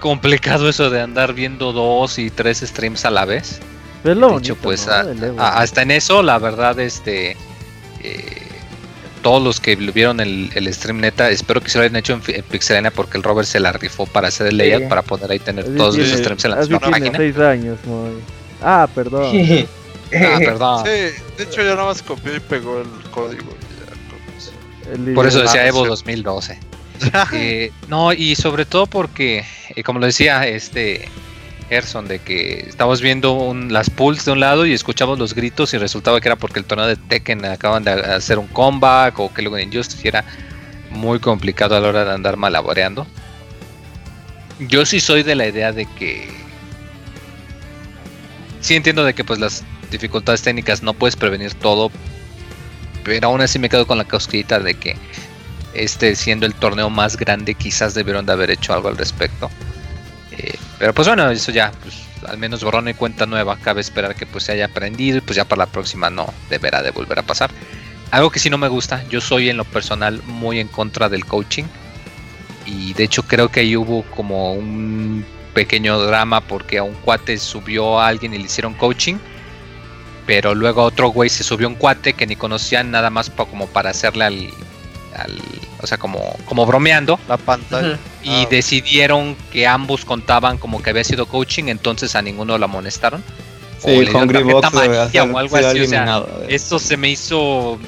[0.00, 3.60] complicado eso de andar viendo dos y tres streams a la vez.
[4.04, 4.92] Es lo De bonito, hecho, pues ¿no?
[4.92, 5.40] a- del Evo.
[5.40, 7.36] a- hasta en eso, la verdad, este.
[8.02, 8.38] eh,
[9.22, 12.22] todos los que vieron el, el stream neta, espero que se lo hayan hecho en,
[12.34, 14.88] en Pixelania porque el Robert se la rifó para hacer el layout Sí.
[14.88, 17.18] para poder ahí tener Así todos los streams en la misma tiene página.
[17.18, 18.10] seis años, muy.
[18.60, 19.32] Ah, perdón.
[20.14, 20.84] Ah, perdón.
[20.84, 23.44] Sí, de hecho ya nada más copió y pegó el código.
[25.14, 25.88] Por eso decía Evo sí.
[25.88, 26.58] 2012.
[27.32, 29.44] Eh, no, y sobre todo porque,
[29.74, 31.08] eh, como lo decía este
[31.68, 35.74] Gerson, de que estamos viendo un- las pulls de un lado y escuchamos los gritos
[35.74, 39.32] y resultaba que era porque el torneo de Tekken acaban de hacer un comeback o
[39.34, 40.24] que luego en Injustice era
[40.90, 43.06] muy complicado a la hora de andar malaboreando.
[44.60, 46.28] Yo sí soy de la idea de que
[48.60, 51.90] sí entiendo de que pues las dificultades técnicas no puedes prevenir todo,
[53.04, 54.96] pero aún así me quedo con la cosquillita de que
[55.74, 59.50] este siendo el torneo más grande quizás debieron de haber hecho algo al respecto.
[60.32, 64.14] Eh, pero pues bueno, eso ya, pues al menos borrón y cuenta nueva, cabe esperar
[64.14, 67.18] que pues se haya aprendido y pues ya para la próxima no deberá de volver
[67.18, 67.50] a pasar.
[68.10, 71.24] Algo que sí no me gusta, yo soy en lo personal muy en contra del
[71.24, 71.64] coaching
[72.66, 75.24] y de hecho creo que ahí hubo como un
[75.54, 79.16] pequeño drama porque a un cuate subió a alguien y le hicieron coaching,
[80.26, 83.44] pero luego a otro güey se subió un cuate que ni conocían nada más pa-
[83.46, 84.48] como para hacerle al,
[85.16, 85.40] al
[85.80, 87.98] o sea, como, como bromeando La pantalla.
[88.22, 92.64] y Ah, decidieron que ambos contaban como que había sido coaching, entonces a ninguno lo
[92.66, 93.22] amonestaron.
[93.82, 97.10] o le Sí, dieron Hungry Box haber o algo así, o sea, Esto se me
[97.10, 97.78] hizo.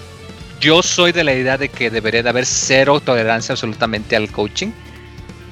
[0.60, 4.72] Yo soy de la idea de que debería de haber cero tolerancia absolutamente al coaching.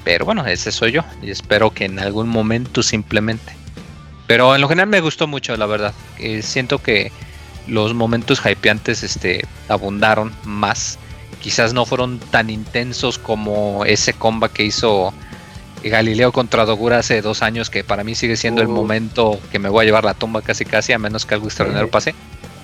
[0.04, 1.02] Pero bueno, ese soy yo.
[1.22, 3.54] Y espero que en algún momento simplemente.
[4.32, 5.92] Pero en lo general me gustó mucho, la verdad.
[6.18, 7.12] Eh, siento que
[7.66, 10.98] los momentos hypeantes este, abundaron más.
[11.42, 15.12] Quizás no fueron tan intensos como ese comba que hizo
[15.84, 19.68] Galileo contra Dogura hace dos años, que para mí sigue siendo el momento que me
[19.68, 22.14] voy a llevar la tumba casi casi, a menos que algo extraordinario pase.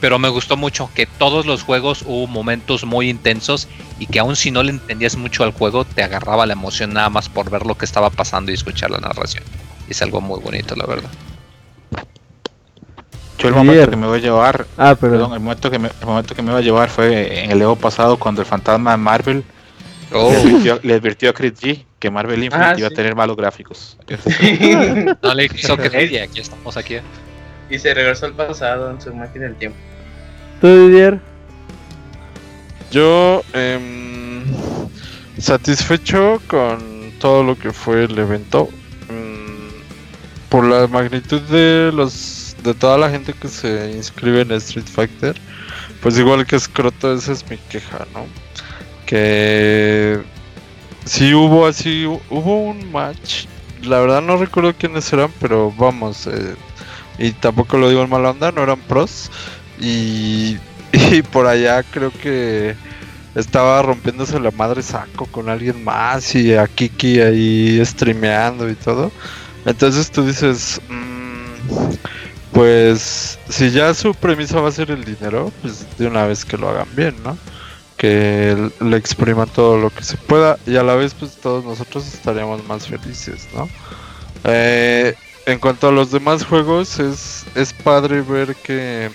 [0.01, 4.37] Pero me gustó mucho que todos los juegos hubo momentos muy intensos y que aun
[4.37, 7.67] si no le entendías mucho al juego, te agarraba la emoción nada más por ver
[7.67, 9.45] lo que estaba pasando y escuchar la narración.
[9.87, 11.11] Es algo muy bonito, la verdad.
[13.39, 15.33] Yo el momento que me voy a llevar, Ah, perdón, perdón.
[15.35, 17.77] el momento que me, el momento que me iba a llevar fue en el Evo
[17.77, 19.45] pasado cuando el fantasma de Marvel
[20.13, 22.97] Oh, le, advirtió, le advirtió a Chris G que Marvel Infinite Ah, iba a sí.
[22.97, 23.99] tener malos gráficos.
[25.23, 26.97] no le hizo creer y aquí estamos aquí.
[27.71, 29.77] y se regresó al pasado en su máquina del tiempo.
[30.61, 31.21] ¿Tú, Didier?
[32.91, 34.45] Yo em,
[35.39, 38.69] satisfecho con todo lo que fue el evento.
[39.11, 42.13] mm, por la magnitud de los
[42.63, 45.37] de toda la gente que se inscribe en Street Fighter.
[46.03, 48.27] Pues igual que Scroto, esa es mi queja, ¿no?
[49.07, 50.21] Que
[51.05, 53.47] sí hubo así, hu- hubo un match.
[53.83, 56.55] La verdad no recuerdo quiénes eran, pero vamos, eh,
[57.19, 59.31] y tampoco lo digo en mala onda, no eran pros.
[59.81, 60.59] Y,
[60.93, 62.77] y por allá creo que
[63.35, 69.13] estaba rompiéndose la madre saco con alguien más y a Kiki ahí streameando y todo.
[69.65, 71.95] Entonces tú dices, "Mm,
[72.53, 76.57] pues si ya su premisa va a ser el dinero, pues de una vez que
[76.59, 77.39] lo hagan bien, ¿no?
[77.97, 82.07] Que le expriman todo lo que se pueda y a la vez pues todos nosotros
[82.13, 83.69] estaríamos más felices, ¿no?
[84.45, 85.15] Eh,
[85.47, 89.11] en cuanto a los demás juegos, es, es padre ver que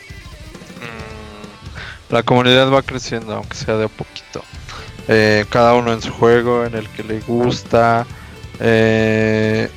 [0.80, 4.44] mm, la comunidad va creciendo, aunque sea de a poquito.
[5.08, 8.08] Eh, cada uno en su juego, en el que le gusta.
[8.60, 9.70] eh,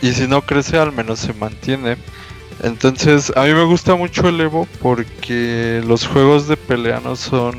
[0.00, 1.98] y si no crece, al menos se mantiene.
[2.62, 7.54] Entonces, a mí me gusta mucho el Evo porque los juegos de pelea no son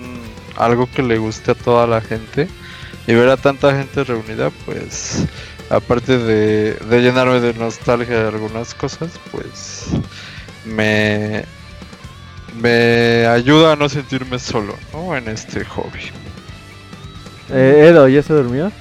[0.56, 2.48] algo que le guste a toda la gente.
[3.06, 5.24] Y ver a tanta gente reunida, pues,
[5.70, 9.86] aparte de, de llenarme de nostalgia de algunas cosas, pues,
[10.66, 11.46] me,
[12.62, 15.16] me ayuda a no sentirme solo, ¿no?
[15.16, 16.12] En este hobby.
[17.50, 18.72] Eh, Edo, ¿ya se durmió?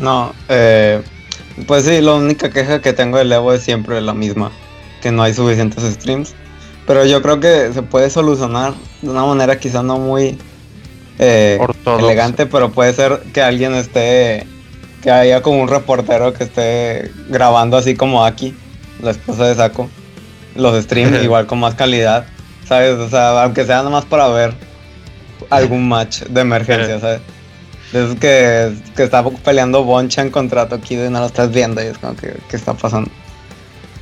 [0.00, 1.00] No, eh,
[1.66, 4.50] pues sí, la única queja que tengo del Evo es siempre la misma,
[5.00, 6.34] que no hay suficientes streams.
[6.86, 10.38] Pero yo creo que se puede solucionar de una manera quizá no muy
[11.18, 11.58] eh,
[11.98, 14.46] elegante, pero puede ser que alguien esté,
[15.02, 18.54] que haya como un reportero que esté grabando así como aquí,
[19.02, 19.90] la esposa de Saco,
[20.54, 22.26] los streams igual con más calidad,
[22.66, 22.94] ¿sabes?
[22.94, 24.54] O sea, aunque sea nada más para ver
[25.50, 27.20] algún match de emergencia, ¿sabes?
[27.92, 31.98] Es que, que está peleando Bonchan contra Tokido y no lo estás viendo y es
[31.98, 33.10] como que, ¿qué está pasando?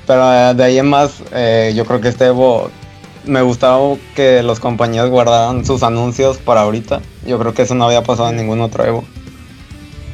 [0.07, 2.70] Pero eh, de ahí en más, eh, yo creo que este Evo
[3.25, 7.01] me gustaba que los compañías guardaran sus anuncios para ahorita.
[7.26, 9.05] Yo creo que eso no había pasado en ningún otro Evo.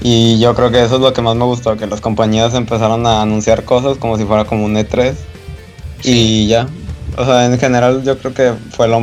[0.01, 3.07] Y yo creo que eso es lo que más me gustó, que las compañías empezaron
[3.07, 5.15] a anunciar cosas como si fuera como un E3.
[6.03, 6.67] Y ya.
[7.17, 9.01] O sea, en general yo creo que fue lo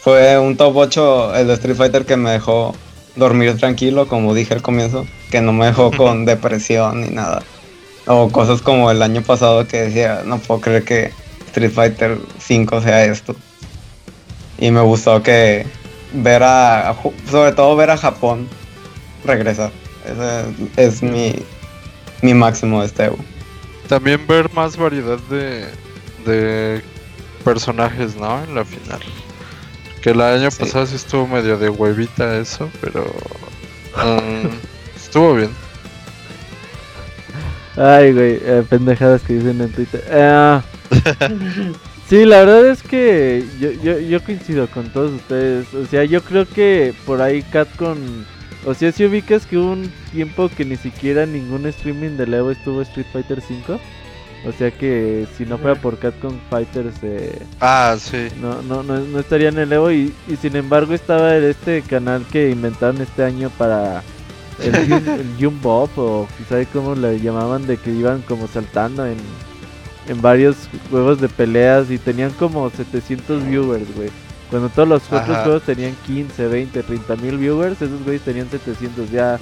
[0.00, 2.74] fue un top 8 el de Street Fighter que me dejó
[3.16, 7.42] dormir tranquilo, como dije al comienzo, que no me dejó con depresión ni nada.
[8.08, 11.12] O cosas como el año pasado que decía, no puedo creer que
[11.46, 13.36] Street Fighter 5 sea esto.
[14.58, 15.66] Y me gustó que
[16.12, 16.96] ver a,
[17.30, 18.48] sobre todo ver a Japón
[19.24, 19.70] regresar.
[20.06, 21.34] Ese es mi,
[22.22, 23.18] mi máximo de este Evo.
[23.88, 25.66] También ver más variedad de,
[26.24, 26.82] de
[27.44, 28.42] personajes, ¿no?
[28.42, 29.00] En la final.
[30.02, 33.04] Que el año pasado sí estuvo medio de huevita eso, pero
[34.02, 34.48] um,
[34.96, 35.50] estuvo bien.
[37.78, 40.02] Ay, güey, eh, pendejadas que dicen en Twitter.
[40.08, 40.60] Eh,
[42.08, 45.72] sí, la verdad es que yo, yo, yo coincido con todos ustedes.
[45.74, 48.26] O sea, yo creo que por ahí Catcon...
[48.66, 52.50] O sea, si ubicas que hubo un tiempo que ni siquiera ningún streaming de Evo
[52.50, 53.78] estuvo Street Fighter 5.
[54.46, 58.28] O sea que si no fuera por Catcon Fighters, eh, ah, sí.
[58.40, 59.92] no, no, no, no estaría en el Evo.
[59.92, 64.02] Y, y sin embargo, estaba este canal que inventaron este año para
[64.62, 69.16] el, el Jumbo o quizá cómo le llamaban, de que iban como saltando en,
[70.08, 70.56] en varios
[70.90, 74.10] juegos de peleas y tenían como 700 viewers, güey.
[74.50, 75.42] Cuando todos los otros Ajá.
[75.42, 79.10] juegos tenían 15, 20, 30 mil viewers, esos güeyes tenían 700.
[79.10, 79.38] Ya,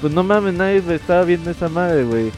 [0.00, 2.30] pues no mames, nadie estaba viendo esa madre, güey.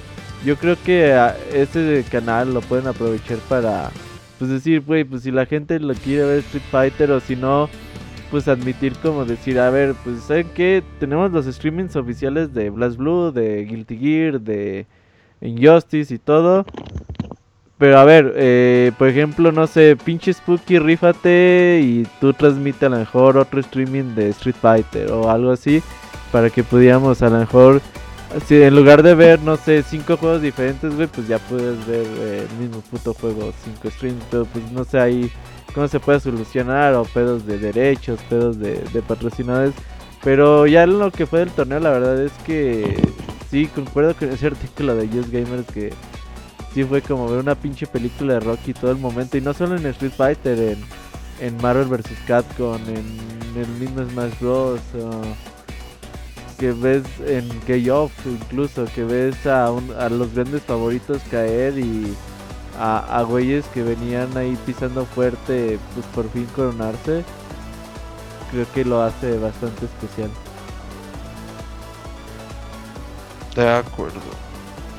[0.44, 3.90] Yo creo que a ese canal lo pueden aprovechar para,
[4.38, 7.68] pues decir, güey, pues si la gente lo quiere ver Street Fighter o si no,
[8.34, 10.82] pues admitir como decir, a ver, pues ¿saben qué?
[10.98, 14.86] Tenemos los streamings oficiales de Blast Blue, de Guilty Gear, de
[15.40, 16.66] Injustice y todo.
[17.78, 22.88] Pero a ver, eh, por ejemplo, no sé, pinche Spooky, rífate y tú transmite a
[22.88, 25.80] lo mejor otro streaming de Street Fighter o algo así.
[26.32, 27.82] Para que pudiéramos a lo mejor,
[28.46, 32.04] si en lugar de ver, no sé, cinco juegos diferentes, güey, pues ya puedes ver
[32.04, 34.24] eh, el mismo puto juego, cinco streams.
[34.28, 35.30] Pues no sé ahí
[35.74, 39.74] cómo se puede solucionar o pedos de derechos, pedos de, patrocinadores.
[40.22, 42.96] Pero ya lo que fue del torneo, la verdad es que
[43.50, 45.92] sí, concuerdo con ese artículo de Just Gamers que
[46.72, 49.36] sí fue como ver una pinche película de Rocky todo el momento.
[49.36, 50.76] Y no solo en Street Fighter,
[51.40, 52.06] en, Marvel vs.
[52.26, 54.80] Capcom, en el mismo Smash Bros.
[54.94, 55.20] o
[56.58, 62.14] que ves en K-Off incluso, que ves a, un- a los grandes favoritos caer y
[62.74, 67.26] a, a güeyes que venían ahí pisando fuerte, pues por fin coronarse.
[68.48, 70.38] Creo que lo hace bastante especial.
[73.54, 74.44] De acuerdo.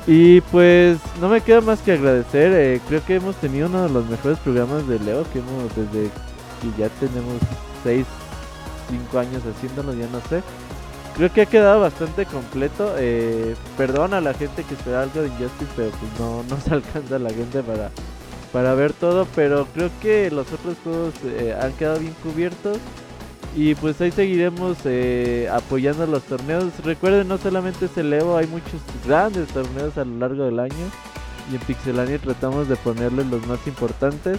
[0.06, 2.52] Y pues no me queda más que agradecer.
[2.54, 6.16] eh, creo que hemos tenido uno de los mejores programas de Leo que hemos desde
[6.60, 7.42] que ya tenemos
[7.82, 8.06] 6,
[8.88, 10.44] 5 años haciéndolo, ya no sé.
[11.16, 12.94] Creo que ha quedado bastante completo.
[12.98, 16.74] Eh, perdón a la gente que espera algo de Injustice, pero pues no, no se
[16.74, 17.90] alcanza la gente para,
[18.52, 19.26] para ver todo.
[19.34, 22.78] Pero creo que los otros juegos eh, han quedado bien cubiertos.
[23.54, 26.64] Y pues ahí seguiremos eh, apoyando los torneos.
[26.84, 30.90] Recuerden, no solamente es el Evo, hay muchos grandes torneos a lo largo del año.
[31.50, 34.38] Y en Pixelania tratamos de ponerles los más importantes.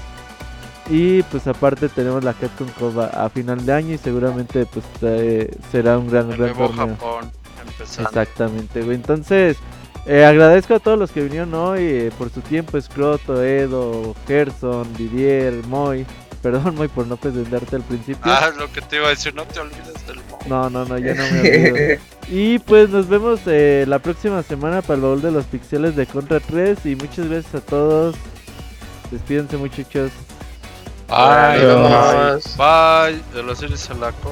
[0.89, 4.85] Y pues aparte tenemos la Capcom Cup a, a final de año y seguramente pues
[5.01, 6.95] eh, será un gran, El gran nuevo torneo.
[6.95, 7.31] Japón
[7.67, 8.09] empezando.
[8.09, 8.95] Exactamente, güey.
[8.95, 9.57] Entonces,
[10.05, 12.79] eh, agradezco a todos los que vinieron hoy eh, por su tiempo.
[12.79, 16.05] Scroto, Edo, Gerson, Didier, Moy.
[16.41, 18.21] Perdón, Moy, por no presentarte al principio.
[18.23, 20.39] Ah, lo que te iba a decir, no te olvides del mo.
[20.47, 22.01] No, no, no, ya no me olvido.
[22.29, 26.05] y pues nos vemos eh, la próxima semana para el baúl de los pixeles de
[26.05, 26.85] Contra 3.
[26.85, 28.15] Y muchas gracias a todos.
[29.11, 30.11] Despídense, muchachos.
[31.07, 32.57] Bye, Nos bye, vemos.
[32.57, 33.21] bye.
[33.33, 34.31] De los series a la com.